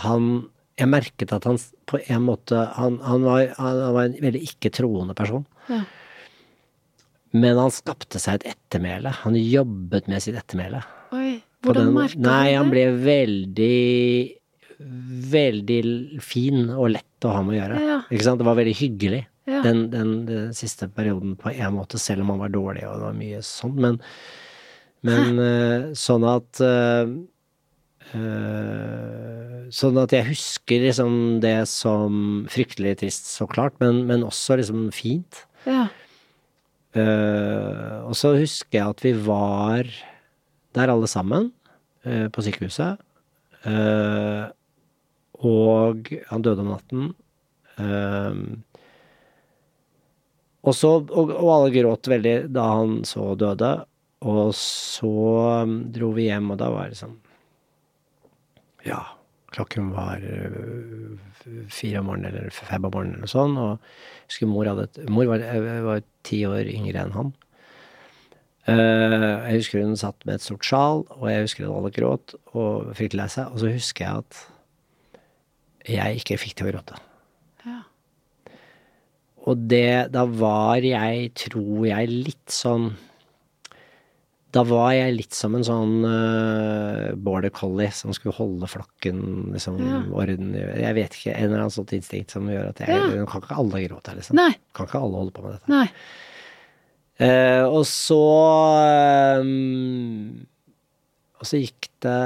[0.05, 0.47] han
[0.77, 1.57] Jeg merket at han
[1.87, 5.45] på en måte Han, han, var, han var en veldig ikke-troende person.
[5.71, 5.83] Ja.
[7.35, 9.11] Men han skapte seg et ettermæle.
[9.23, 10.81] Han jobbet med sitt ettermæle.
[11.15, 12.31] Oi, hvordan merka han det?
[12.31, 13.77] Nei, han ble veldig
[14.77, 15.79] Veldig
[16.21, 17.77] fin og lett å ha med å gjøre.
[17.81, 17.95] Ja.
[18.13, 18.37] Ikke sant?
[18.37, 19.23] Det var veldig hyggelig.
[19.49, 19.63] Ja.
[19.63, 23.07] Den, den, den siste perioden på en måte, selv om han var dårlig og det
[23.07, 23.73] var mye sånn.
[23.81, 23.97] Men,
[25.07, 27.15] men eh, sånn at eh,
[29.73, 31.13] Sånn at jeg husker liksom
[31.43, 35.43] det som fryktelig trist, så klart, men, men også liksom fint.
[35.67, 35.89] Ja.
[36.95, 39.89] Uh, og så husker jeg at vi var
[40.77, 41.51] der alle sammen,
[42.07, 43.03] uh, på sykehuset.
[43.67, 44.47] Uh,
[45.43, 47.11] og han døde om natten.
[47.77, 48.37] Eh,
[50.65, 53.69] og så og, og alle gråt veldig da han så døde.
[54.27, 55.13] Og så
[55.93, 57.13] dro vi hjem, og da var det liksom
[58.87, 59.01] Ja,
[59.55, 61.17] klokken var øh,
[61.71, 65.29] fire om morgenen eller fem om morgenen eller sånn, og jeg husker mor hadde Mor
[65.29, 67.33] var, øh, var ti år yngre enn han.
[68.67, 72.35] Eh, jeg husker hun satt med et stort sjal, og jeg husker hun alle gråt
[72.51, 73.53] og fryktelig lei seg.
[73.53, 74.41] Og så husker jeg at
[75.87, 76.97] jeg ikke fikk til å gråte.
[77.63, 77.79] Ja.
[79.47, 82.91] Og det Da var jeg, tror jeg, litt sånn
[84.57, 89.19] Da var jeg litt som en sånn uh, border collie som skulle holde flokken
[89.53, 89.99] liksom Ja.
[90.17, 93.25] orden Jeg vet ikke, en eller annen sånt instinkt som gjør at jeg Ja.
[93.29, 94.39] Kan ikke alle gråte, her, liksom.
[94.39, 94.53] Nei.
[94.73, 95.69] Kan ikke alle holde på med dette.
[97.17, 98.21] Eh, og så
[99.41, 100.45] um,
[101.41, 102.17] Og så gikk det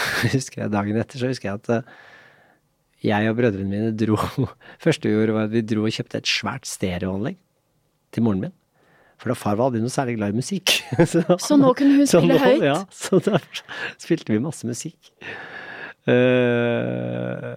[0.32, 1.98] Husker jeg dagen etter, så husker jeg at uh,
[3.04, 4.16] jeg og brødrene mine dro
[4.84, 7.36] Første vi gjorde, var at vi dro og kjøpte et svært stereoanlegg
[8.10, 8.56] til moren min.
[9.20, 10.72] For da far var aldri noe særlig glad i musikk.
[11.12, 12.62] så, Så nå kunne hun spille nå- høyt?
[12.64, 13.36] Ja, så da
[14.00, 15.10] spilte vi masse musikk.
[16.08, 17.54] Uh,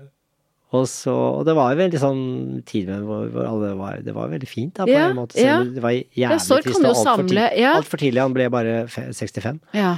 [0.73, 2.23] og så Og det var jo veldig sånn
[2.67, 5.37] tid hvor, hvor alle var Det var veldig fint, da, på Ja, en måte.
[5.37, 5.59] Så ja.
[5.63, 7.73] det var jævlig sorg trist og altfor samle, tid- ja.
[7.79, 8.21] Altfor tidlig.
[8.25, 9.61] Han ble bare 65.
[9.77, 9.93] Ja.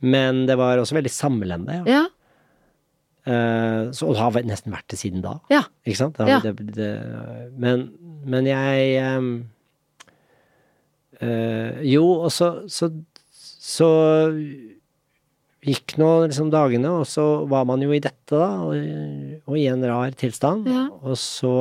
[0.00, 1.78] Men det var også veldig samlende.
[1.84, 2.00] Ja.
[2.00, 2.02] Ja.
[3.30, 5.36] Eh, så, og det har nesten vært det siden da.
[5.52, 5.62] Ja.
[5.84, 6.16] Ikke sant?
[6.16, 6.40] Det, Ja.
[6.48, 6.90] det, det,
[7.60, 7.86] men,
[8.24, 9.30] men jeg ehm,
[11.24, 12.90] eh, Jo, og så, så,
[13.30, 13.90] så
[15.60, 18.74] gikk nå liksom dagene, og så var man jo i dette, da, og,
[19.44, 20.68] og i en rar tilstand.
[20.70, 20.86] Ja.
[21.04, 21.54] Og så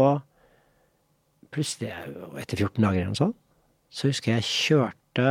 [1.54, 1.92] plutselig,
[2.40, 3.40] etter 14 dager eller noe sånt,
[3.90, 5.30] så husker jeg kjørte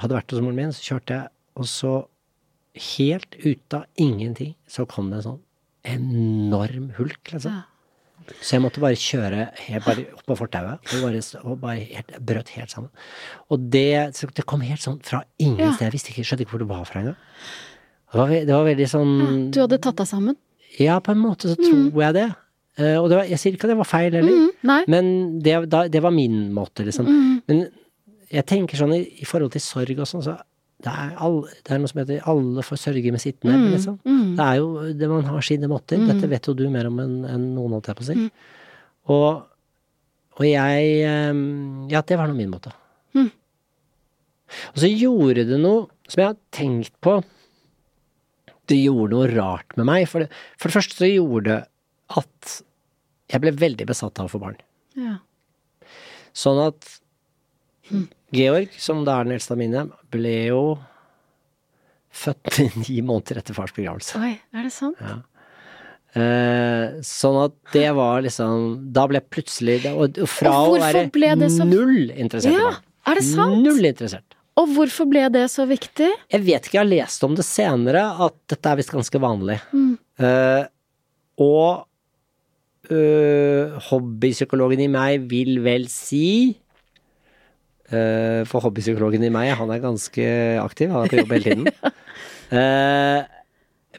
[0.00, 1.28] Hadde vært hos moren min, så kjørte jeg,
[1.60, 1.90] og så
[2.96, 5.42] helt ut av ingenting, så kom det en sånn
[5.84, 7.58] enorm hulk, liksom.
[7.58, 7.71] Ja.
[8.40, 12.12] Så jeg måtte bare kjøre helt bare opp på fortauet, og bare, og bare helt,
[12.20, 12.90] brøt helt sammen.
[13.50, 13.86] Og det,
[14.36, 15.72] det kom helt sånn fra ingen Ja.
[15.72, 15.88] sted.
[15.88, 17.16] Jeg visste ikke, skjønte ikke hvor det var fra engang.
[18.12, 19.12] Det var, det var veldig sånn
[19.54, 20.36] Du hadde tatt deg sammen?
[20.80, 22.26] Ja, på en måte så tror jeg det.
[22.80, 25.08] Eh, og det var, jeg sier ikke at det var feil heller, Mm, men
[25.44, 27.04] det, da, det var min måte, liksom.
[27.08, 27.42] Mm.
[27.48, 27.62] Men
[28.32, 30.36] jeg tenker sånn i, i forhold til sorg og sånn, så
[30.82, 33.72] det er, all, det er noe som heter 'alle får sørge med sitt nebb', Mm,
[33.72, 33.98] liksom.
[34.36, 35.98] Det er jo det man har sine måter.
[36.06, 38.14] Dette vet jo du mer om enn en noen, holdt jeg på å si.
[38.18, 38.30] Mm.
[39.14, 39.44] Og,
[40.38, 41.42] og jeg eh,
[41.92, 42.72] Ja, det var nå min måte.
[43.14, 43.30] Mm.
[44.74, 47.22] Og så gjorde det noe som jeg har tenkt på
[48.68, 50.08] Det gjorde noe rart med meg.
[50.08, 51.60] For det, for det første så gjorde det
[52.16, 52.62] at
[53.32, 54.56] jeg ble veldig besatt av å få barn.
[54.96, 55.18] Ja.
[56.32, 56.86] Sånn at
[58.32, 60.62] Georg, som da er den eldste av mine, ble jo
[62.12, 64.20] født ni måneder etter fars begravelse.
[64.20, 65.00] Oi, er det sant?
[66.12, 71.06] Eh, sånn at det var liksom Da ble plutselig Og fra Og å være
[71.48, 73.62] så- null interessert i Ja, barn er det sant?
[73.64, 74.36] Null interessert.
[74.60, 76.10] Og hvorfor ble det så viktig?
[76.30, 79.56] Jeg vet ikke, jeg har lest om det senere, at dette er visst ganske vanlig.
[79.72, 79.94] Mm.
[80.20, 80.66] Eh,
[81.40, 81.86] og
[82.92, 86.58] øh, hobbypsykologen i meg vil vel si
[87.92, 90.24] For hobbypsykologen i meg, han er ganske
[90.62, 91.68] aktiv, han er på jobb hele tiden.
[92.52, 93.22] Eh,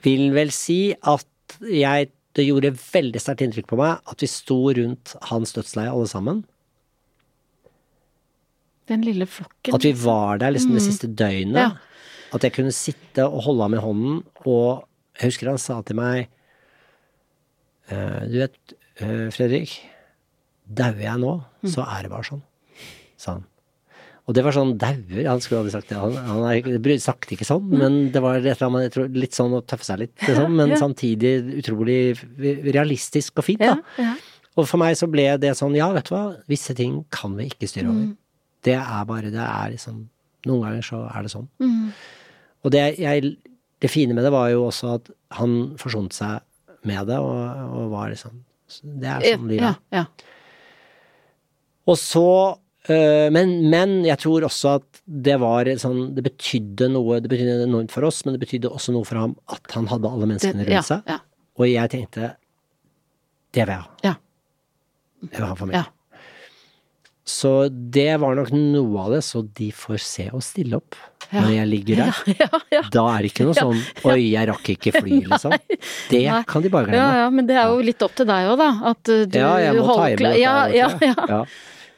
[0.06, 4.57] vil vel si at jeg Det gjorde veldig sterkt inntrykk på meg at vi sto
[4.78, 6.44] rundt hans dødsleie alle sammen.
[8.90, 9.74] Den lille flokken.
[9.78, 11.57] At vi var der liksom det siste døgnet.
[11.61, 11.72] Ja.
[12.34, 14.84] At jeg kunne sitte og holde ham i hånden, og
[15.20, 16.28] jeg husker han sa til meg
[17.94, 19.76] eh, Du vet, eh, Fredrik,
[20.68, 21.70] dauer jeg nå, Mm.
[21.72, 22.41] så er det bare sånn,
[23.18, 23.45] sa han.
[24.24, 25.98] Og det var sånn dauer Han skulle aldri sagt det.
[26.00, 29.52] Han, han er, sagt ikke sånn, men det var et eller annet, tror, litt sånn
[29.58, 30.76] å tøffe seg litt, liksom, men Mm.
[30.76, 30.80] ja.
[30.80, 31.98] samtidig utrolig
[32.72, 33.76] realistisk og fint, da.
[34.00, 34.14] ja.
[34.56, 37.50] Og for meg så ble det sånn, ja, vet du hva, visse ting kan vi
[37.52, 37.95] ikke styre Mm.
[37.98, 38.16] over.
[38.64, 40.10] Det er bare, det er liksom
[40.45, 41.45] Noen ganger så er det sånn.
[41.64, 41.91] Mm.
[42.64, 43.30] Og det, jeg,
[43.80, 45.10] det fine med det var jo også at
[45.40, 46.41] han forsonte seg
[46.88, 48.41] med det, og, og var liksom
[49.02, 50.02] Det er sånn livet ja, er.
[50.04, 50.06] ja.
[51.88, 52.26] Og så
[52.89, 57.93] men, men jeg tror også at det var sånn Det betydde noe Det betydde enormt
[57.95, 60.89] for oss, men det betydde også noe for ham at han hadde alle menneskene rundt
[60.89, 61.07] seg.
[61.07, 61.22] ja.
[61.55, 62.34] Og jeg tenkte
[63.55, 63.89] Det vil jeg ha.
[64.03, 64.15] Ja.
[65.30, 65.84] Jeg vil ha familie.
[65.85, 65.89] Ja.
[67.23, 70.97] Så det var nok noe av det, så de får se og stille opp
[71.31, 71.39] Ja.
[71.45, 72.18] når jeg ligger der.
[72.41, 72.81] Ja, ja, ja.
[72.91, 75.55] Da er det ikke noe sånn 'oi, jeg rakk ikke fly', liksom.
[76.11, 76.41] Det Nei.
[76.51, 77.15] kan de bare glemme.
[77.23, 78.68] ja, men det er jo litt opp til deg òg, da.
[78.91, 80.89] At uh, du Ja, jeg må holder i meg dette ja, ja,
[81.31, 81.45] ja.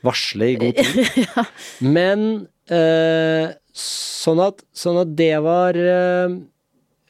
[0.05, 0.09] Ja.
[0.09, 1.31] Varsle i god tid.
[1.97, 2.25] Men
[2.71, 6.37] eh, sånn, at, sånn at det var eh,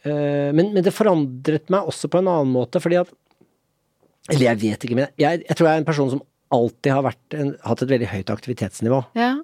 [0.07, 3.11] eh, men, men det forandret meg også på en annen måte, fordi at
[4.33, 6.23] Eller jeg vet ikke, men jeg, jeg tror jeg er en person som
[6.55, 9.03] alltid har vært en, hatt et veldig høyt aktivitetsnivå.
[9.19, 9.35] ja.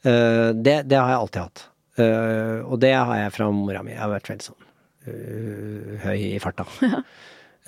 [0.00, 1.62] Eh, det, det har jeg alltid hatt.
[2.00, 3.92] Eh, og det har jeg fra mora mi.
[3.92, 4.68] Jeg har vært veldig sånn
[5.08, 6.68] uh, høy i farta.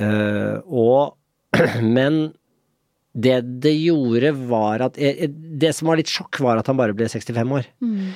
[0.00, 1.18] Eh, og
[1.96, 2.32] Men
[3.12, 7.08] det det gjorde, var at Det som var litt sjokk, var at han bare ble
[7.12, 7.68] 65 år.
[7.84, 8.12] Mm.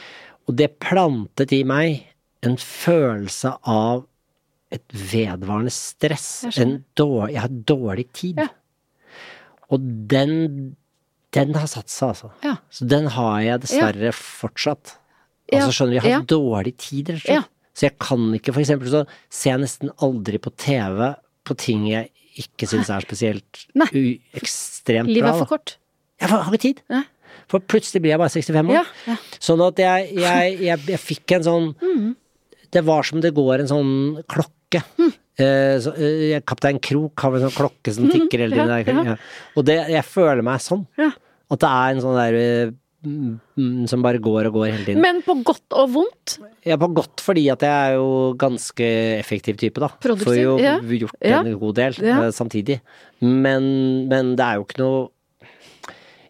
[0.46, 2.06] Og det plantet i meg
[2.46, 4.06] en følelse av
[4.72, 6.46] et vedvarende stress.
[6.48, 6.56] Jeg.
[6.62, 8.40] En dårlig, jeg har dårlig tid.
[8.44, 8.48] Ja.
[9.74, 10.32] Og den,
[11.34, 12.30] den har satt seg, altså.
[12.46, 12.56] Ja.
[12.70, 14.96] Så den har jeg dessverre fortsatt.
[15.52, 16.24] Altså, skjønner du, jeg har ja.
[16.32, 17.36] dårlig tid, rett og slett.
[17.42, 17.44] Ja.
[17.76, 21.10] Så jeg kan ikke, for eksempel så ser jeg nesten aldri på TV
[21.46, 22.08] på ting jeg
[22.40, 24.40] ikke syns er spesielt u, u
[24.86, 25.34] ekstremt Livet bra.
[25.34, 25.76] er for kort.
[26.20, 26.82] Jeg har ikke tid.
[26.92, 27.02] Nei.
[27.50, 28.76] For plutselig blir jeg bare 65 år.
[28.78, 29.16] Ja, ja.
[29.42, 32.14] Sånn at jeg, jeg, jeg, jeg fikk en sånn Mm.
[32.74, 33.90] Det var som det går en sånn
[34.28, 34.80] klokke.
[34.98, 35.12] Mm.
[35.38, 39.06] Eh, så, eh, Kaptein Krok har en sånn klokke som tikker hele tiden.
[39.06, 39.14] Ja.
[39.56, 40.82] Og det, jeg føler meg sånn.
[40.98, 42.74] At det er en sånn der eh,
[43.90, 45.00] som bare går og går hele tiden.
[45.04, 46.36] Men på godt og vondt.
[46.66, 48.08] Er på godt fordi at jeg er jo
[48.40, 48.86] ganske
[49.18, 49.88] effektiv type, da.
[50.02, 50.76] Produktiv, Får jo ja.
[50.80, 51.40] gjort Ja.
[51.42, 52.22] en god del Ja.
[52.26, 52.80] eh, samtidig.
[53.20, 55.08] Men, men det er jo ikke noe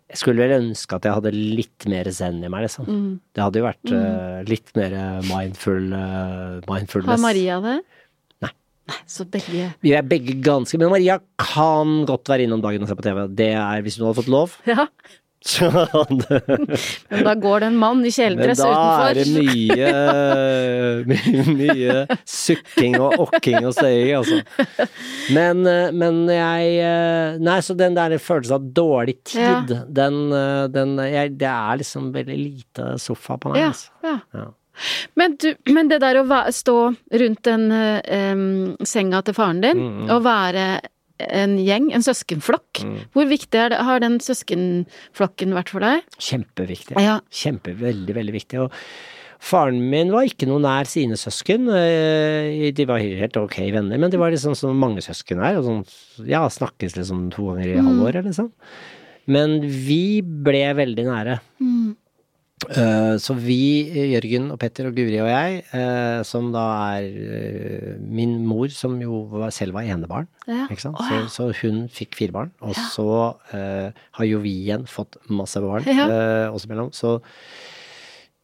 [0.06, 2.86] Jeg skulle vel ønske at jeg hadde litt mer zen i meg, liksom.
[2.86, 3.20] Mm.
[3.34, 4.94] Det hadde jo vært eh, litt mer
[5.26, 7.10] mindful uh, mindfulness.
[7.10, 7.80] Har Maria det?
[8.86, 12.88] Nei, Så begge Vi er begge ganske Men Maria kan godt være innom dagen og
[12.88, 13.24] se på TV.
[13.34, 14.54] Det er hvis hun hadde fått lov.
[14.70, 14.86] Ja.
[15.46, 15.68] Så
[16.28, 16.40] det,
[17.08, 18.70] Men da går det en mann i Men da
[19.06, 19.90] er det mye,
[21.12, 24.88] mye, mye sukking og okking og støying, altså.
[25.36, 30.66] Men, eh, men jeg eh, Nei, så den der følelsen av dårlig tid, den, eh,
[30.72, 33.92] den jeg, Det er liksom veldig lite sofa på meg, altså.
[34.06, 34.18] ja.
[34.34, 34.48] Ja.
[35.16, 36.76] Men, du, men det der å stå
[37.22, 40.66] rundt den um, senga til faren din, Mm, og være
[41.18, 42.82] en gjeng, en søskenflokk,
[43.16, 46.02] hvor viktig er det, har den søskenflokken vært for deg?
[46.20, 46.96] Kjempeviktig.
[47.00, 47.20] Ja.
[47.32, 48.60] Kjempe, veldig, veldig viktig.
[48.66, 48.74] Og
[49.46, 51.68] faren min var ikke noe nær sine søsken.
[51.72, 55.58] eh, De var helt ok venner, men de var liksom som mange søsken er.
[55.60, 58.52] Og sånn, ja, snakkes liksom to ganger i halvåret, liksom.
[59.26, 61.40] Men vi ble veldig nære.
[61.60, 61.94] Eh,
[62.66, 63.56] Så vi,
[64.14, 66.62] Jørgen og Petter og Guri og jeg, eh, som da
[66.96, 70.66] er eh, min mor, som jo var- selv var enebarn, Ja.
[70.70, 70.96] ikke sant?
[71.00, 71.26] Ja.
[71.28, 75.60] Så, så hun fikk fire barn, og så uh, har jo vi igjen fått masse
[75.60, 76.06] barn Ja.
[76.48, 76.90] uh, oss imellom.
[76.96, 77.20] Så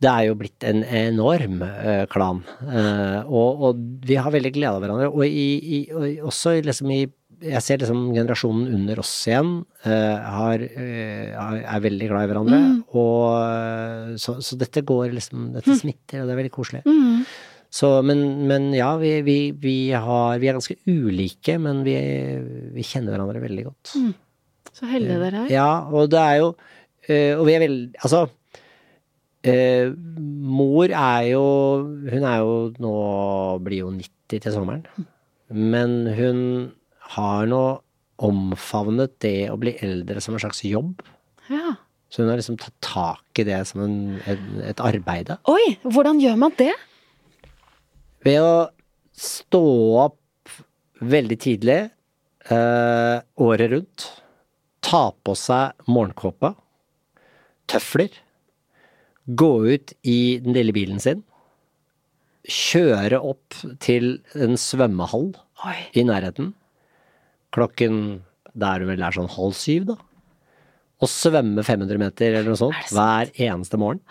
[0.02, 2.42] det er jo blitt en enorm uh, klan.
[2.60, 5.08] Uh, og, og vi har veldig glede av hverandre.
[5.14, 5.48] Og, i,
[5.78, 7.06] i, og også liksom i
[7.42, 9.52] Jeg ser liksom generasjonen under oss igjen
[9.82, 12.58] eh, har, eh, er veldig glad i hverandre.
[12.98, 16.82] Og eh, så, så dette går liksom Dette smitter, og det er veldig koselig.
[16.86, 17.24] Mm.
[17.72, 18.20] Så, men,
[18.50, 21.96] men ja, vi, vi, vi, har, vi er ganske ulike, men vi,
[22.76, 23.94] vi kjenner hverandre veldig godt.
[24.72, 25.52] Så heldige dere er.
[25.52, 26.52] Ja, og det er jo
[27.36, 28.22] Og vi er veldig Altså
[29.42, 31.42] Mor er jo
[32.06, 32.92] Hun er jo nå
[33.66, 34.86] Blir jo 90 til sommeren.
[35.52, 36.38] Men hun
[37.14, 37.62] har nå
[38.22, 41.00] omfavnet det å bli eldre som en slags jobb.
[41.50, 41.74] Ja.
[42.12, 43.98] Så hun har liksom tatt tak i det som en,
[44.28, 45.38] en, et arbeide.
[45.50, 46.74] Oi, hvordan gjør man det?
[48.22, 48.54] Ved å
[49.16, 49.62] stå
[50.04, 50.18] opp
[51.02, 51.80] veldig tidlig,
[52.52, 54.06] eh, året rundt,
[54.84, 56.54] ta på seg morgenkåpa.
[57.72, 58.10] tøfler,
[59.24, 61.22] gå ut i den lille bilen sin,
[62.44, 65.30] kjøre opp til en svømmehall
[65.64, 65.78] Oi.
[65.96, 66.50] i nærheten,
[67.54, 68.22] klokken
[68.52, 69.96] da er det vel er sånn halv syv, da,
[71.02, 74.02] og svømme 500 meter eller noe sånt Er hver eneste morgen.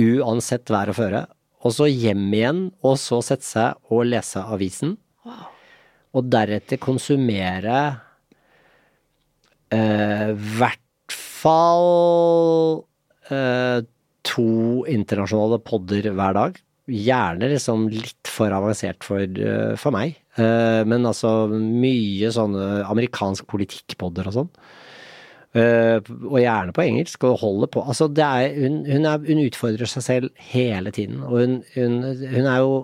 [0.00, 1.26] Uansett vær og føre.
[1.62, 4.96] Og så hjem igjen, og så sette seg og lese avisen.
[6.12, 7.76] Og deretter konsumere
[9.72, 12.82] eh, hvert fall
[13.28, 13.84] eh,
[14.26, 14.48] to
[14.88, 16.58] internasjonale podder hver dag.
[16.92, 20.16] Gjerne liksom litt for avansert for, eh, for meg.
[20.40, 24.48] Eh, men altså mye sånne amerikansk politikkpodder og sånn.
[25.52, 27.84] Eh, og gjerne på engelsk, og holder på.
[27.84, 31.20] Altså, det er, hun, hun, er, hun utfordrer seg selv hele tiden.
[31.26, 32.78] Og hun, hun, hun er jo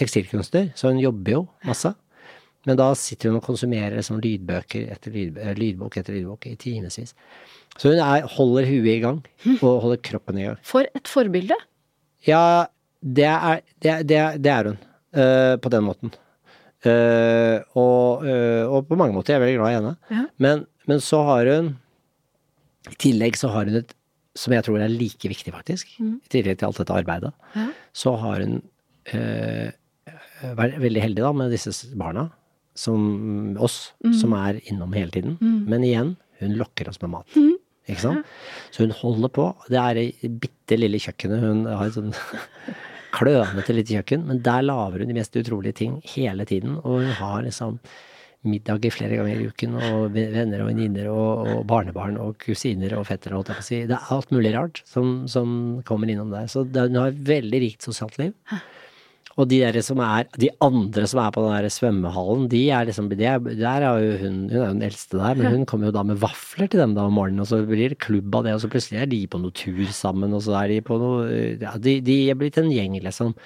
[0.00, 1.94] tekstilkunstner, så hun jobber jo masse.
[2.68, 6.58] Men da sitter hun og konsumerer liksom lydbøker etter lyd, eh, lydbok etter lydbok i
[6.60, 7.14] timevis.
[7.80, 9.22] Så hun er, holder huet i gang,
[9.62, 10.60] og holder kroppen i gang.
[10.66, 11.56] For et forbilde.
[12.28, 12.66] Ja,
[13.00, 14.82] det er, det er, det er, det er hun.
[15.64, 16.12] på den måten.
[16.80, 19.94] Eh, og, uh, og på mange måter er jeg veldig glad i henne.
[20.08, 20.24] Ja.
[20.40, 21.74] Men, men så har hun
[22.88, 23.96] I tillegg så har hun et
[24.38, 25.88] som jeg tror er like viktig, faktisk.
[26.00, 27.32] I tillegg til alt dette arbeidet.
[27.58, 27.66] Ja.
[27.92, 28.60] Så har hun
[29.10, 29.72] uh,
[30.56, 32.28] vært veldig heldig da med disse barna,
[32.78, 35.34] som oss, som er innom hele tiden.
[35.68, 37.36] Men igjen, hun lokker oss med mat.
[37.90, 38.30] Ikke sant?
[38.70, 39.48] Så hun holder på.
[39.68, 41.42] Det er det bitte lille kjøkkenet.
[41.42, 42.14] Hun har sånn
[43.14, 46.78] klønete lite kjøkken, men der lager hun de mest utrolige ting hele tiden.
[46.82, 47.78] Og hun har liksom
[48.48, 53.06] middager flere ganger i uken, og venner og venninner og, og barnebarn og kusiner og
[53.10, 53.80] fettere, holdt jeg på å si.
[53.90, 55.50] Det er alt mulig rart som, som
[55.88, 56.48] kommer innom der.
[56.48, 58.32] Så hun har et veldig rikt sosialt liv.
[59.38, 62.88] Og de der som er, de andre som er på den der svømmehallen, de er
[62.88, 65.66] liksom, de er, der er jo hun, hun er jo den eldste der, men hun
[65.70, 68.34] kommer jo da med vafler til dem da om morgenen, og så blir det klubb
[68.34, 70.80] av det, og så plutselig er de på noe tur sammen, og så er de
[70.84, 71.28] på noe,
[71.62, 73.36] ja, de, de er blitt en gjeng liksom.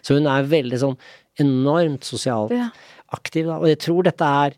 [0.00, 0.98] Så hun er veldig sånn
[1.42, 2.54] enormt sosialt
[3.12, 4.56] aktiv da, og jeg tror dette er,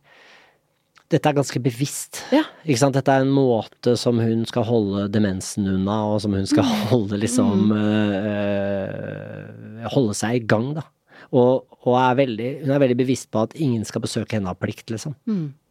[1.14, 2.22] dette er ganske bevisst.
[2.34, 2.42] Ja.
[2.64, 2.96] Ikke sant?
[2.96, 7.20] Dette er en måte som hun skal holde demensen unna, og som hun skal holde
[7.22, 10.86] liksom eh, Holde seg i gang, da.
[11.34, 14.58] Og, og er veldig, hun er veldig bevisst på at ingen skal besøke henne av
[14.60, 15.16] plikt, liksom.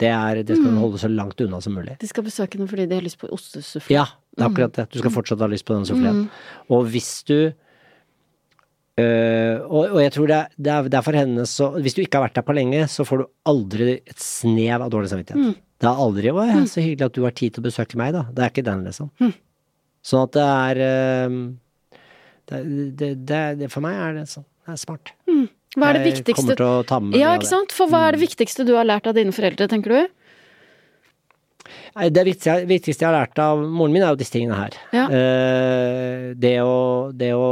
[0.01, 1.95] Det, er, det skal hun holde så langt unna som mulig.
[2.01, 3.95] De skal besøke henne fordi de har lyst på ostesufflé.
[3.95, 4.05] Ja,
[4.35, 4.87] det er akkurat det.
[4.93, 6.25] Du skal fortsatt ha lyst på den suffleen.
[6.73, 7.37] Og hvis du
[9.01, 11.95] øh, og, og jeg tror det er, det, er, det er for henne så Hvis
[11.97, 15.09] du ikke har vært der på lenge, så får du aldri et snev av dårlig
[15.13, 15.57] samvittighet.
[15.83, 18.13] Det er aldri 'Å ja, så hyggelig at du har tid til å besøke meg',
[18.15, 18.23] da.
[18.31, 19.11] Det er ikke den, liksom.
[20.03, 21.35] Sånn at det er øh,
[22.99, 24.47] det, det, For meg er det sånn.
[24.63, 25.13] Det er smart.
[25.73, 27.73] Hva er det Jeg viktigste kommer til å ta med meg Ja, ikke sant?
[27.73, 30.11] For hva er det viktigste du har lært av dine foreldre, tenker du?
[32.13, 34.77] Det viktigste, jeg har lært av moren min, er jo disse tingene her.
[34.93, 35.05] Ja.
[35.09, 37.47] Uh, det å, det å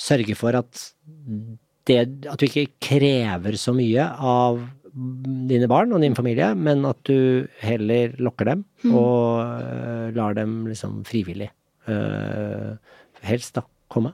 [0.00, 0.80] sørge for at
[1.86, 4.60] det, at du ikke krever så mye av
[5.46, 10.62] dine barn og din familie, men at du heller lokker dem og uh, lar dem
[10.70, 11.50] liksom frivillig.
[11.86, 12.76] uh,
[13.26, 13.62] helst, da.
[13.92, 14.12] komme.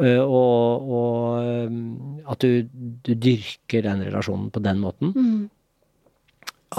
[0.00, 2.64] Uh, og, og at du,
[3.04, 5.12] du dyrker den relasjonen på den måten.
[5.14, 5.50] Mm.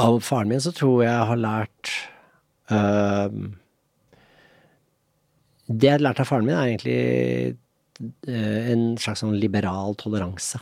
[0.01, 1.91] Av faren min så tror jeg har lært
[5.67, 7.57] Det jeg har lært av faren min, er egentlig
[8.27, 10.59] en slags sånn liberal toleranse.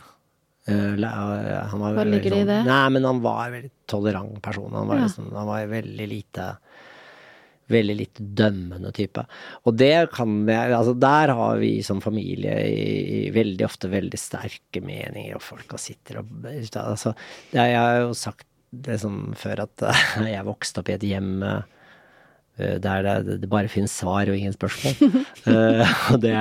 [0.68, 2.64] Eh, eh, han var Hva ligger det i sånn- det?
[2.66, 4.70] Nei, men han var en veldig tolerant person.
[4.72, 5.06] Han var, Ja.
[5.08, 6.56] liksom, han var veldig lite
[7.70, 9.22] Veldig lite dømmende type.
[9.64, 14.18] Og det kan jeg Altså, der har vi som familie i, i veldig ofte veldig
[14.18, 16.26] sterke meninger, og folk sitter og
[16.74, 17.14] altså,
[17.52, 21.42] Jeg har jo sagt det sånn før at eh, jeg vokste opp i et hjem
[21.46, 21.62] eh,
[22.82, 25.14] der det, det bare finnes svar og ingen spørsmål.
[25.46, 26.34] uh, og, det,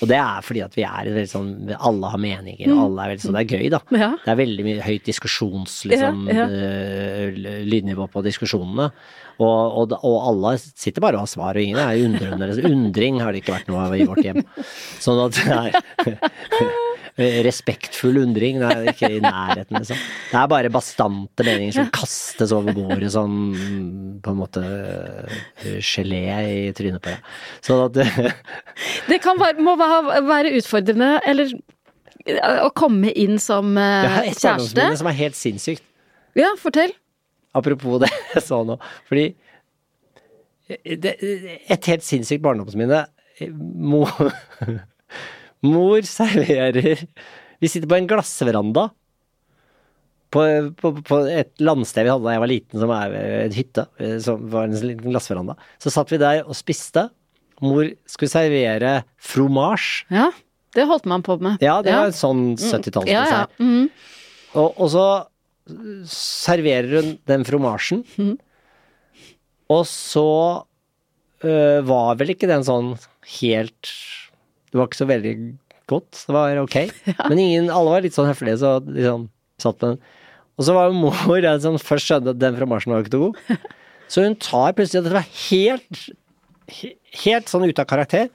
[0.00, 3.12] og det er fordi at vi er veldig sånn Alle har meninger, og alle er
[3.14, 3.82] veldig sånn Det er gøy, da.
[3.96, 4.10] Ja.
[4.24, 6.48] Det er veldig mye høyt diskusjons, liksom, Ja, ja.
[6.48, 8.90] eh, lydnivå på diskusjonene.
[9.36, 12.48] Og, og, og alle sitter bare og har svar, og ingen er undrende.
[12.70, 14.40] Undring har det ikke vært noe av i vårt hjem.
[15.02, 15.76] Sånn at det er
[17.16, 20.00] respektfull undring, det er ikke i nærheten, liksom.
[20.30, 23.38] Det er bare bastante meninger som kastes over bordet som
[24.24, 26.20] på en måte eh, gelé
[26.50, 27.32] i trynet på deg.
[27.64, 27.96] Sånn at
[29.08, 31.56] Det kan være, må være, utfordrende, eller
[32.26, 34.04] eh, å komme inn som kjæreste.
[34.04, 35.84] Jeg har et barndomsminne som er helt sinnssykt.
[36.36, 36.92] Ja, fortell.
[37.56, 38.76] Apropos det jeg sa nå.
[39.08, 39.30] Fordi
[40.66, 41.14] det,
[41.70, 43.04] Et helt sinnssykt barndomsminne.
[43.56, 44.10] Mor,
[45.66, 47.06] mor serverer
[47.62, 48.88] Vi sitter på en glassveranda
[50.34, 50.42] på,
[50.76, 53.14] på, på et landsted vi hadde da jeg var liten, som er
[53.46, 53.84] en hytte.
[54.24, 55.54] Som var en liten glassveranda.
[55.82, 57.06] Så satt vi der og spiste.
[57.64, 59.86] Mor skulle servere fromasj.
[60.12, 60.28] Ja,
[60.76, 61.62] det holdt man på med.
[61.64, 63.08] Ja, det var en sånn 70-tallsdessert.
[63.08, 63.62] Ja, ja.
[63.62, 63.88] Mm.
[64.56, 65.06] Og, og så
[66.10, 68.04] serverer hun den fromasjen.
[69.72, 70.28] Og så
[71.42, 72.92] øh, var vel ikke den sånn
[73.40, 73.94] helt
[74.70, 75.32] Det var ikke så veldig
[75.90, 76.22] godt.
[76.26, 76.76] Det var ok.
[77.30, 79.28] Men ingen, alle var litt sånn høflige, så liksom
[79.62, 80.12] satt med den.
[80.56, 83.18] Og så var jo mor den som først skjønte at den fra Marsen var ikke
[83.20, 83.40] god.
[84.06, 86.04] Så hun tar plutselig Dette var helt
[87.26, 88.28] Helt sånn ute av karakter.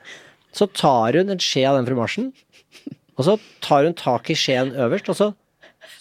[0.55, 2.25] Så tar hun en skje av den fra Marsen,
[3.15, 3.33] og så
[3.63, 5.27] tar hun tak i skjeen øverst, og så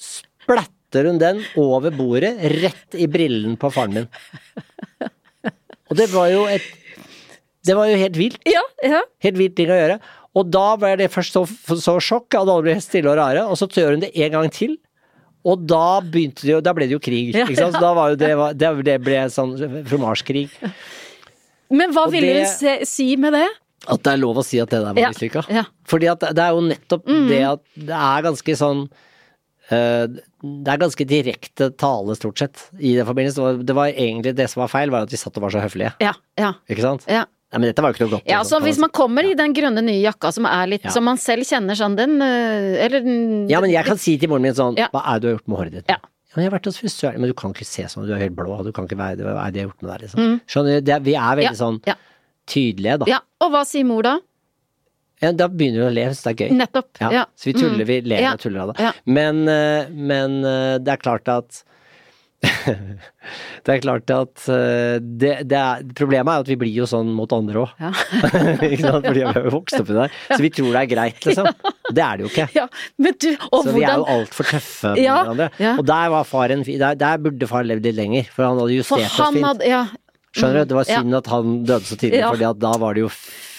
[0.03, 2.33] splatter hun den over bordet,
[2.63, 4.09] rett i brillen på faren min.
[5.91, 6.67] Og det var jo et
[7.67, 8.39] Det var jo helt vilt.
[8.49, 9.03] ja, ja.
[9.27, 9.99] Helt vilt ting å gjøre.
[10.39, 11.43] Og da ble det først så,
[11.81, 14.51] så sjokk, og alle ble stille og rare, og så gjør hun det en gang
[14.55, 14.77] til.
[15.49, 17.31] Og da begynte det jo Da ble det jo krig.
[17.33, 17.73] Ikke sant?
[17.75, 18.29] Så da var jo det,
[18.61, 19.55] det, det ble sånn
[19.89, 20.51] fromasjkrig.
[21.73, 23.47] Men hva Og ville det- hun se, si med det?
[23.89, 25.47] At det er lov å si at det der var Ja, mislykka.
[25.49, 25.63] ja.
[25.89, 28.83] Fordi at det er jo nettopp det at det er ganske sånn
[29.71, 30.07] eh,
[30.43, 33.65] Det er ganske direkte tale, stort sett, i den forbindelse.
[33.65, 35.95] Det var, egentlig det som var feil, var at vi satt og var så høflige.
[36.01, 37.07] Ja, ja, Ikke sant?
[37.51, 38.29] Nei, men dette var jo ikke noe godt.
[38.31, 40.93] Ja, altså så hvis man kommer i den grønne nye jakka som er litt Ja.
[40.95, 44.31] Som man selv kjenner sånn, den øh, Eller den Ja, men jeg kan si til
[44.31, 44.87] moren min sånn Ja.
[44.95, 45.91] Hva er det du har gjort med håret ditt?
[45.91, 45.99] Ja.
[46.37, 47.19] men jeg har vært hos frisøren.
[47.19, 49.49] Men du kan ikke se sånn, du er helt blå, du kan ikke være Hva
[49.49, 50.41] er det jeg har gjort med deg, liksom?
[50.47, 50.93] Skjønner du?
[51.11, 51.61] Vi er veldig Mm.
[51.65, 51.95] Sånn ja.
[52.47, 53.07] tydelige, da.
[53.11, 54.19] Ja, og hva sier mor da?
[55.21, 56.53] Ja, da begynner hun å le, hvis det er gøy.
[56.57, 56.89] Nettopp.
[57.03, 57.25] Ja.
[57.37, 58.93] Så vi tuller, vi ler og tuller av det.
[59.05, 61.65] Men, eh, men eh, det er klart at
[63.65, 67.11] Det er klart at eh, det, det er, Problemet er at vi blir jo sånn
[67.15, 67.75] mot andre òg.
[67.83, 67.91] Ja.
[68.33, 70.15] Fordi vi har jo vokst opp i det der.
[70.33, 71.51] Så vi tror det er greit, liksom.
[71.91, 72.47] Det er det jo ikke.
[72.57, 72.67] ja,
[73.03, 75.51] men du, Så vi er jo altfor tøffe med Ja, hverandre.
[75.61, 75.75] ja.
[75.77, 79.05] Og der var faren der, der burde far levd litt lenger, for han hadde justert
[79.11, 79.45] oss fint.
[79.47, 79.85] hadde Ja.
[80.37, 80.69] Skjønner du?
[80.71, 81.01] Det var Ja.
[81.01, 82.51] synd at han døde så tidlig, Ja.
[82.51, 83.09] at da var det jo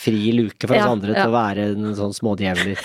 [0.02, 1.24] fri luke for oss Ja, andre ja.
[1.26, 2.80] til å være en sånn smådjevler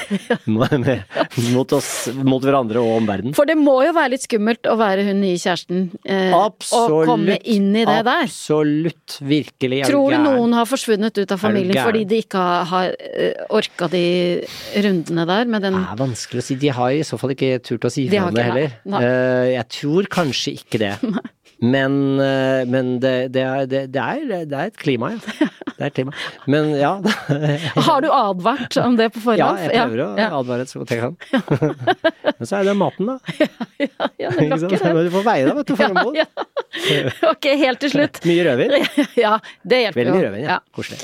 [1.54, 3.34] mot oss, mot hverandre og omverdenen.
[3.36, 6.92] For det må jo være litt skummelt å være hun nye kjæresten eh, Absolutt.
[6.92, 8.26] og komme inn i det der.
[8.26, 9.16] Absolutt.
[9.24, 9.84] Virkelig.
[9.88, 14.04] Tror du noen har forsvunnet ut av familien fordi de ikke har uh, orka de
[14.84, 16.58] rundene der med den Det er vanskelig å si.
[16.60, 18.76] De har i så fall ikke turt å si fra om det heller.
[18.84, 19.02] Nei.
[19.06, 20.94] Eh, jeg tror kanskje ikke det.
[21.58, 25.48] Men, eh, men det, det, er, det, er, det er et klima, ja.
[25.76, 26.12] Det er et klima.
[26.48, 26.90] Men ja.
[27.88, 29.40] Har du advart om det på forhånd?
[29.40, 30.28] Ja, jeg prøver å ja.
[30.36, 31.16] advare så godt jeg kan.
[32.38, 33.16] Men så er det maten, da.
[33.80, 33.88] Ja,
[34.20, 35.04] ja, det lokker det.
[35.08, 36.20] Du får veie deg, vet du, for en.
[36.20, 36.28] Ja.
[37.30, 38.20] Ok, helt til slutt.
[38.28, 38.76] Mye rødvin.
[39.16, 40.18] Ja, det hjelper Veldig jo.
[40.18, 40.58] Veldig rødvin, ja.
[40.76, 41.00] Koselig.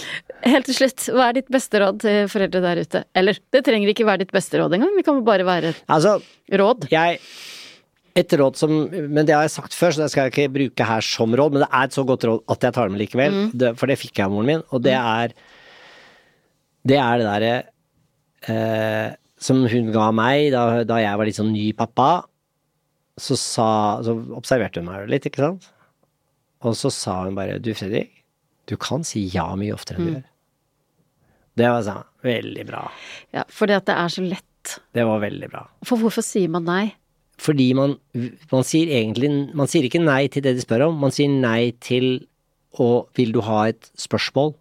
[0.52, 3.04] Helt til slutt, hva er ditt beste råd til foreldre der ute?
[3.16, 6.18] Eller, det trenger ikke være ditt beste råd engang, det kan bare være et Altså,
[6.52, 6.88] råd.
[6.92, 7.20] jeg
[8.18, 10.86] Et råd som Men det har jeg sagt før, så det skal jeg ikke bruke
[10.88, 13.02] her som råd, men det er et så godt råd at jeg tar det med
[13.04, 13.38] likevel.
[13.56, 15.34] Det, for det fikk jeg av moren min, og det er
[16.82, 17.52] Det er det derre
[18.50, 22.24] eh, som hun ga meg da, da jeg var litt sånn ny pappa.
[23.20, 25.70] Så sa Så observerte hun meg litt, ikke sant?
[26.62, 28.24] Og så sa hun bare Du, Fredrik,
[28.70, 30.28] du kan si ja mye oftere enn du gjør.
[31.58, 32.86] Det var sånn, veldig bra.
[33.36, 34.76] Ja, fordi at det er så lett.
[34.96, 35.66] Det var veldig bra.
[35.84, 36.84] For hvorfor sier man nei?
[37.42, 37.96] Fordi man,
[38.52, 41.72] man sier egentlig Man sier ikke nei til det de spør om, man sier nei
[41.82, 42.12] til
[42.78, 44.54] å Vil du ha et spørsmål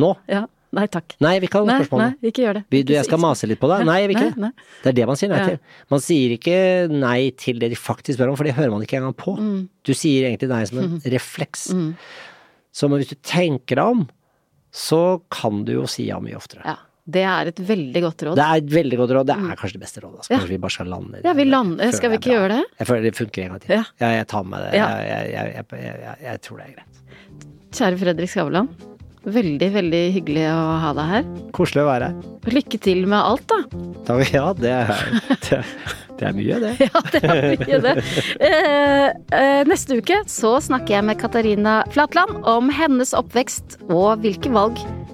[0.00, 0.14] nå?
[0.28, 0.46] Ja.
[0.70, 1.16] Nei takk.
[1.18, 2.62] Nei, vi kan ha Nei, spørsmål nei, ikke gjør det.
[2.70, 3.82] Vil du jeg skal mase litt på deg?
[3.88, 4.50] Nei, jeg vil ikke det.
[4.84, 5.46] Det er det man sier nei Ja.
[5.48, 5.80] til.
[5.90, 6.58] Man sier ikke
[6.92, 9.34] nei til det de faktisk spør om, for det hører man ikke engang på.
[9.34, 9.64] Mm.
[9.82, 11.64] Du sier egentlig nei som en refleks.
[12.70, 14.04] Så men hvis du tenker deg om,
[14.70, 15.00] så
[15.34, 16.62] kan du jo si ja mye oftere.
[16.62, 16.76] Ja.
[17.10, 18.38] Det er et veldig godt råd.
[18.40, 19.26] Det er et veldig godt råd.
[19.30, 20.18] Det er kanskje det beste rådet.
[20.22, 20.32] Altså.
[20.36, 20.40] Ja.
[20.50, 22.62] Vi bare skal lande i Ja, vi lander- skal vi ikke gjøre det?
[22.80, 23.74] Jeg føler det funker en gang til.
[23.78, 23.84] Ja.
[24.04, 24.70] Ja, jeg tar med det.
[24.78, 24.86] Ja.
[25.00, 27.02] Jeg, jeg, jeg, jeg, jeg, jeg, jeg tror det er greit.
[27.70, 28.68] Kjære Fredrik Skavlan.
[29.20, 31.24] Veldig, veldig hyggelig å ha deg her.
[31.52, 32.54] Koselig å være her.
[32.56, 33.58] Lykke til med alt, da.
[34.08, 35.02] Da- Ja, det er,
[35.44, 35.58] det,
[36.16, 36.70] det er mye, det.
[36.88, 37.94] Ja, det er mye det.
[38.40, 39.04] Eh,
[39.36, 44.80] eh, neste uke så snakker jeg med Katarina Flatland om hennes oppvekst og hvilke valg